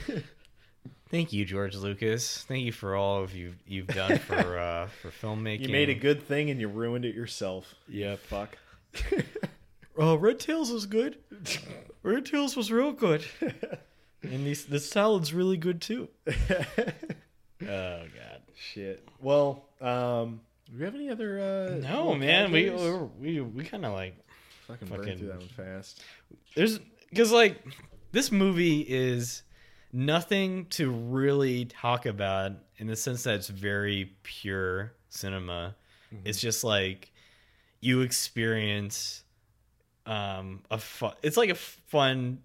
Thank 1.14 1.32
you, 1.32 1.46
George 1.46 1.76
Lucas. 1.76 2.44
Thank 2.48 2.66
you 2.66 2.72
for 2.72 2.96
all 2.96 3.22
of 3.22 3.36
you 3.36 3.54
you've 3.68 3.86
done 3.86 4.18
for 4.28 4.58
uh, 4.58 4.88
for 5.00 5.12
filmmaking. 5.12 5.68
You 5.68 5.70
made 5.70 5.90
a 5.90 5.94
good 5.94 6.24
thing 6.28 6.50
and 6.50 6.60
you 6.60 6.68
ruined 6.68 7.06
it 7.06 7.14
yourself. 7.14 7.76
Yeah, 7.88 8.16
Fuck. 8.16 8.58
Uh, 9.96 10.18
Red 10.18 10.40
Tails 10.40 10.72
was 10.72 10.88
good. 10.88 11.18
Red 12.02 12.26
Tails 12.26 12.58
was 12.58 12.72
real 12.72 12.92
good. 12.92 13.24
and 14.24 14.44
these 14.44 14.66
the 14.66 14.80
salad's 14.80 15.36
really 15.36 15.56
good 15.56 15.82
too. 15.82 16.08
oh 16.28 16.34
god. 17.62 18.42
Shit. 18.56 19.08
Well, 19.22 19.66
um, 19.82 20.42
do 20.72 20.80
we 20.80 20.84
have 20.84 20.96
any 20.96 21.12
other? 21.12 21.40
Uh, 21.40 21.76
No, 21.88 22.16
man, 22.16 22.52
we 22.52 22.72
categories? 22.72 23.12
we 23.22 23.40
we 23.40 23.64
kind 23.64 23.86
of 23.86 23.94
like 23.94 24.16
fucking, 24.66 24.88
fucking- 24.88 25.04
burned 25.06 25.20
through 25.20 25.28
that 25.28 25.38
one 25.38 25.48
fast. 25.50 26.02
there's 26.56 26.80
because 27.12 27.32
like 27.32 27.64
this 28.12 28.32
movie 28.32 28.82
is 28.82 29.44
nothing 29.94 30.66
to 30.72 30.90
really 30.92 31.66
talk 31.66 32.06
about 32.06 32.54
in 32.78 32.88
the 32.88 32.96
sense 32.96 33.24
that 33.24 33.36
it's 33.36 33.48
very 33.48 34.12
pure 34.24 34.94
cinema. 35.10 35.76
It's 36.26 36.40
just 36.40 36.64
like 36.64 37.12
you 37.80 38.02
experience 38.02 39.24
um 40.06 40.62
a 40.70 40.78
fun. 40.78 41.14
It's 41.22 41.38
like 41.38 41.50
a 41.50 41.56
fun 41.56 42.40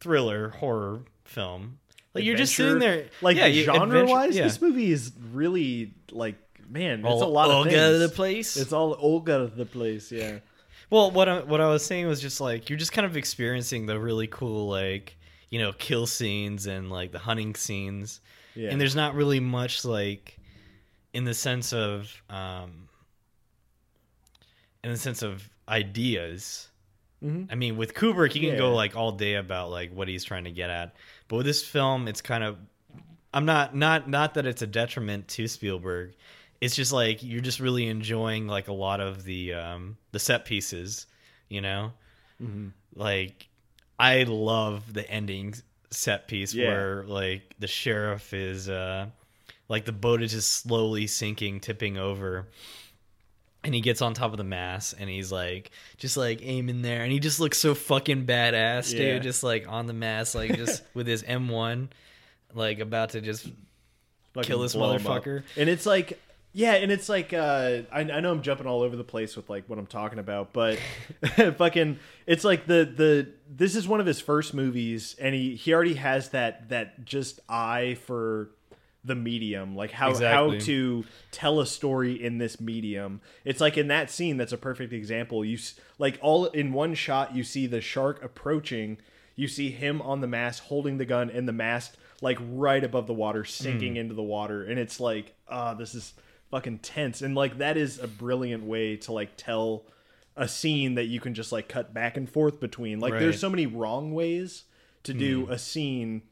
thriller 0.00 0.50
horror 0.50 1.02
film. 1.24 1.78
Like 2.14 2.24
you're 2.24 2.36
just 2.36 2.54
sitting 2.54 2.78
there, 2.78 3.06
Like 3.20 3.36
yeah, 3.36 3.50
genre 3.50 4.06
wise, 4.06 4.36
yeah. 4.36 4.44
this 4.44 4.60
movie 4.60 4.90
is 4.90 5.12
really 5.32 5.94
like 6.10 6.36
man, 6.68 7.00
it's 7.00 7.06
all, 7.06 7.22
a 7.22 7.28
lot 7.28 7.50
all 7.50 7.62
of 7.62 7.70
things. 7.70 8.00
the 8.00 8.08
place. 8.08 8.56
It's 8.56 8.72
all 8.72 8.96
Olga 8.98 9.50
the 9.54 9.66
place, 9.66 10.10
yeah. 10.10 10.38
Well, 10.88 11.10
what 11.10 11.28
I, 11.28 11.40
what 11.40 11.60
I 11.60 11.68
was 11.68 11.84
saying 11.84 12.06
was 12.06 12.20
just 12.20 12.40
like 12.40 12.70
you're 12.70 12.78
just 12.78 12.92
kind 12.92 13.06
of 13.06 13.16
experiencing 13.16 13.86
the 13.86 13.98
really 13.98 14.26
cool 14.26 14.68
like 14.68 15.15
you 15.50 15.58
know 15.58 15.72
kill 15.72 16.06
scenes 16.06 16.66
and 16.66 16.90
like 16.90 17.12
the 17.12 17.18
hunting 17.18 17.54
scenes, 17.54 18.20
Yeah. 18.54 18.70
and 18.70 18.80
there's 18.80 18.96
not 18.96 19.14
really 19.14 19.40
much 19.40 19.84
like 19.84 20.38
in 21.12 21.24
the 21.24 21.34
sense 21.34 21.72
of 21.72 22.10
um 22.30 22.88
in 24.84 24.90
the 24.92 24.96
sense 24.98 25.22
of 25.22 25.48
ideas. 25.68 26.68
Mhm. 27.22 27.48
I 27.50 27.54
mean, 27.54 27.76
with 27.76 27.94
Kubrick, 27.94 28.34
you 28.34 28.40
can 28.40 28.50
Yeah. 28.50 28.56
go 28.58 28.74
like 28.74 28.94
all 28.94 29.12
day 29.12 29.34
about 29.34 29.70
like 29.70 29.92
what 29.92 30.06
he's 30.08 30.22
trying 30.24 30.44
to 30.44 30.50
get 30.50 30.70
at, 30.70 30.94
but 31.28 31.36
with 31.36 31.46
this 31.46 31.64
film, 31.64 32.08
it's 32.08 32.20
kind 32.20 32.44
of 32.44 32.58
I'm 33.32 33.44
not 33.44 33.74
not 33.74 34.08
not 34.08 34.34
that 34.34 34.46
it's 34.46 34.62
a 34.62 34.66
detriment 34.66 35.28
to 35.28 35.48
Spielberg. 35.48 36.14
It's 36.60 36.74
just 36.76 36.92
like 36.92 37.22
you're 37.22 37.40
just 37.42 37.60
really 37.60 37.86
enjoying 37.86 38.46
like 38.46 38.68
a 38.68 38.72
lot 38.72 39.00
of 39.00 39.24
the 39.24 39.54
um 39.54 39.96
the 40.12 40.18
set 40.18 40.44
pieces, 40.44 41.06
you 41.48 41.60
know? 41.60 41.92
Mhm. 42.42 42.72
Like 42.94 43.48
I 43.98 44.24
love 44.24 44.92
the 44.92 45.08
ending 45.10 45.54
set 45.90 46.28
piece 46.28 46.52
Yeah. 46.52 46.68
where 46.68 47.04
like 47.04 47.54
the 47.58 47.66
sheriff 47.66 48.34
is 48.34 48.68
uh 48.68 49.06
like 49.68 49.84
the 49.84 49.92
boat 49.92 50.22
is 50.22 50.32
just 50.32 50.50
slowly 50.62 51.06
sinking, 51.06 51.60
tipping 51.60 51.96
over. 51.98 52.46
And 53.64 53.74
he 53.74 53.80
gets 53.80 54.00
on 54.00 54.14
top 54.14 54.30
of 54.30 54.36
the 54.36 54.44
mast 54.44 54.94
and 54.98 55.10
he's 55.10 55.32
like 55.32 55.70
just 55.96 56.16
like 56.16 56.40
aiming 56.42 56.82
there 56.82 57.02
and 57.02 57.10
he 57.10 57.18
just 57.18 57.40
looks 57.40 57.58
so 57.58 57.74
fucking 57.74 58.24
badass, 58.26 58.92
Yeah. 58.92 59.14
dude. 59.14 59.22
Just 59.24 59.42
like 59.42 59.66
on 59.68 59.86
the 59.86 59.92
mast, 59.92 60.34
like 60.36 60.54
just 60.56 60.82
with 60.94 61.06
his 61.06 61.22
M 61.24 61.48
one, 61.48 61.88
like 62.54 62.78
about 62.78 63.10
to 63.10 63.20
just 63.20 63.48
Fucking 64.34 64.46
kill 64.48 64.60
this 64.60 64.74
blow 64.74 64.92
'em 64.94 65.04
up. 65.06 65.24
motherfucker. 65.24 65.42
And 65.56 65.68
it's 65.68 65.86
like 65.86 66.20
yeah, 66.58 66.72
and 66.72 66.90
it's 66.90 67.10
like 67.10 67.34
uh 67.34 67.82
I, 67.92 68.00
I 68.00 68.20
know 68.20 68.32
I'm 68.32 68.40
jumping 68.40 68.66
all 68.66 68.80
over 68.80 68.96
the 68.96 69.04
place 69.04 69.36
with 69.36 69.50
like 69.50 69.68
what 69.68 69.78
I'm 69.78 69.86
talking 69.86 70.18
about, 70.18 70.54
but 70.54 70.78
fucking 71.58 71.98
it's 72.26 72.44
like 72.44 72.66
the 72.66 72.90
the 72.96 73.28
this 73.54 73.76
is 73.76 73.86
one 73.86 74.00
of 74.00 74.06
his 74.06 74.20
first 74.20 74.54
movies 74.54 75.14
and 75.20 75.34
he 75.34 75.54
he 75.54 75.74
already 75.74 75.94
has 75.94 76.30
that 76.30 76.70
that 76.70 77.04
just 77.04 77.40
eye 77.46 77.98
for 78.06 78.48
the 79.04 79.14
medium, 79.14 79.76
like 79.76 79.90
how 79.92 80.08
how 80.30 80.46
to 80.64 81.04
tell 81.30 81.60
a 81.60 81.66
story 81.66 82.20
in 82.20 82.38
this 82.38 82.58
medium. 82.58 83.20
It's 83.44 83.60
like 83.60 83.76
in 83.76 83.88
that 83.88 84.10
scene 84.10 84.38
that's 84.38 84.52
a 84.52 84.58
perfect 84.58 84.94
example. 84.94 85.44
You 85.44 85.58
like 85.98 86.18
all 86.22 86.46
in 86.46 86.72
one 86.72 86.94
shot 86.94 87.36
you 87.36 87.44
see 87.44 87.66
the 87.66 87.82
shark 87.82 88.24
approaching, 88.24 88.96
you 89.34 89.46
see 89.46 89.70
him 89.70 90.00
on 90.00 90.22
the 90.22 90.26
mast 90.26 90.62
holding 90.64 90.96
the 90.96 91.04
gun 91.04 91.28
and 91.28 91.46
the 91.46 91.52
mast 91.52 91.98
like 92.22 92.38
right 92.40 92.82
above 92.82 93.06
the 93.06 93.12
water 93.14 93.44
sinking 93.44 93.92
Hmm. 93.92 93.98
into 93.98 94.14
the 94.14 94.22
water 94.22 94.64
and 94.64 94.78
it's 94.78 94.98
like 94.98 95.34
ah 95.50 95.74
this 95.74 95.94
is 95.94 96.14
fucking 96.50 96.78
tense 96.78 97.22
and 97.22 97.34
like 97.34 97.58
that 97.58 97.76
is 97.76 97.98
a 97.98 98.06
brilliant 98.06 98.62
way 98.64 98.96
to 98.96 99.12
like 99.12 99.36
tell 99.36 99.84
a 100.36 100.46
scene 100.46 100.94
that 100.94 101.04
you 101.06 101.18
can 101.20 101.34
just 101.34 101.50
like 101.52 101.68
cut 101.68 101.92
back 101.94 102.16
and 102.16 102.28
forth 102.30 102.60
between. 102.60 103.00
Like 103.00 103.14
Right. 103.14 103.20
there's 103.20 103.40
so 103.40 103.48
many 103.50 103.66
wrong 103.66 104.12
ways 104.14 104.64
to 105.04 105.14
do 105.14 105.46
Hmm. 105.46 105.52
a 105.52 105.58
scene 105.58 106.22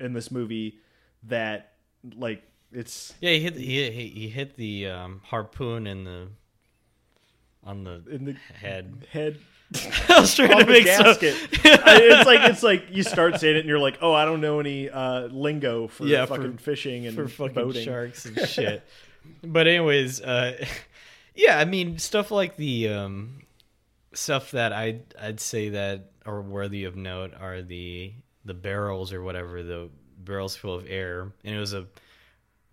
in 0.00 0.12
this 0.12 0.30
movie 0.30 0.78
that 1.24 1.72
like 2.16 2.42
it's 2.72 3.14
Yeah, 3.20 3.30
he 3.32 3.40
hit 3.40 3.56
he 3.56 3.90
he, 3.90 4.08
he 4.08 4.28
hit 4.28 4.56
the 4.56 4.86
um, 4.88 5.20
harpoon 5.24 5.86
in 5.86 6.04
the 6.04 6.28
on 7.64 7.84
the 7.84 8.02
in 8.10 8.24
the 8.24 8.32
head. 8.54 9.06
head 9.10 9.38
I 10.08 10.20
was 10.20 10.34
trying 10.34 10.56
to 10.58 10.64
the 10.64 10.70
make 10.70 10.84
gasket. 10.86 11.34
I- 11.64 12.00
it's 12.02 12.26
like 12.26 12.50
it's 12.50 12.62
like 12.62 12.84
you 12.90 13.02
start 13.02 13.38
saying 13.38 13.56
it 13.56 13.60
and 13.60 13.68
you're 13.68 13.78
like, 13.78 13.98
oh, 14.00 14.14
I 14.14 14.24
don't 14.24 14.40
know 14.40 14.60
any 14.60 14.88
uh, 14.88 15.26
lingo 15.26 15.88
for 15.88 16.06
Yeah, 16.06 16.24
for- 16.24 16.36
fucking 16.36 16.56
fishing 16.58 17.06
and 17.06 17.14
for 17.14 17.28
fucking 17.28 17.54
boating. 17.54 17.84
sharks 17.84 18.24
and 18.24 18.38
shit. 18.48 18.82
But 19.42 19.66
anyways, 19.66 20.20
uh, 20.20 20.64
yeah, 21.34 21.58
I 21.58 21.64
mean 21.64 21.98
stuff 21.98 22.30
like 22.30 22.56
the 22.56 22.88
um, 22.88 23.42
stuff 24.12 24.50
that 24.52 24.72
I 24.72 25.00
I'd 25.20 25.40
say 25.40 25.70
that 25.70 26.10
are 26.26 26.40
worthy 26.42 26.84
of 26.84 26.96
note 26.96 27.32
are 27.38 27.62
the 27.62 28.12
the 28.44 28.54
barrels 28.54 29.12
or 29.12 29.22
whatever 29.22 29.62
the 29.62 29.90
barrels 30.18 30.56
full 30.56 30.74
of 30.74 30.86
air, 30.88 31.32
and 31.44 31.54
it 31.54 31.58
was 31.58 31.74
a 31.74 31.86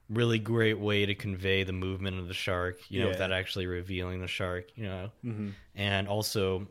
really 0.09 0.37
great 0.37 0.77
way 0.79 1.05
to 1.05 1.15
convey 1.15 1.63
the 1.63 1.73
movement 1.73 2.19
of 2.19 2.27
the 2.27 2.33
shark, 2.33 2.79
you 2.89 2.99
know, 2.99 3.05
Yeah. 3.05 3.11
without 3.11 3.31
actually 3.31 3.65
revealing 3.65 4.21
the 4.21 4.27
shark, 4.27 4.67
you 4.75 4.83
know, 4.83 5.11
Mhm. 5.25 5.53
and 5.73 6.07
also 6.07 6.67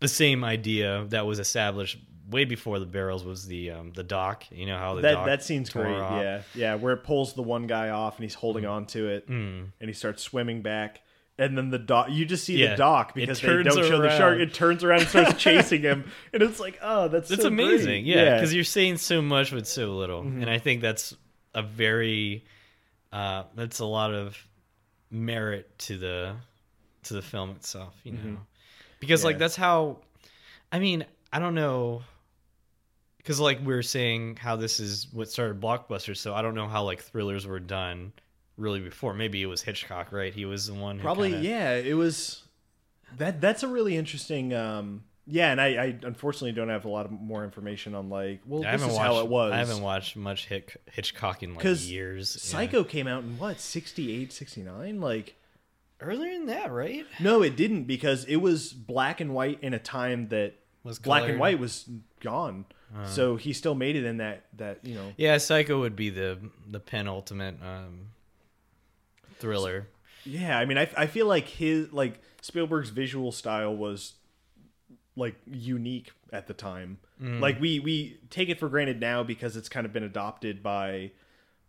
the 0.00 0.08
same 0.08 0.42
idea 0.44 1.04
that 1.10 1.26
was 1.26 1.38
established 1.38 1.98
way 2.30 2.44
before 2.44 2.78
the 2.78 2.86
barrels 2.86 3.24
was 3.24 3.46
the 3.46 3.70
um, 3.72 3.92
the 3.92 4.02
dock. 4.02 4.44
You 4.50 4.66
know 4.66 4.78
how 4.78 4.94
the 4.94 5.02
That 5.02 5.12
dock 5.14 5.26
that 5.26 5.42
scene's 5.42 5.70
great. 5.70 5.94
off. 5.94 6.22
Yeah, 6.22 6.42
yeah, 6.54 6.74
where 6.76 6.94
it 6.94 7.04
pulls 7.04 7.34
the 7.34 7.42
one 7.42 7.66
guy 7.66 7.90
off 7.90 8.16
and 8.16 8.24
he's 8.24 8.34
holding 8.34 8.64
on 8.66 8.86
to 8.86 9.08
it, 9.08 9.28
Mm. 9.28 9.66
and 9.80 9.88
he 9.90 9.92
starts 9.94 10.22
swimming 10.22 10.62
back. 10.62 11.00
And 11.36 11.58
then 11.58 11.70
the 11.70 11.80
dock, 11.80 12.10
you 12.10 12.24
just 12.24 12.44
see 12.44 12.58
Yeah. 12.62 12.70
the 12.70 12.76
dock 12.76 13.12
because 13.14 13.40
they 13.40 13.62
don't 13.64 13.74
show 13.88 14.00
the 14.00 14.16
shark. 14.16 14.38
It 14.38 14.54
turns 14.54 14.84
around 14.84 15.00
and 15.00 15.08
starts 15.08 15.34
chasing 15.42 15.82
him, 15.82 16.04
and 16.32 16.42
it's 16.44 16.60
like, 16.60 16.78
oh, 16.80 17.08
that's 17.08 17.28
It's 17.30 17.42
so 17.42 17.48
amazing, 17.48 18.04
great. 18.04 18.14
yeah, 18.14 18.36
because 18.36 18.54
you're 18.54 18.62
seeing 18.62 18.96
so 18.98 19.20
much 19.20 19.50
with 19.50 19.66
so 19.66 19.96
little, 19.96 20.22
Mm-hmm. 20.22 20.42
and 20.42 20.50
I 20.50 20.58
think 20.58 20.80
that's 20.80 21.16
a 21.52 21.62
very 21.62 22.44
uh, 23.12 23.44
that's 23.56 23.80
a 23.80 23.84
lot 23.84 24.14
of 24.14 24.36
merit 25.10 25.76
to 25.78 25.98
the 25.98 26.36
to 27.04 27.14
the 27.14 27.22
film 27.22 27.50
itself, 27.50 27.94
you 28.04 28.12
know, 28.12 28.38
because 29.00 29.24
like 29.24 29.34
Mm-hmm. 29.34 29.40
Yeah. 29.40 29.44
that's 29.44 29.56
how. 29.56 29.98
I 30.72 30.78
mean, 30.78 31.04
I 31.32 31.38
don't 31.38 31.54
know, 31.54 32.02
because 33.24 33.40
like 33.40 33.58
we 33.60 33.74
were 33.74 33.82
saying 33.82 34.36
how 34.36 34.54
this 34.54 34.78
is 34.78 35.08
what 35.12 35.28
started 35.30 35.60
blockbusters, 35.60 36.18
so 36.18 36.34
I 36.34 36.42
don't 36.42 36.54
know 36.54 36.68
how 36.68 36.84
like 36.84 37.02
thrillers 37.02 37.46
were 37.46 37.58
done 37.58 38.12
really 38.56 38.80
before. 38.80 39.14
Maybe 39.14 39.42
it 39.42 39.46
was 39.46 39.62
Hitchcock, 39.62 40.12
right? 40.12 40.32
He 40.32 40.44
was 40.44 40.66
the 40.68 40.74
one 40.74 40.96
who 40.98 41.02
probably 41.02 41.30
kinda- 41.32 41.48
yeah 41.48 41.72
it 41.74 41.94
was 41.94 42.42
that 43.16 43.40
that's 43.40 43.62
a 43.62 43.68
really 43.68 43.96
interesting 43.96 44.52
um 44.54 45.04
yeah 45.26 45.50
and 45.52 45.60
I, 45.60 45.66
I 45.68 45.96
unfortunately 46.02 46.52
don't 46.52 46.68
have 46.68 46.84
a 46.84 46.88
lot 46.88 47.06
of 47.06 47.12
more 47.12 47.44
information 47.44 47.94
on 47.94 48.10
like 48.10 48.40
well 48.46 48.60
I 48.60 48.72
this 48.72 48.80
haven't 48.82 48.90
is 48.90 48.96
watched. 48.96 49.06
how 49.06 49.20
it 49.20 49.28
was 49.28 49.52
I 49.52 49.56
haven't 49.58 49.82
watched 49.82 50.16
much 50.16 50.46
Hitch, 50.46 50.76
Hitchcock 50.92 51.42
in 51.42 51.54
like 51.54 51.64
years. 51.88 52.36
yeah. 52.36 52.50
psycho 52.58 52.84
came 52.84 53.06
out 53.06 53.22
in 53.22 53.38
what 53.38 53.58
68 53.60 54.32
69 54.32 55.00
like 55.00 55.34
earlier 56.00 56.32
than 56.32 56.46
that, 56.46 56.70
right? 56.72 57.06
no 57.20 57.42
it 57.42 57.56
didn't 57.56 57.84
because 57.84 58.24
it 58.24 58.36
was 58.36 58.72
black 58.72 59.20
and 59.20 59.32
white 59.34 59.58
in 59.62 59.72
a 59.74 59.78
time 59.78 60.28
that 60.28 60.54
Was 60.82 60.98
black 60.98 61.28
and 61.28 61.38
white 61.38 61.58
was 61.58 61.88
gone 62.20 62.66
so 63.06 63.36
he 63.36 63.52
still 63.52 63.74
made 63.74 63.96
it 63.96 64.04
in 64.04 64.18
that 64.18 64.44
that 64.56 64.78
you 64.84 64.94
know 64.94 65.12
Yeah, 65.16 65.36
Psycho 65.38 65.80
would 65.80 65.96
be 65.96 66.10
the 66.10 66.38
the 66.70 66.78
penultimate 66.80 67.56
um, 67.62 68.10
thriller. 69.38 69.88
yeah 70.24 70.58
i 70.58 70.64
mean 70.64 70.78
I, 70.78 70.88
I 70.96 71.06
feel 71.06 71.26
like 71.26 71.48
his 71.48 71.92
like 71.92 72.20
spielberg's 72.40 72.90
visual 72.90 73.32
style 73.32 73.74
was 73.74 74.14
like 75.16 75.36
unique 75.46 76.12
at 76.32 76.46
the 76.46 76.54
time 76.54 76.98
like 77.40 77.58
we 77.60 77.78
we 77.80 78.18
take 78.28 78.48
it 78.50 78.58
for 78.58 78.68
granted 78.68 79.00
now 79.00 79.22
because 79.22 79.56
it's 79.56 79.68
kind 79.68 79.86
of 79.86 79.92
been 79.92 80.02
adopted 80.02 80.62
by 80.62 81.10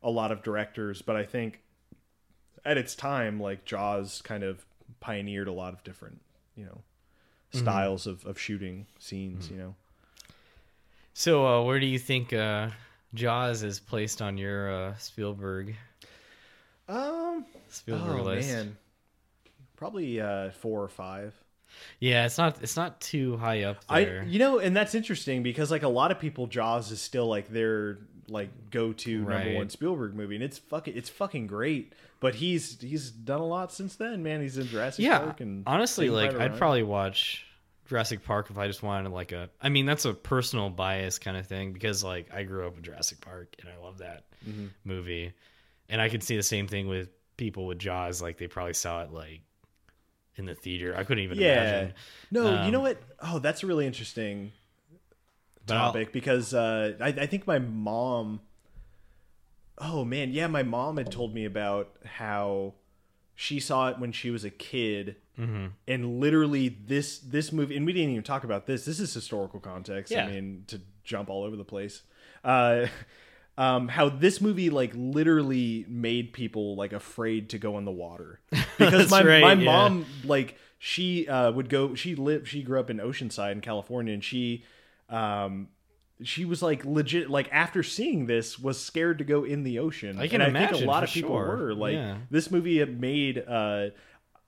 a 0.03 0.09
lot 0.09 0.31
of 0.31 0.43
directors 0.43 1.01
but 1.01 1.15
i 1.15 1.23
think 1.23 1.61
at 2.67 2.79
its 2.79 2.95
time, 2.95 3.39
like 3.39 3.63
Jaws 3.63 4.23
kind 4.23 4.43
of 4.43 4.65
pioneered 4.99 5.47
a 5.47 5.51
lot 5.51 5.73
of 5.73 5.83
different, 5.83 6.19
you 6.55 6.65
know, 6.65 6.81
Mm-hmm. 7.53 7.59
styles 7.59 8.07
of, 8.07 8.25
of 8.25 8.39
shooting 8.39 8.87
scenes, 8.97 9.51
you 9.51 9.55
know. 9.57 9.75
So, 11.17 11.47
uh, 11.47 11.63
where 11.63 11.79
do 11.79 11.85
you 11.85 11.97
think 11.97 12.33
uh, 12.33 12.71
Jaws 13.13 13.63
is 13.63 13.79
placed 13.79 14.21
on 14.21 14.37
your 14.37 14.69
uh, 14.69 14.97
Spielberg 14.97 15.73
Um, 16.89 17.45
Spielberg 17.69 18.19
oh 18.19 18.23
list? 18.23 18.49
man, 18.49 18.77
probably 19.77 20.19
uh, 20.19 20.51
four 20.51 20.83
or 20.83 20.89
five. 20.89 21.33
Yeah, 22.01 22.25
it's 22.25 22.37
not 22.37 22.61
it's 22.61 22.75
not 22.75 22.99
too 22.99 23.37
high 23.37 23.63
up 23.63 23.77
I, 23.87 24.03
there. 24.03 24.23
you 24.27 24.39
know, 24.39 24.59
and 24.59 24.75
that's 24.75 24.93
interesting 24.93 25.41
because 25.41 25.71
like 25.71 25.83
a 25.83 25.87
lot 25.87 26.11
of 26.11 26.19
people, 26.19 26.47
Jaws 26.47 26.91
is 26.91 26.99
still 26.99 27.27
like 27.27 27.47
their 27.47 27.97
like 28.27 28.49
go 28.69 28.91
to 28.91 29.19
number 29.19 29.55
one 29.55 29.69
Spielberg 29.69 30.15
movie, 30.15 30.35
and 30.35 30.43
it's 30.43 30.57
fucking 30.57 30.97
it's 30.97 31.09
fucking 31.09 31.47
great. 31.47 31.93
But 32.19 32.35
he's 32.35 32.81
he's 32.81 33.09
done 33.09 33.39
a 33.39 33.45
lot 33.45 33.71
since 33.71 33.95
then, 33.95 34.21
man. 34.21 34.41
He's 34.41 34.57
in 34.57 34.67
Jurassic 34.67 35.05
yeah, 35.05 35.19
Park 35.19 35.39
and 35.39 35.63
honestly, 35.65 36.09
like 36.09 36.35
I'd 36.35 36.57
probably 36.57 36.83
watch 36.83 37.45
Jurassic 37.87 38.23
Park 38.23 38.49
if 38.49 38.57
I 38.57 38.67
just 38.67 38.83
wanted 38.83 39.11
like 39.11 39.31
a. 39.31 39.49
I 39.61 39.69
mean, 39.69 39.85
that's 39.85 40.05
a 40.05 40.13
personal 40.13 40.69
bias 40.69 41.19
kind 41.19 41.37
of 41.37 41.45
thing 41.47 41.73
because 41.73 42.03
like 42.03 42.33
I 42.33 42.43
grew 42.43 42.67
up 42.67 42.75
with 42.75 42.83
Jurassic 42.85 43.21
Park 43.21 43.55
and 43.59 43.69
I 43.69 43.77
love 43.83 43.99
that 43.99 44.25
Mm-hmm. 44.47 44.67
movie, 44.83 45.33
and 45.89 46.01
I 46.01 46.09
could 46.09 46.23
see 46.23 46.35
the 46.35 46.43
same 46.43 46.67
thing 46.67 46.87
with 46.87 47.09
people 47.37 47.65
with 47.67 47.79
Jaws. 47.79 48.21
Like 48.21 48.37
they 48.37 48.47
probably 48.47 48.73
saw 48.73 49.03
it 49.03 49.11
like 49.11 49.41
in 50.35 50.45
the 50.45 50.55
theater. 50.55 50.95
I 50.97 51.03
couldn't 51.03 51.23
even 51.23 51.39
yeah. 51.39 51.51
imagine. 51.51 51.93
No, 52.31 52.51
you 52.51 52.71
Um, 52.71 52.71
know 52.71 52.81
what? 52.81 53.01
Oh, 53.21 53.39
that's 53.39 53.63
a 53.63 53.67
really 53.67 53.85
interesting 53.85 54.51
topic 55.67 56.11
because 56.11 56.53
uh, 56.53 56.93
I, 57.01 57.07
I 57.07 57.25
think 57.25 57.47
my 57.47 57.59
mom. 57.59 58.41
Oh 59.77 60.05
man, 60.05 60.31
yeah, 60.31 60.47
my 60.47 60.63
mom 60.63 60.97
had 60.97 61.11
told 61.11 61.33
me 61.33 61.45
about 61.45 61.95
how 62.05 62.73
she 63.35 63.59
saw 63.59 63.89
it 63.89 63.99
when 63.99 64.11
she 64.11 64.29
was 64.29 64.43
a 64.43 64.49
kid, 64.49 65.17
Mm-hmm. 65.37 65.65
and 65.85 66.21
literally 66.21 66.69
this 66.69 67.19
this 67.19 67.51
movie, 67.51 67.75
and 67.75 67.85
we 67.85 67.91
didn't 67.91 68.11
even 68.11 68.23
talk 68.23 68.45
about 68.45 68.67
this. 68.67 68.85
This 68.85 69.01
is 69.01 69.13
historical 69.13 69.59
context. 69.59 70.13
Yeah. 70.13 70.25
I 70.25 70.31
mean, 70.31 70.63
to 70.67 70.79
jump 71.03 71.29
all 71.29 71.43
over 71.43 71.57
the 71.57 71.65
place. 71.65 72.03
Uh, 72.41 72.87
um, 73.57 73.89
how 73.89 74.07
this 74.07 74.39
movie 74.39 74.69
like 74.69 74.93
literally 74.95 75.85
made 75.89 76.31
people 76.31 76.77
like 76.77 76.93
afraid 76.93 77.49
to 77.49 77.57
go 77.57 77.77
in 77.77 77.83
the 77.83 77.91
water 77.91 78.39
because 78.77 79.11
my 79.11 79.23
right, 79.23 79.41
my 79.41 79.53
yeah. 79.53 79.65
mom 79.65 80.05
like 80.23 80.57
she 80.79 81.27
uh, 81.27 81.51
would 81.51 81.67
go. 81.67 81.95
She 81.95 82.15
lived. 82.15 82.47
She 82.47 82.63
grew 82.63 82.79
up 82.79 82.89
in 82.89 82.99
Oceanside 82.99 83.51
in 83.51 83.59
California, 83.61 84.13
and 84.13 84.23
she 84.23 84.63
um 85.09 85.67
she 86.23 86.45
was 86.45 86.61
like 86.61 86.85
legit 86.85 87.29
like 87.29 87.49
after 87.51 87.83
seeing 87.83 88.25
this 88.25 88.57
was 88.57 88.79
scared 88.81 89.17
to 89.17 89.23
go 89.23 89.43
in 89.43 89.63
the 89.63 89.79
ocean 89.79 90.17
I 90.17 90.27
can 90.27 90.41
and 90.41 90.57
i 90.57 90.67
think 90.67 90.81
a 90.81 90.85
lot 90.85 91.03
of 91.03 91.09
people 91.09 91.31
sure. 91.31 91.57
were 91.57 91.73
like 91.73 91.93
Yeah. 91.93 92.17
this 92.31 92.49
movie 92.51 92.79
had 92.79 92.99
made 93.01 93.43
uh 93.47 93.87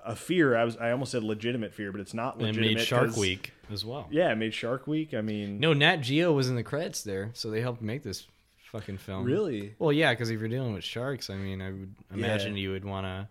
a 0.06 0.16
fear 0.16 0.56
i 0.56 0.64
was 0.64 0.78
i 0.78 0.92
almost 0.92 1.12
said 1.12 1.24
legitimate 1.24 1.74
fear 1.74 1.92
but 1.92 2.00
it's 2.00 2.14
not 2.14 2.36
And 2.36 2.44
it 2.44 2.46
legitimate 2.48 2.76
made 2.78 2.86
Shark 2.88 3.18
Week 3.18 3.52
as 3.72 3.84
well. 3.84 4.08
yeah 4.12 4.32
it 4.32 4.36
made 4.38 4.54
shark 4.54 4.88
week 4.88 5.14
i 5.14 5.20
mean 5.22 5.60
No, 5.60 5.74
Nat 5.74 5.98
Geo 5.98 6.32
was 6.32 6.48
in 6.48 6.56
the 6.56 6.64
credits 6.64 7.04
there, 7.04 7.32
so 7.34 7.50
they 7.50 7.60
helped 7.60 7.82
make 7.82 8.02
this 8.04 8.26
fucking 8.72 8.98
film. 8.98 9.26
really 9.26 9.76
Well, 9.80 9.92
yeah, 9.92 10.14
because 10.14 10.30
if 10.30 10.40
you're 10.40 10.50
dealing 10.50 10.74
with 10.74 10.84
sharks, 10.84 11.30
I 11.30 11.36
mean, 11.36 11.62
I 11.62 11.72
would 11.72 11.96
imagine 12.14 12.56
Yeah. 12.56 12.62
you 12.64 12.72
would 12.72 12.86
want 12.86 13.06
to 13.06 13.28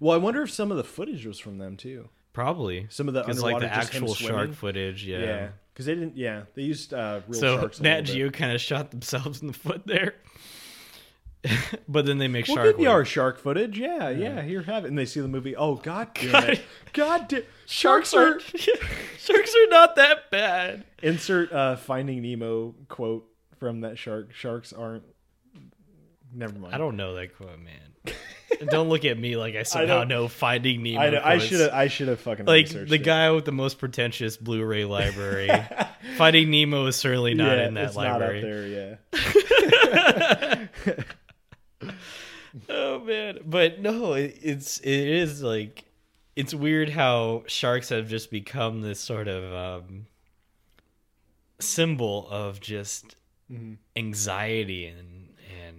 well 0.00 0.14
i 0.14 0.18
wonder 0.18 0.42
if 0.42 0.50
some 0.50 0.70
of 0.70 0.76
the 0.76 0.84
footage 0.84 1.24
was 1.26 1.38
from 1.38 1.56
them 1.58 1.76
too 1.78 2.08
probably 2.34 2.86
some 2.90 3.08
of 3.08 3.14
the 3.14 3.22
because 3.22 3.42
like 3.42 3.54
underwater 3.56 3.74
the 3.74 3.84
actual 3.96 4.14
shark 4.14 4.52
footage. 4.52 5.04
Yeah. 5.06 5.18
yeah 5.20 5.48
because 5.78 5.86
they 5.86 5.94
didn't 5.94 6.16
yeah 6.16 6.42
they 6.54 6.62
used 6.62 6.92
uh 6.92 7.20
real 7.28 7.38
so 7.40 7.58
sharks 7.60 7.78
a 7.78 7.82
Nat. 7.84 8.00
Geo 8.00 8.30
kind 8.30 8.50
of 8.52 8.60
shot 8.60 8.90
themselves 8.90 9.40
in 9.42 9.46
the 9.46 9.52
foot 9.52 9.86
there, 9.86 10.16
but 11.88 12.04
then 12.04 12.18
they 12.18 12.26
make 12.26 12.48
Well, 12.48 12.56
shark. 12.56 12.78
give 12.78 12.88
our 12.88 13.04
shark 13.04 13.38
footage. 13.38 13.78
Yeah, 13.78 14.08
yeah, 14.08 14.42
here 14.42 14.62
have 14.62 14.84
it. 14.84 14.88
And 14.88 14.98
they 14.98 15.04
see 15.06 15.20
the 15.20 15.28
movie. 15.28 15.54
Oh 15.54 15.76
God 15.76 16.08
damn 16.14 16.50
it! 16.50 16.62
God 16.92 17.28
damn, 17.28 17.42
sharks 17.66 18.12
are. 18.12 18.40
sharks 19.18 19.54
are 19.54 19.68
not 19.70 19.94
that 19.96 20.30
bad. 20.32 20.84
Insert 21.00 21.52
uh, 21.52 21.76
Finding 21.76 22.22
Nemo 22.22 22.74
quote 22.88 23.24
from 23.60 23.82
that 23.82 23.98
shark. 23.98 24.32
Sharks 24.34 24.72
aren't. 24.72 25.04
Never 26.34 26.58
mind. 26.58 26.74
I 26.74 26.78
don't 26.78 26.96
know 26.96 27.14
that 27.14 27.36
quote, 27.36 27.58
man. 27.58 28.14
don't 28.68 28.88
look 28.88 29.04
at 29.04 29.18
me 29.18 29.36
like 29.36 29.54
I 29.56 29.62
somehow 29.62 29.98
don't- 30.00 30.08
know 30.08 30.28
Finding 30.28 30.82
Nemo. 30.82 31.00
I, 31.00 31.34
I 31.34 31.38
should 31.38 31.60
have. 31.60 31.72
I 31.72 31.88
should 31.88 32.08
have 32.08 32.20
fucking 32.20 32.46
like 32.46 32.68
the 32.68 32.94
it. 32.94 32.98
guy 33.04 33.30
with 33.30 33.44
the 33.44 33.52
most 33.52 33.78
pretentious 33.78 34.36
Blu-ray 34.36 34.84
library. 34.86 35.50
Finding 36.16 36.50
Nemo 36.50 36.86
is 36.86 36.96
certainly 36.96 37.34
not 37.34 37.56
yeah, 37.58 37.68
in 37.68 37.74
that 37.74 37.84
it's 37.86 37.96
library. 37.96 38.40
There. 38.42 38.98
Yeah. 39.12 40.66
Oh 42.68 42.98
man, 43.00 43.38
but 43.44 43.80
no, 43.80 44.14
it, 44.14 44.38
it's 44.42 44.78
it 44.80 44.88
is 44.90 45.42
like 45.42 45.84
it's 46.34 46.52
weird 46.54 46.88
how 46.88 47.44
sharks 47.46 47.90
have 47.90 48.08
just 48.08 48.30
become 48.30 48.80
this 48.80 48.98
sort 49.00 49.28
of 49.28 49.82
um, 49.84 50.06
symbol 51.60 52.26
of 52.30 52.58
just 52.60 53.16
anxiety 53.96 54.86
and 54.86 55.17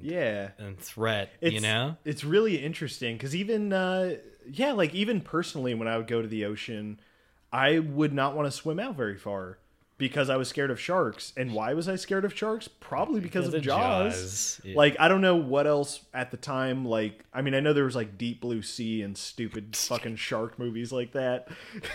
and 0.02 0.12
Yeah. 0.12 0.50
and 0.58 0.78
threat. 0.80 1.32
It's, 1.42 1.54
you 1.54 1.62
know, 1.62 1.98
it's 2.06 2.24
really 2.24 2.58
interesting 2.64 3.16
because 3.16 3.36
even 3.36 3.74
uh, 3.74 4.16
yeah, 4.50 4.72
like 4.74 4.94
even 4.96 5.22
personally, 5.22 5.74
when 5.74 5.88
I 5.88 5.98
would 5.98 6.08
go 6.08 6.22
to 6.22 6.28
the 6.28 6.46
ocean, 6.46 7.00
I 7.52 7.80
would 7.80 8.14
not 8.14 8.36
want 8.36 8.48
to 8.48 8.52
swim 8.52 8.80
out 8.80 8.96
very 8.96 9.18
far 9.18 9.58
because 9.98 10.30
I 10.30 10.38
was 10.38 10.48
scared 10.48 10.72
of 10.72 10.80
sharks. 10.80 11.34
And 11.36 11.54
why 11.54 11.74
was 11.74 11.90
I 11.90 11.98
scared 11.98 12.24
of 12.24 12.34
sharks? 12.36 12.68
Probably 12.70 13.20
because, 13.20 13.48
of 13.50 13.54
of 13.54 13.62
Jaws. 13.62 14.14
Jaws, 14.14 14.62
yeah. 14.64 14.76
Like 14.76 14.96
I 15.00 15.08
don't 15.08 15.22
know 15.22 15.36
what 15.36 15.68
else 15.68 16.02
at 16.14 16.32
the 16.32 16.38
time. 16.38 16.86
Like 16.86 17.26
I 17.34 17.42
mean, 17.42 17.54
I 17.54 17.60
know 17.60 17.74
there 17.74 17.84
was 17.84 17.96
like 17.96 18.18
Deep 18.18 18.42
Blue 18.42 18.62
Sea 18.62 19.02
and 19.02 19.18
stupid 19.18 19.76
fucking 19.76 20.16
shark 20.16 20.58
movies 20.58 20.92
like 20.92 21.12
that. 21.14 21.50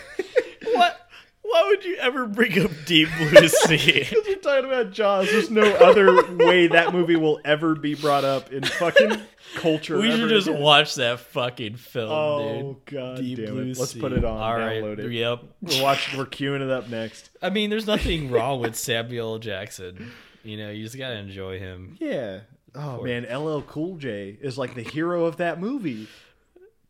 what? 0.73 1.04
Why 1.47 1.63
would 1.69 1.85
you 1.85 1.95
ever 1.97 2.25
bring 2.25 2.59
up 2.63 2.71
Deep 2.85 3.07
Blue 3.17 3.47
Sea? 3.47 3.99
Because 4.09 4.25
we're 4.27 4.35
talking 4.37 4.65
about 4.65 4.91
Jaws. 4.91 5.29
There's 5.29 5.49
no 5.49 5.61
other 5.75 6.35
way 6.37 6.67
that 6.67 6.91
movie 6.93 7.15
will 7.15 7.39
ever 7.45 7.75
be 7.75 7.93
brought 7.95 8.23
up 8.25 8.51
in 8.51 8.63
fucking 8.63 9.21
culture. 9.55 9.97
we 9.99 10.11
should 10.11 10.27
just 10.29 10.47
again. 10.47 10.59
watch 10.61 10.95
that 10.95 11.19
fucking 11.19 11.75
film, 11.75 12.11
Oh 12.11 12.73
dude. 12.73 12.85
god 12.97 13.17
Deep 13.17 13.37
damn 13.37 13.53
Blue 13.53 13.61
it! 13.71 13.77
Let's 13.77 13.93
put 13.93 14.11
it 14.11 14.25
on. 14.25 14.37
All 14.41 14.55
right. 14.57 14.81
download 14.83 14.99
it. 14.99 15.11
Yep. 15.11 15.43
We're 15.61 15.83
watching. 15.83 16.17
We're 16.19 16.25
queuing 16.25 16.61
it 16.61 16.69
up 16.69 16.89
next. 16.89 17.29
I 17.41 17.49
mean, 17.51 17.69
there's 17.69 17.87
nothing 17.87 18.31
wrong 18.31 18.59
with 18.59 18.75
Samuel 18.75 19.39
Jackson. 19.39 20.11
You 20.43 20.57
know, 20.57 20.71
you 20.71 20.83
just 20.83 20.97
gotta 20.97 21.17
enjoy 21.17 21.59
him. 21.59 21.97
Yeah. 21.99 22.41
Oh 22.73 23.01
man, 23.03 23.23
LL 23.33 23.61
Cool 23.61 23.95
J 23.97 24.37
is 24.41 24.57
like 24.57 24.75
the 24.75 24.81
hero 24.83 25.25
of 25.25 25.37
that 25.37 25.59
movie. 25.61 26.07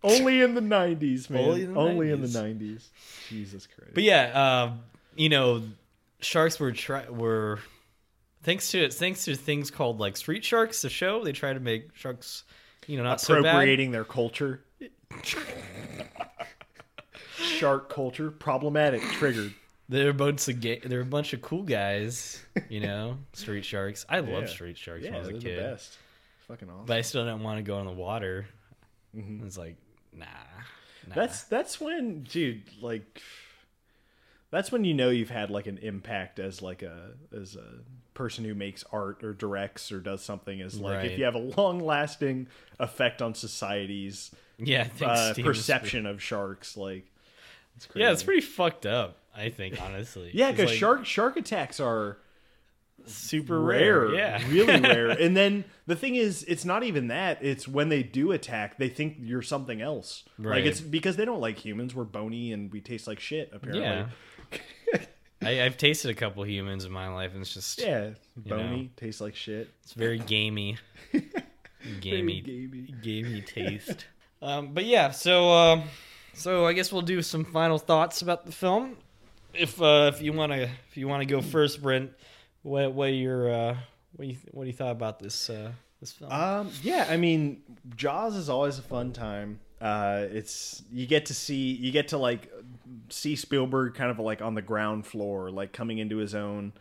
Only 0.03 0.41
in 0.41 0.53
the 0.55 0.61
'90s, 0.61 1.29
man. 1.29 1.43
Only 1.43 1.67
Only 1.67 2.07
in 2.09 2.15
in 2.15 2.21
the 2.21 2.27
the, 2.27 2.39
90s. 2.39 2.57
90s. 2.59 2.83
Jesus 3.29 3.67
Christ. 3.67 3.91
But 3.93 4.03
yeah, 4.03 4.63
um, 4.63 4.79
you 5.15 5.29
know, 5.29 5.63
sharks 6.19 6.59
were 6.59 6.71
try- 6.71 7.09
were 7.09 7.59
thanks 8.43 8.69
to 8.71 8.89
thanks 8.89 9.25
to 9.25 9.35
things 9.35 9.71
called 9.71 9.99
like 9.99 10.15
Street 10.17 10.43
Sharks, 10.45 10.81
the 10.83 10.89
show. 10.89 11.23
They 11.23 11.31
try 11.31 11.53
to 11.53 11.59
make 11.59 11.95
sharks, 11.95 12.43
you 12.87 12.97
know, 12.97 13.03
not 13.03 13.19
so 13.21 13.39
appropriating 13.39 13.91
their 13.91 14.03
culture. 14.05 14.61
Shark 17.37 17.89
culture 17.89 18.31
problematic 18.31 19.01
triggered. 19.01 19.53
They're 19.87 20.09
a 20.09 20.13
bunch 20.13 20.47
of 20.47 20.61
ga- 20.61 20.79
they're 20.83 21.01
a 21.01 21.05
bunch 21.05 21.33
of 21.33 21.41
cool 21.41 21.63
guys, 21.63 22.43
you 22.69 22.79
know. 22.79 23.17
Street 23.33 23.65
Sharks. 23.65 24.05
I 24.09 24.19
Yeah. 24.19 24.33
love 24.33 24.49
Street 24.49 24.77
Sharks 24.77 25.03
Yeah, 25.03 25.11
when 25.11 25.15
I 25.15 25.19
was 25.19 25.29
a 25.29 25.33
the 25.33 25.39
kid, 25.39 25.57
best. 25.59 25.97
Fucking 26.47 26.69
awesome. 26.69 26.85
but 26.85 26.97
I 26.97 27.01
still 27.01 27.23
didn't 27.25 27.43
want 27.43 27.57
to 27.57 27.63
go 27.63 27.79
in 27.79 27.85
the 27.85 27.91
water. 27.91 28.45
Mhm. 29.15 29.45
It's 29.45 29.57
like, 29.57 29.75
nah, 30.17 30.25
nah. 31.07 31.15
That's 31.15 31.43
that's 31.43 31.79
when, 31.79 32.23
dude, 32.23 32.63
like 32.81 33.21
that's 34.51 34.71
when 34.71 34.83
you 34.85 34.93
know 34.93 35.09
you've 35.09 35.29
had 35.29 35.49
like 35.49 35.67
an 35.67 35.77
impact 35.79 36.39
as 36.39 36.61
like 36.61 36.81
a 36.81 37.11
as 37.35 37.55
a 37.55 37.79
person 38.13 38.45
who 38.45 38.55
makes 38.55 38.83
art 38.91 39.23
or 39.23 39.33
directs 39.33 39.91
or 39.91 39.99
does 39.99 40.23
something 40.23 40.61
as 40.61 40.79
like 40.79 40.97
Right. 40.97 41.11
if 41.11 41.17
you 41.19 41.25
have 41.25 41.35
a 41.35 41.39
long 41.39 41.79
lasting 41.79 42.47
effect 42.79 43.21
on 43.21 43.33
society's 43.35 44.31
yeah. 44.57 44.87
Uh, 45.01 45.33
perception 45.43 46.05
of 46.05 46.21
sharks, 46.21 46.77
like 46.77 47.11
it's. 47.75 47.87
Yeah, 47.93 48.11
it's 48.11 48.23
pretty 48.23 48.41
fucked 48.41 48.85
up. 48.85 49.17
I 49.35 49.49
think 49.49 49.81
honestly. 49.81 50.31
Yeah, 50.33 50.51
because 50.51 50.69
like 50.69 50.79
shark 50.79 51.05
shark 51.05 51.35
attacks 51.35 51.81
are 51.81 52.17
super 53.07 53.59
rare, 53.61 54.07
rare. 54.07 54.13
Yeah, 54.15 54.41
really 54.49 54.79
rare. 54.81 55.09
And 55.09 55.35
then 55.35 55.65
the 55.87 55.95
thing 55.95 56.15
is, 56.15 56.43
it's 56.47 56.65
not 56.65 56.83
even 56.83 57.07
that. 57.07 57.39
It's 57.43 57.67
when 57.67 57.89
they 57.89 58.03
do 58.03 58.31
attack, 58.31 58.77
they 58.77 58.89
think 58.89 59.17
you're 59.19 59.41
something 59.41 59.81
else. 59.81 60.23
Right. 60.37 60.57
Like 60.57 60.65
it's 60.65 60.81
because 60.81 61.15
they 61.15 61.25
don't 61.25 61.41
like 61.41 61.57
humans. 61.57 61.93
We're 61.95 62.03
bony 62.03 62.51
and 62.53 62.71
we 62.71 62.81
taste 62.81 63.07
like 63.07 63.19
shit. 63.19 63.49
Apparently, 63.53 63.81
Yeah. 63.83 64.07
I, 65.43 65.61
I've 65.63 65.77
tasted 65.77 66.09
a 66.09 66.13
couple 66.15 66.43
humans 66.45 66.85
in 66.85 66.91
my 66.91 67.07
life, 67.09 67.33
and 67.33 67.41
it's 67.41 67.53
just 67.53 67.79
Yeah, 67.81 68.11
bony, 68.35 68.83
know. 68.83 68.89
tastes 68.95 69.21
like 69.21 69.35
shit. 69.35 69.69
it's 69.83 69.93
very 69.93 70.17
gamey, 70.17 70.77
gamey, 72.01 72.41
gamey. 72.41 72.93
gamey 73.01 73.41
taste. 73.41 74.05
um, 74.41 74.73
but 74.73 74.85
yeah, 74.85 75.11
so 75.11 75.49
um, 75.51 75.83
so 76.33 76.65
I 76.65 76.73
guess 76.73 76.91
we'll 76.91 77.01
do 77.03 77.21
some 77.21 77.43
final 77.45 77.77
thoughts 77.77 78.21
about 78.21 78.45
the 78.45 78.51
film. 78.51 78.97
If 79.53 79.79
uh, 79.81 80.11
if 80.13 80.21
you 80.21 80.33
want 80.33 80.51
to 80.53 80.63
if 80.63 80.95
you 80.97 81.07
want 81.07 81.21
to 81.21 81.25
go 81.25 81.41
first, 81.41 81.81
Brent, 81.81 82.11
what 82.65 82.93
what 82.93 83.13
your 83.13 83.53
uh, 83.53 83.77
what 84.15 84.27
you 84.27 84.35
what 84.51 84.63
do 84.63 84.67
you 84.67 84.73
thought 84.75 84.91
about 84.91 85.19
this 85.19 85.49
uh, 85.49 85.71
this 85.99 86.11
film? 86.11 86.31
Um, 86.31 86.71
yeah, 86.81 87.05
I 87.09 87.17
mean, 87.17 87.61
Jaws 87.95 88.35
is 88.35 88.49
always 88.49 88.79
a 88.79 88.81
fun 88.81 89.13
time. 89.13 89.59
Uh, 89.79 90.25
it's 90.31 90.81
you 90.91 91.05
get 91.05 91.27
to 91.27 91.33
see 91.35 91.73
you 91.73 91.91
get 91.91 92.07
to 92.09 92.17
like 92.17 92.51
see 93.09 93.35
Spielberg 93.35 93.93
kind 93.93 94.09
of 94.09 94.17
like 94.17 94.41
on 94.41 94.55
the 94.55 94.63
ground 94.63 95.05
floor, 95.05 95.51
like 95.51 95.73
coming 95.73 95.99
into 95.99 96.17
his 96.17 96.33
own. 96.33 96.73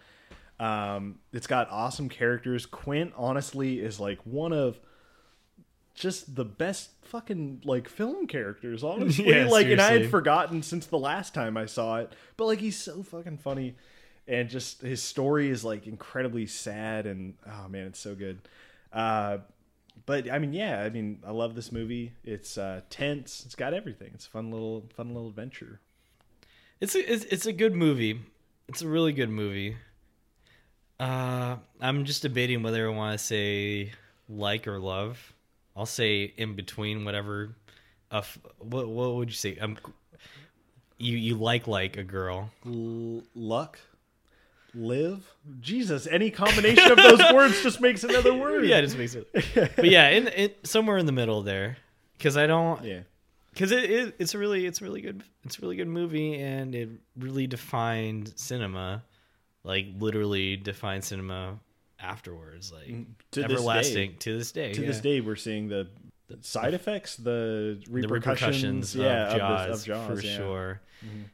Um, 0.59 1.19
it's 1.33 1.47
got 1.47 1.71
awesome 1.71 2.09
characters. 2.09 2.65
Quint 2.65 3.13
honestly 3.15 3.81
is 3.81 4.01
like 4.01 4.21
one 4.25 4.55
of 4.55 4.81
just 5.95 6.35
the 6.35 6.45
best 6.47 6.91
fucking 7.03 7.63
like 7.65 7.89
film 7.89 8.27
characters 8.27 8.83
honestly 8.83 9.29
Yeah, 9.29 9.47
like 9.47 9.69
and 9.69 9.81
i 9.81 9.93
had 9.93 10.11
forgotten 10.11 10.61
since 10.61 10.87
the 10.87 10.99
last 10.99 11.35
time 11.35 11.57
i 11.57 11.67
saw 11.67 11.99
it 11.99 12.13
but 12.37 12.47
like 12.47 12.59
he's 12.59 12.77
so 12.77 13.05
fucking 13.05 13.39
funny 13.39 13.77
and 14.27 14.49
just 14.49 14.81
his 14.83 15.03
story 15.03 15.51
is 15.51 15.65
like 15.65 15.87
incredibly 15.87 16.47
sad 16.47 17.07
and 17.07 17.35
oh 17.47 17.69
man 17.69 17.87
it's 17.87 17.99
so 18.01 18.15
good 18.15 18.41
uh 18.93 19.39
but 20.07 20.31
i 20.31 20.39
mean 20.39 20.53
yeah 20.53 20.81
i 20.83 20.89
mean 20.89 21.19
i 21.27 21.31
love 21.31 21.55
this 21.55 21.71
movie 21.71 22.13
it's 22.25 22.57
uh 22.59 22.81
tense 22.91 23.43
it's 23.45 23.55
got 23.55 23.75
everything 23.75 24.11
it's 24.15 24.27
a 24.27 24.31
fun 24.31 24.51
little 24.51 24.85
fun 24.97 25.09
little 25.15 25.29
adventure 25.29 25.81
It's 26.81 26.95
a 26.95 27.13
it's, 27.13 27.25
it's 27.25 27.47
a 27.47 27.53
good 27.53 27.75
movie. 27.75 28.21
It's 28.69 28.83
a 28.83 28.89
really 28.89 29.13
good 29.13 29.31
movie. 29.31 29.77
Uh, 30.99 31.57
I'm 31.81 32.05
just 32.05 32.23
debating 32.23 32.63
whether 32.63 32.89
I 32.89 32.93
want 32.93 33.19
to 33.19 33.25
say 33.25 33.93
like 34.29 34.67
or 34.67 34.79
love. 34.79 35.33
I'll 35.77 35.87
say 35.87 36.33
in 36.37 36.55
between 36.55 37.05
whatever. 37.05 37.57
Uh, 38.11 38.23
what 38.59 38.89
what 38.89 39.15
would 39.15 39.29
you 39.29 39.35
say? 39.35 39.59
Um, 39.59 39.77
you 40.99 41.17
you 41.17 41.37
like 41.37 41.67
like 41.67 41.97
a 41.97 42.05
girl. 42.05 42.51
L- 42.67 43.23
luck 43.35 43.79
live 44.75 45.35
jesus 45.61 46.07
any 46.11 46.31
combination 46.31 46.91
of 46.91 46.97
those 46.97 47.21
words 47.35 47.63
just 47.63 47.81
makes 47.81 48.03
another 48.05 48.35
word 48.35 48.65
Yeah, 48.67 48.79
it 48.79 48.83
just 48.83 48.99
makes 48.99 49.15
it. 49.15 49.29
But 49.77 49.85
yeah, 49.85 50.09
in, 50.11 50.29
in 50.29 50.51
somewhere 50.65 50.99
in 50.99 51.07
the 51.07 51.13
middle 51.13 51.43
there, 51.43 51.77
because 52.19 52.37
I 52.37 52.47
don't. 52.47 52.83
yeah 52.85 53.01
because 53.53 53.71
it, 53.71 53.89
it 53.89 54.15
it's 54.19 54.35
a 54.35 54.39
really 54.39 54.67
it's 54.67 54.81
a 54.81 54.85
really 54.85 55.01
good 55.01 55.23
it's 55.45 55.59
a 55.59 55.61
really 55.61 55.77
good 55.77 55.87
movie 55.87 56.35
and 56.41 56.75
it 56.75 56.89
really 57.17 57.47
defined 57.47 58.33
cinema 58.35 59.05
like 59.63 59.87
literally 59.99 60.57
defined 60.57 61.05
cinema 61.05 61.57
afterwards 62.01 62.73
like 62.73 62.89
Mm, 62.89 63.07
to 63.31 63.43
this 63.43 63.53
everlasting 63.53 64.11
day. 64.11 64.17
to 64.19 64.39
this 64.39 64.51
day 64.53 64.73
to 64.73 64.81
yeah. 64.81 64.87
this 64.89 65.01
day 65.01 65.21
we're 65.21 65.37
seeing 65.37 65.69
the 65.69 65.89
side 66.41 66.75
effects 66.75 67.15
the 67.17 67.81
the 67.87 67.93
repercussions, 68.09 68.93
repercussions 68.93 68.97
yeah 68.97 69.27
of, 69.29 69.33
of, 69.35 69.39
Jaws, 69.39 69.81
of 69.81 69.87
Jaws 69.87 70.21
for 70.21 70.27
yeah. 70.27 70.37
sure 70.37 70.81
Mhm. 71.05 71.25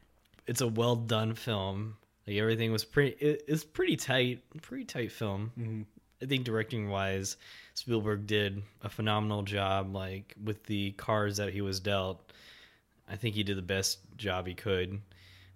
it's 0.45 0.61
a 0.61 0.67
well 0.67 0.95
done 0.95 1.33
film 1.33 1.97
like 2.27 2.37
everything 2.37 2.71
was 2.71 2.83
pretty 2.85 3.11
it, 3.25 3.43
it's 3.47 3.63
pretty 3.63 3.95
tight 3.95 4.41
pretty 4.61 4.85
tight 4.85 5.11
film 5.11 5.51
Mhm. 5.57 5.85
I 6.23 6.27
think 6.27 6.43
directing 6.45 6.87
wise, 6.89 7.37
Spielberg 7.73 8.27
did 8.27 8.61
a 8.83 8.89
phenomenal 8.89 9.41
job. 9.41 9.95
Like 9.95 10.35
with 10.43 10.63
the 10.65 10.91
cards 10.91 11.37
that 11.37 11.51
he 11.51 11.61
was 11.61 11.79
dealt, 11.79 12.31
I 13.09 13.15
think 13.15 13.33
he 13.33 13.41
did 13.41 13.57
the 13.57 13.63
best 13.63 13.97
job 14.17 14.45
he 14.45 14.53
could. 14.53 15.01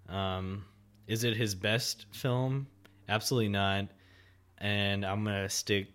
Um, 0.08 0.64
is 1.06 1.22
it 1.22 1.36
his 1.36 1.54
best 1.54 2.06
film? 2.10 2.66
Absolutely 3.08 3.48
not. 3.50 3.86
And 4.58 5.06
I'm 5.06 5.22
gonna 5.22 5.48
stick. 5.48 5.86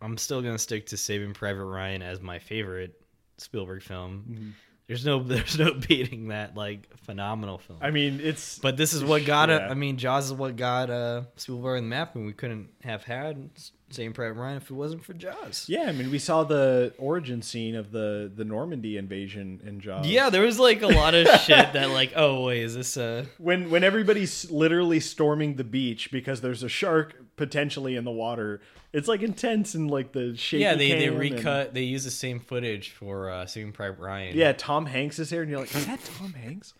I'm 0.00 0.18
still 0.18 0.40
gonna 0.40 0.56
stick 0.56 0.86
to 0.86 0.96
Saving 0.96 1.34
Private 1.34 1.64
Ryan 1.64 2.00
as 2.02 2.20
my 2.20 2.38
favorite 2.38 3.02
Spielberg 3.38 3.82
film. 3.82 4.24
Mhm. 4.28 4.52
There's 4.86 5.04
no, 5.04 5.22
there's 5.22 5.58
no 5.58 5.74
beating 5.74 6.28
that 6.28 6.56
like 6.56 6.88
phenomenal 7.04 7.58
film. 7.58 7.78
i 7.82 7.90
mean 7.90 8.20
it's 8.22 8.58
But 8.58 8.76
this 8.76 8.92
is 8.92 9.02
what 9.04 9.24
got. 9.24 9.48
Yeah. 9.48 9.68
I 9.70 9.74
mean, 9.74 9.96
Jaws 9.96 10.26
is 10.26 10.32
what 10.32 10.56
got 10.56 10.90
uh, 10.90 11.22
Spielberg 11.36 11.78
on 11.78 11.84
the 11.84 11.88
map, 11.88 12.14
and 12.14 12.26
we 12.26 12.32
couldn't 12.32 12.68
have 12.82 13.04
had 13.04 13.50
Saving 13.94 14.12
Private 14.12 14.34
Ryan 14.38 14.56
if 14.58 14.70
it 14.70 14.74
wasn't 14.74 15.04
for 15.04 15.14
Jaws. 15.14 15.64
yeah 15.68 15.84
i 15.84 15.92
mean 15.92 16.10
we 16.10 16.18
saw 16.18 16.44
the 16.44 16.92
origin 16.98 17.40
scene 17.42 17.74
of 17.74 17.90
the 17.92 18.30
the 18.34 18.44
normandy 18.44 18.96
invasion 18.96 19.60
in 19.66 19.80
jaws 19.80 20.06
Yeah, 20.06 20.30
there 20.30 20.42
was 20.42 20.58
like 20.58 20.82
a 20.82 20.86
lot 20.88 21.14
of 21.14 21.26
shit 21.40 21.72
that 21.72 21.90
like, 21.90 22.12
oh 22.16 22.44
wait, 22.46 22.62
is 22.62 22.74
this 22.74 22.96
uh 22.96 23.24
when 23.38 23.70
when 23.70 23.84
everybody's 23.84 24.50
literally 24.50 25.00
storming 25.00 25.54
the 25.56 25.64
beach 25.64 26.10
because 26.10 26.40
there's 26.40 26.62
a 26.62 26.68
shark 26.68 27.14
potentially 27.36 27.96
in 27.96 28.04
the 28.04 28.10
water 28.12 28.60
it's 28.92 29.08
like 29.08 29.22
intense 29.22 29.74
and 29.74 29.90
like 29.90 30.12
the 30.12 30.36
shaky 30.36 30.62
Yeah, 30.62 30.74
they 30.76 30.90
they 30.92 30.98
cam 31.04 31.12
and- 31.12 31.18
recut 31.20 31.74
they 31.74 31.82
use 31.82 32.04
the 32.04 32.10
same 32.10 32.38
footage 32.40 32.90
for 32.90 33.28
uh 33.30 33.46
Saving 33.46 33.72
Private 33.72 33.98
Ryan. 34.00 34.36
yeah 34.36 34.52
tom 34.52 34.86
hanks 34.86 35.18
is 35.18 35.30
here 35.30 35.42
and 35.42 35.50
you're 35.50 35.60
like 35.60 35.74
is 35.74 35.86
that 35.86 36.00
tom 36.18 36.32
hanks 36.34 36.74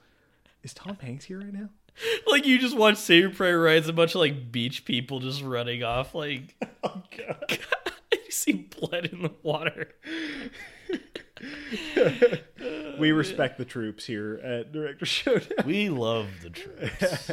is 0.63 0.73
tom 0.75 0.97
hanks 1.01 1.25
here 1.25 1.39
right 1.41 1.53
now 1.53 1.69
Like 2.27 2.47
you 2.47 2.59
just 2.59 2.77
watch 2.77 2.97
Saving 2.97 3.33
Private 3.35 3.59
Ryan, 3.59 3.79
it's 3.79 3.89
a 3.89 3.93
bunch 3.93 4.15
of 4.15 4.21
like 4.21 4.51
beach 4.51 4.85
people 4.85 5.21
just 5.21 5.43
running 5.43 5.83
off 5.85 6.15
like 6.15 6.55
oh 6.85 7.03
god 7.17 7.59
you 8.13 8.31
see 8.31 8.53
blood 8.81 9.07
in 9.07 9.23
the 9.23 9.33
water. 9.43 9.89
we 12.99 13.13
respect 13.13 13.59
the 13.59 13.65
troops 13.65 14.07
here 14.07 14.41
at 14.43 14.73
director 14.73 15.07
showdown 15.07 15.67
We 15.67 15.89
love 15.89 16.29
the 16.43 16.51
troops. 16.51 17.31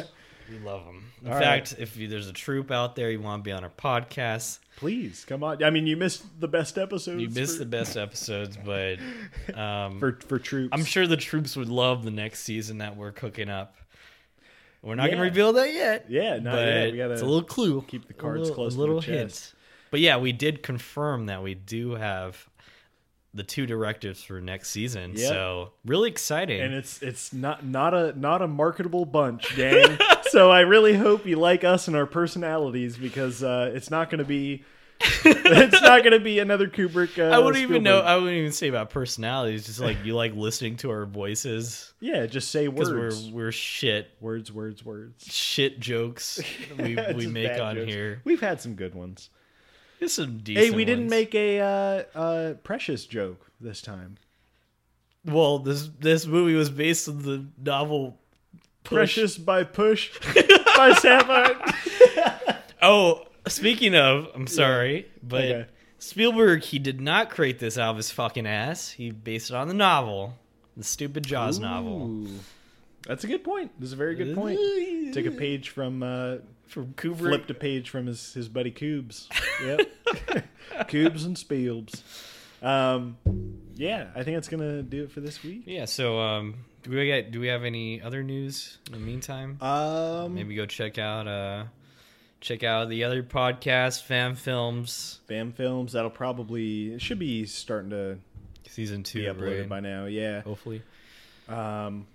We 0.50 0.58
love 0.58 0.84
them. 0.84 1.10
In 1.24 1.32
All 1.32 1.38
fact, 1.38 1.76
if 1.78 1.96
you, 1.96 2.08
there's 2.08 2.28
a 2.28 2.32
troop 2.32 2.70
out 2.70 2.94
there 2.94 3.10
you 3.10 3.20
want 3.20 3.42
to 3.42 3.48
be 3.48 3.52
on 3.52 3.64
our 3.64 3.70
podcast, 3.70 4.58
please 4.76 5.24
come 5.26 5.44
on 5.44 5.62
i 5.62 5.70
mean 5.70 5.86
you 5.86 5.96
missed 5.96 6.24
the 6.40 6.48
best 6.48 6.76
episodes 6.78 7.20
you 7.20 7.28
missed 7.28 7.58
for, 7.58 7.60
the 7.60 7.70
best 7.70 7.96
episodes, 7.96 8.56
but 8.64 8.98
um, 9.54 9.98
for 10.00 10.18
for 10.26 10.38
troops 10.38 10.70
I'm 10.72 10.84
sure 10.84 11.06
the 11.06 11.16
troops 11.16 11.56
would 11.56 11.68
love 11.68 12.04
the 12.04 12.10
next 12.10 12.40
season 12.42 12.78
that 12.78 12.96
we're 12.96 13.12
cooking 13.12 13.48
up. 13.48 13.76
We're 14.82 14.96
not 14.96 15.04
Yeah. 15.04 15.10
gonna 15.12 15.22
reveal 15.22 15.52
that 15.54 15.72
yet. 15.72 16.06
yeah 16.08 16.38
not 16.38 16.56
yet. 16.58 16.90
we 16.92 16.98
gotta 16.98 17.12
it's 17.14 17.22
a 17.22 17.26
little 17.26 17.42
clue. 17.42 17.82
keep 17.86 18.06
the 18.08 18.14
cards 18.14 18.40
little- 18.40 18.54
close 18.54 18.74
a 18.74 18.76
to 18.76 18.80
little 18.80 19.00
the 19.00 19.06
hint. 19.06 19.30
chest. 19.30 19.54
But 19.90 20.00
yeah, 20.00 20.16
we 20.16 20.32
did 20.32 20.62
confirm 20.62 21.26
that 21.26 21.42
we 21.42 21.54
do 21.54 21.92
have 21.96 22.48
the 23.34 23.42
two 23.42 23.64
directives 23.66 24.22
for 24.22 24.40
next 24.40 24.70
season. 24.70 25.12
Yep. 25.14 25.28
So 25.28 25.72
really 25.86 26.10
exciting. 26.10 26.60
and 26.60 26.74
it's 26.74 27.00
it's 27.02 27.32
not 27.32 27.64
not 27.64 27.94
a 27.94 28.12
not 28.18 28.42
a 28.42 28.48
marketable 28.48 29.04
bunch, 29.06 29.54
gang. 29.56 29.98
so 30.30 30.50
I 30.50 30.60
really 30.60 30.94
hope 30.96 31.24
you 31.26 31.36
like 31.36 31.62
us 31.64 31.88
and 31.88 31.96
our 31.96 32.06
personalities 32.06 32.96
because 32.96 33.42
uh, 33.42 33.70
it's 33.74 33.90
not 33.90 34.10
going 34.10 34.18
to 34.18 34.24
be 34.24 34.64
it's 35.24 35.82
not 35.82 36.02
going 36.02 36.12
to 36.12 36.20
be 36.20 36.38
another 36.38 36.68
Kubrick. 36.68 37.18
Uh, 37.18 37.34
I 37.34 37.38
wouldn't 37.38 37.62
even 37.62 37.82
know. 37.82 38.00
I 38.00 38.16
wouldn't 38.16 38.36
even 38.36 38.52
say 38.52 38.68
about 38.68 38.90
personalities. 38.90 39.66
Just 39.66 39.80
like 39.80 40.04
you 40.04 40.14
like 40.14 40.34
listening 40.34 40.76
to 40.78 40.90
our 40.90 41.06
voices 41.06 41.92
yeah, 42.02 42.26
just 42.26 42.50
say 42.50 42.66
words, 42.66 42.90
we're 43.30 43.32
we're 43.32 43.52
shit 43.52 44.10
words, 44.20 44.50
words, 44.50 44.84
words. 44.84 45.24
shit 45.24 45.78
jokes 45.78 46.40
we 46.78 46.98
we 47.14 47.28
make 47.28 47.60
on 47.60 47.76
jokes. 47.76 47.92
here. 47.92 48.20
We've 48.24 48.40
had 48.40 48.60
some 48.60 48.74
good 48.74 48.92
ones. 48.92 49.30
There's 50.00 50.12
some 50.12 50.38
decent. 50.38 50.66
Hey, 50.66 50.70
we 50.72 50.84
didn't 50.84 51.08
make 51.08 51.32
a 51.36 51.60
uh, 51.60 52.18
uh, 52.18 52.54
precious 52.54 53.06
joke 53.06 53.46
this 53.60 53.80
time. 53.80 54.16
Well, 55.24 55.60
this 55.60 55.90
this 56.00 56.26
movie 56.26 56.54
was 56.54 56.70
based 56.70 57.08
on 57.08 57.22
the 57.22 57.46
novel 57.56 58.18
Push. 58.82 58.96
Precious 58.96 59.38
by 59.38 59.62
Push 59.62 60.18
by 60.76 60.92
Sapphire. 60.94 61.54
Oh, 62.84 63.26
speaking 63.48 63.94
of, 63.94 64.28
I'm 64.34 64.46
sorry, 64.46 65.06
but 65.22 65.44
Okay. 65.44 65.66
Spielberg 65.98 66.62
he 66.64 66.78
did 66.78 67.00
not 67.00 67.30
create 67.30 67.58
this 67.58 67.78
out 67.78 67.90
of 67.90 67.96
his 67.96 68.10
fucking 68.10 68.46
ass. 68.46 68.90
He 68.90 69.10
based 69.10 69.50
it 69.50 69.56
on 69.56 69.68
the 69.68 69.74
novel, 69.74 70.34
the 70.76 70.84
stupid 70.84 71.24
Jaws 71.24 71.58
novel 71.58 72.26
That's 73.06 73.24
a 73.24 73.26
good 73.26 73.44
point. 73.44 73.70
This 73.78 73.88
is 73.88 73.92
a 73.92 73.96
very 73.96 74.14
good 74.14 74.34
point. 74.34 74.58
Took 75.14 75.26
a 75.26 75.30
page 75.30 75.68
from 75.70 76.02
uh, 76.02 76.36
from 76.66 76.94
Kubrick. 76.94 77.18
flipped 77.18 77.50
a 77.50 77.54
page 77.54 77.90
from 77.90 78.06
his, 78.06 78.32
his 78.32 78.48
buddy 78.48 78.70
Cubes. 78.70 79.28
Yep. 79.64 79.88
Cubes 80.88 81.24
and 81.24 81.36
Spielbs. 81.36 82.02
Um, 82.62 83.16
yeah, 83.74 84.08
I 84.16 84.22
think 84.24 84.36
that's 84.36 84.48
gonna 84.48 84.82
do 84.82 85.04
it 85.04 85.12
for 85.12 85.20
this 85.20 85.42
week. 85.44 85.62
Yeah. 85.66 85.84
So, 85.84 86.18
um, 86.18 86.54
do 86.82 86.90
we 86.90 87.06
get? 87.06 87.30
Do 87.30 87.38
we 87.40 87.46
have 87.48 87.62
any 87.64 88.02
other 88.02 88.22
news 88.24 88.78
in 88.86 88.92
the 88.94 88.98
meantime? 88.98 89.58
Um, 89.60 90.34
Maybe 90.34 90.54
go 90.56 90.66
check 90.66 90.98
out 90.98 91.28
uh, 91.28 91.64
check 92.42 92.62
out 92.62 92.90
the 92.90 93.04
other 93.04 93.22
podcast, 93.22 94.02
Fan 94.02 94.34
Films, 94.34 95.20
Fam 95.26 95.52
Films. 95.52 95.92
That'll 95.92 96.10
probably 96.10 96.98
should 96.98 97.18
be 97.18 97.46
starting 97.46 97.90
to 97.90 98.18
season 98.68 99.02
two, 99.02 99.20
be 99.20 99.24
uploaded 99.26 99.60
right? 99.60 99.68
by 99.68 99.80
now. 99.80 100.04
Yeah. 100.06 100.42
Hopefully, 100.42 100.82
Um, 101.48 102.06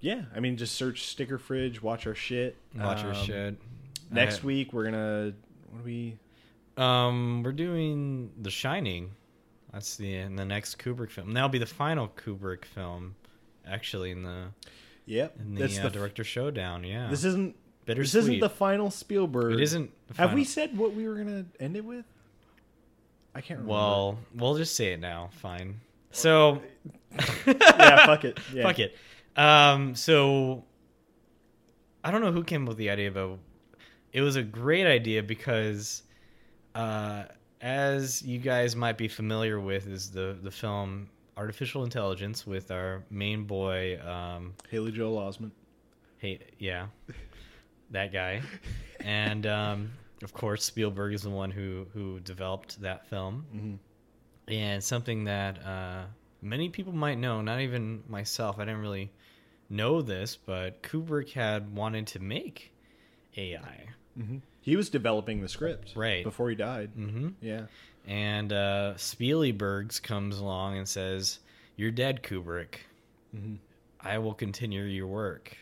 yeah. 0.00 0.22
I 0.34 0.40
mean, 0.40 0.56
just 0.56 0.74
search 0.76 1.04
Sticker 1.06 1.38
Fridge. 1.38 1.82
Watch 1.82 2.06
our 2.06 2.14
shit. 2.14 2.56
watch 2.76 3.02
our 3.04 3.12
Um, 3.14 3.24
shit. 3.24 3.56
Next 4.10 4.44
week 4.44 4.72
we're 4.72 4.84
gonna. 4.84 5.32
What 5.70 5.78
do 5.78 5.84
we? 5.84 6.16
Um, 6.76 7.42
we're 7.42 7.52
doing 7.52 8.30
The 8.40 8.50
Shining. 8.50 9.10
That's 9.72 9.96
the 9.96 10.22
the 10.24 10.44
next 10.44 10.78
Kubrick 10.78 11.10
film. 11.10 11.32
That'll 11.32 11.48
be 11.48 11.58
the 11.58 11.66
final 11.66 12.08
Kubrick 12.08 12.64
film, 12.64 13.14
actually 13.66 14.10
in 14.10 14.22
the 14.24 14.46
Yep. 15.06 15.36
in 15.40 15.54
the, 15.54 15.60
that's 15.62 15.78
uh, 15.78 15.84
the. 15.84 15.90
director 15.90 16.24
showdown. 16.24 16.84
Yeah, 16.84 17.08
this 17.08 17.24
isn't. 17.24 17.54
Bittersweet. 17.94 18.12
This 18.12 18.24
isn't 18.28 18.40
the 18.40 18.50
final 18.50 18.90
Spielberg. 18.90 19.54
It 19.54 19.60
isn't. 19.60 19.90
the 20.08 20.14
Have 20.14 20.32
we 20.34 20.44
said 20.44 20.76
what 20.76 20.94
we 20.94 21.06
were 21.08 21.16
gonna 21.16 21.44
end 21.58 21.76
it 21.76 21.84
with? 21.84 22.04
I 23.34 23.40
can't 23.40 23.60
remember. 23.60 23.72
Well, 23.72 24.18
we'll 24.34 24.56
just 24.56 24.74
say 24.74 24.92
it 24.92 25.00
now. 25.00 25.30
Fine. 25.34 25.80
So, 26.10 26.60
yeah, 27.46 28.06
fuck 28.06 28.24
it. 28.24 28.38
Yeah. 28.52 28.62
fuck 28.64 28.78
it. 28.80 28.96
Um, 29.36 29.94
so 29.94 30.64
I 32.02 32.10
don't 32.10 32.20
know 32.20 32.32
who 32.32 32.42
came 32.42 32.62
up 32.62 32.68
with 32.68 32.78
the 32.78 32.90
idea, 32.90 33.10
but 33.10 33.38
it 34.12 34.20
was 34.20 34.36
a 34.36 34.42
great 34.42 34.86
idea 34.86 35.22
because, 35.22 36.02
uh, 36.74 37.24
as 37.60 38.22
you 38.22 38.38
guys 38.38 38.74
might 38.74 38.98
be 38.98 39.06
familiar 39.06 39.60
with, 39.60 39.86
is 39.86 40.10
the 40.10 40.36
the 40.42 40.50
film 40.50 41.08
artificial 41.36 41.84
intelligence 41.84 42.46
with 42.46 42.70
our 42.70 43.02
main 43.10 43.44
boy. 43.44 43.98
Um, 44.00 44.54
Haley 44.70 44.92
Joel 44.92 45.18
Osment. 45.18 45.52
hey, 46.18 46.40
yeah, 46.58 46.86
that 47.90 48.12
guy, 48.12 48.42
and 49.00 49.46
um, 49.46 49.90
of 50.22 50.32
course 50.32 50.64
Spielberg 50.64 51.14
is 51.14 51.22
the 51.22 51.30
one 51.30 51.50
who 51.50 51.86
who 51.92 52.20
developed 52.20 52.80
that 52.82 53.06
film, 53.08 53.44
Mm-hmm. 53.54 54.52
and 54.52 54.82
something 54.84 55.24
that 55.24 55.64
uh, 55.64 56.04
many 56.42 56.68
people 56.68 56.92
might 56.92 57.18
know. 57.18 57.40
Not 57.42 57.60
even 57.60 58.02
myself. 58.08 58.58
I 58.58 58.64
didn't 58.64 58.80
really 58.80 59.10
know 59.68 60.02
this, 60.02 60.36
but 60.36 60.82
Kubrick 60.82 61.32
had 61.32 61.74
wanted 61.74 62.06
to 62.08 62.18
make 62.20 62.72
AI. 63.36 63.86
He 64.60 64.76
was 64.76 64.90
developing 64.90 65.40
the 65.40 65.48
script 65.48 65.92
Right. 65.96 66.22
before 66.22 66.50
he 66.50 66.56
died. 66.56 66.90
Mm-hmm. 66.98 67.28
Yeah. 67.40 67.66
And 68.06 68.52
uh, 68.52 68.94
Spielbergs 68.96 70.02
comes 70.02 70.38
along 70.38 70.76
and 70.76 70.86
says, 70.88 71.38
"You're 71.76 71.90
dead, 71.90 72.22
Kubrick. 72.22 72.74
Mhm. 73.34 73.58
I 74.00 74.18
will 74.18 74.34
continue 74.34 74.82
your 74.82 75.06
work." 75.06 75.56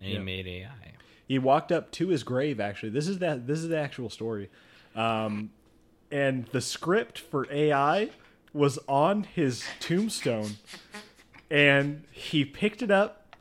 And 0.00 0.10
he 0.10 0.18
made 0.18 0.46
AI. 0.46 0.91
He 1.32 1.38
walked 1.38 1.72
up 1.72 1.90
to 1.92 2.08
his 2.08 2.24
grave. 2.24 2.60
Actually, 2.60 2.90
this 2.90 3.08
is 3.08 3.20
that. 3.20 3.46
This 3.46 3.60
is 3.60 3.70
the 3.70 3.78
actual 3.78 4.10
story. 4.10 4.50
Um, 4.94 5.48
and 6.10 6.44
the 6.48 6.60
script 6.60 7.18
for 7.18 7.50
AI 7.50 8.10
was 8.52 8.78
on 8.86 9.22
his 9.22 9.64
tombstone, 9.80 10.58
and 11.50 12.04
he 12.10 12.44
picked 12.44 12.82
it 12.82 12.90
up, 12.90 13.34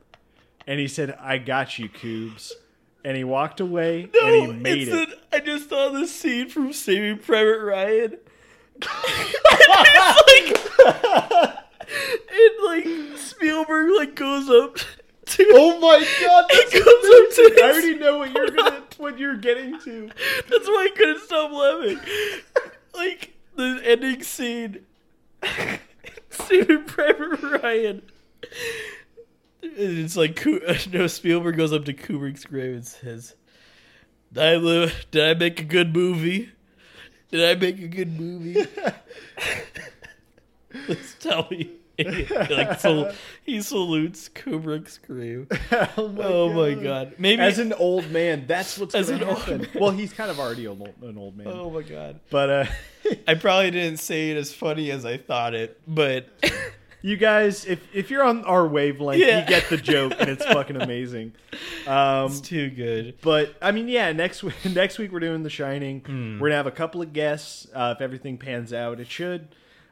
and 0.66 0.80
he 0.80 0.88
said, 0.88 1.18
"I 1.20 1.38
got 1.38 1.80
you, 1.80 1.90
Cubes." 1.90 2.56
And 3.04 3.18
he 3.18 3.26
walked 3.26 3.60
away, 3.60 4.10
and 4.24 4.36
he 4.36 4.48
made 4.54 4.88
it. 4.88 5.10
I 5.34 5.42
just 5.42 5.68
saw 5.68 5.90
this 5.90 6.16
scene 6.16 6.48
from 6.48 6.72
Saving 6.72 7.18
Private 7.18 7.60
Ryan. 7.60 8.18
and 12.32 12.52
like 12.64 12.88
Spielberg 13.18 13.92
like 13.98 14.16
goes 14.16 14.50
up 14.50 14.78
to 15.32 15.52
Oh 15.54 15.80
my 15.80 16.00
god! 16.22 16.46
That's 16.50 16.74
It 16.74 16.84
goes 16.84 17.46
up 17.48 17.56
to 17.56 17.64
I 17.64 17.70
already 17.70 17.96
know 17.96 18.18
what 18.20 18.34
you're 18.34 18.50
gonna, 18.50 18.84
what 18.98 19.20
you're 19.20 19.38
getting 19.38 19.80
to. 19.80 20.10
That's 20.50 20.68
why 20.68 20.90
I 20.92 20.96
couldn't 20.96 21.22
stop 21.22 21.52
laughing. 21.52 22.00
like 22.94 23.34
the 23.56 23.82
ending 23.84 24.24
scene, 24.24 24.86
Saving 26.30 26.84
Private 26.86 27.42
Ryan. 27.42 28.02
It's 29.62 30.18
like 30.18 30.46
no 30.92 31.08
Spielberg 31.08 31.58
goes 31.58 31.74
up 31.74 31.86
to 31.86 31.94
Kubrick's 31.94 32.46
grave 32.46 32.76
and 32.76 32.86
says, 32.86 33.36
"Did 34.34 34.44
I 34.44 34.56
live? 34.56 35.06
Did 35.12 35.24
I 35.24 35.40
make 35.40 35.60
a 35.60 35.66
good 35.66 35.96
movie? 35.96 36.52
Did 37.30 37.44
I 37.44 37.60
make 37.60 37.80
a 37.80 37.88
good 37.88 38.20
movie? 38.20 38.66
Please 40.86 41.16
tell 41.20 41.48
me." 41.50 41.81
like 42.50 42.80
sal- 42.80 43.12
he 43.46 43.62
salutes 43.62 44.30
Kubrick's 44.30 44.98
grave. 44.98 45.48
oh 45.98 46.08
my, 46.10 46.24
Oh 46.24 46.54
my 46.54 46.74
god! 46.82 47.14
Maybe 47.18 47.42
As 47.42 47.60
an 47.60 47.74
old 47.74 48.10
man, 48.12 48.46
that's 48.48 48.78
what's 48.78 48.96
As 48.96 49.10
gonna 49.10 49.24
an 49.24 49.30
old 49.30 49.40
happen. 49.40 49.68
Well, 49.80 49.92
he's 49.92 50.14
kind 50.14 50.30
of 50.32 50.40
already 50.40 50.66
an 50.66 50.80
old, 50.82 50.94
an 51.02 51.18
old 51.18 51.38
man. 51.38 51.48
oh 51.48 51.70
my 51.70 51.82
god! 51.82 52.20
But 52.30 52.50
uh, 52.50 52.66
I 53.28 53.34
probably 53.36 53.72
didn't 53.72 54.00
say 54.00 54.32
it 54.32 54.38
as 54.38 54.54
funny 54.54 54.92
as 54.92 55.06
I 55.06 55.18
thought 55.18 55.54
it, 55.54 55.80
but 55.88 56.28
you 57.02 57.18
guys, 57.18 57.66
if 57.66 57.80
if 57.96 58.12
you're 58.12 58.24
on 58.24 58.44
our 58.46 58.68
wavelength, 58.68 59.20
Yeah. 59.22 59.42
you 59.42 59.48
get 59.48 59.70
the 59.70 59.78
joke, 59.78 60.14
and 60.20 60.30
it's 60.30 60.46
fucking 60.46 60.80
amazing. 60.82 61.34
Um, 61.88 62.28
it's 62.28 62.42
too 62.42 62.70
good. 62.70 63.16
but 63.22 63.56
I 63.62 63.72
mean, 63.72 63.88
yeah, 63.88 64.12
next 64.12 64.44
week 64.44 64.54
next 64.66 64.98
week 65.00 65.12
we're 65.12 65.20
doing 65.20 65.42
The 65.44 65.50
Shining. 65.50 66.02
Hmm. 66.02 66.40
We're 66.40 66.50
gonna 66.50 66.58
have 66.58 66.68
a 66.68 66.72
couple 66.72 67.02
of 67.02 67.12
guests 67.14 67.68
uh, 67.74 67.94
if 67.98 68.02
everything 68.02 68.38
pans 68.38 68.72
out. 68.72 69.00
It 69.00 69.10
should. 69.10 69.48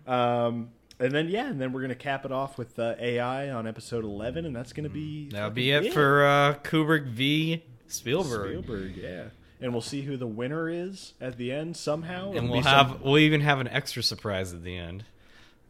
Um, 0.08 0.70
and 1.00 1.12
then 1.12 1.30
yeah, 1.30 1.48
and 1.48 1.60
then 1.62 1.72
we're 1.74 1.82
gonna 1.82 1.96
cap 1.96 2.26
it 2.26 2.32
off 2.32 2.58
with 2.58 2.78
uh, 2.80 2.96
AI 3.00 3.50
on 3.52 3.68
episode 3.68 4.04
eleven, 4.04 4.46
and 4.46 4.56
that's 4.56 4.74
gonna 4.74 4.90
be 4.90 5.30
That'll 5.30 5.50
be 5.50 5.72
fucking 5.72 5.90
it 5.90 5.94
for 5.94 6.26
uh, 6.26 6.54
Kubrick 6.64 7.08
v. 7.08 7.64
Spielberg. 7.88 8.50
Spielberg. 8.50 8.96
Yeah, 8.98 9.24
and 9.62 9.72
we'll 9.72 9.82
see 9.82 10.02
who 10.02 10.18
the 10.18 10.28
winner 10.28 10.70
is 10.70 11.14
at 11.20 11.38
the 11.38 11.52
end 11.52 11.76
somehow. 11.78 12.28
And 12.30 12.38
It'll 12.38 12.50
we'll 12.52 12.62
have 12.62 12.88
some- 12.90 13.02
we'll 13.04 13.18
even 13.20 13.42
have 13.42 13.60
an 13.60 13.68
extra 13.68 14.04
surprise 14.04 14.54
at 14.54 14.64
the 14.64 14.78
end. 14.78 15.06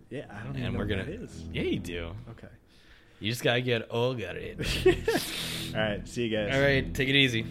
yeah, 0.09 0.25
I 0.30 0.43
don't 0.43 0.57
even 0.57 0.73
know 0.73 0.80
we're 0.80 0.86
gonna 0.86 1.05
that 1.05 1.13
is. 1.13 1.43
Yeah, 1.53 1.61
you 1.63 1.80
do. 1.80 2.11
Okay. 2.32 2.47
You 3.21 3.30
just 3.32 3.43
gotta 3.43 3.61
get 3.61 3.89
got 3.89 4.36
it. 4.38 4.59
All 5.75 5.82
right. 5.82 6.07
See 6.07 6.25
you 6.27 6.36
guys. 6.38 6.55
All 6.55 6.61
right, 6.61 6.93
take 6.93 7.09
it 7.09 7.15
easy. 7.15 7.45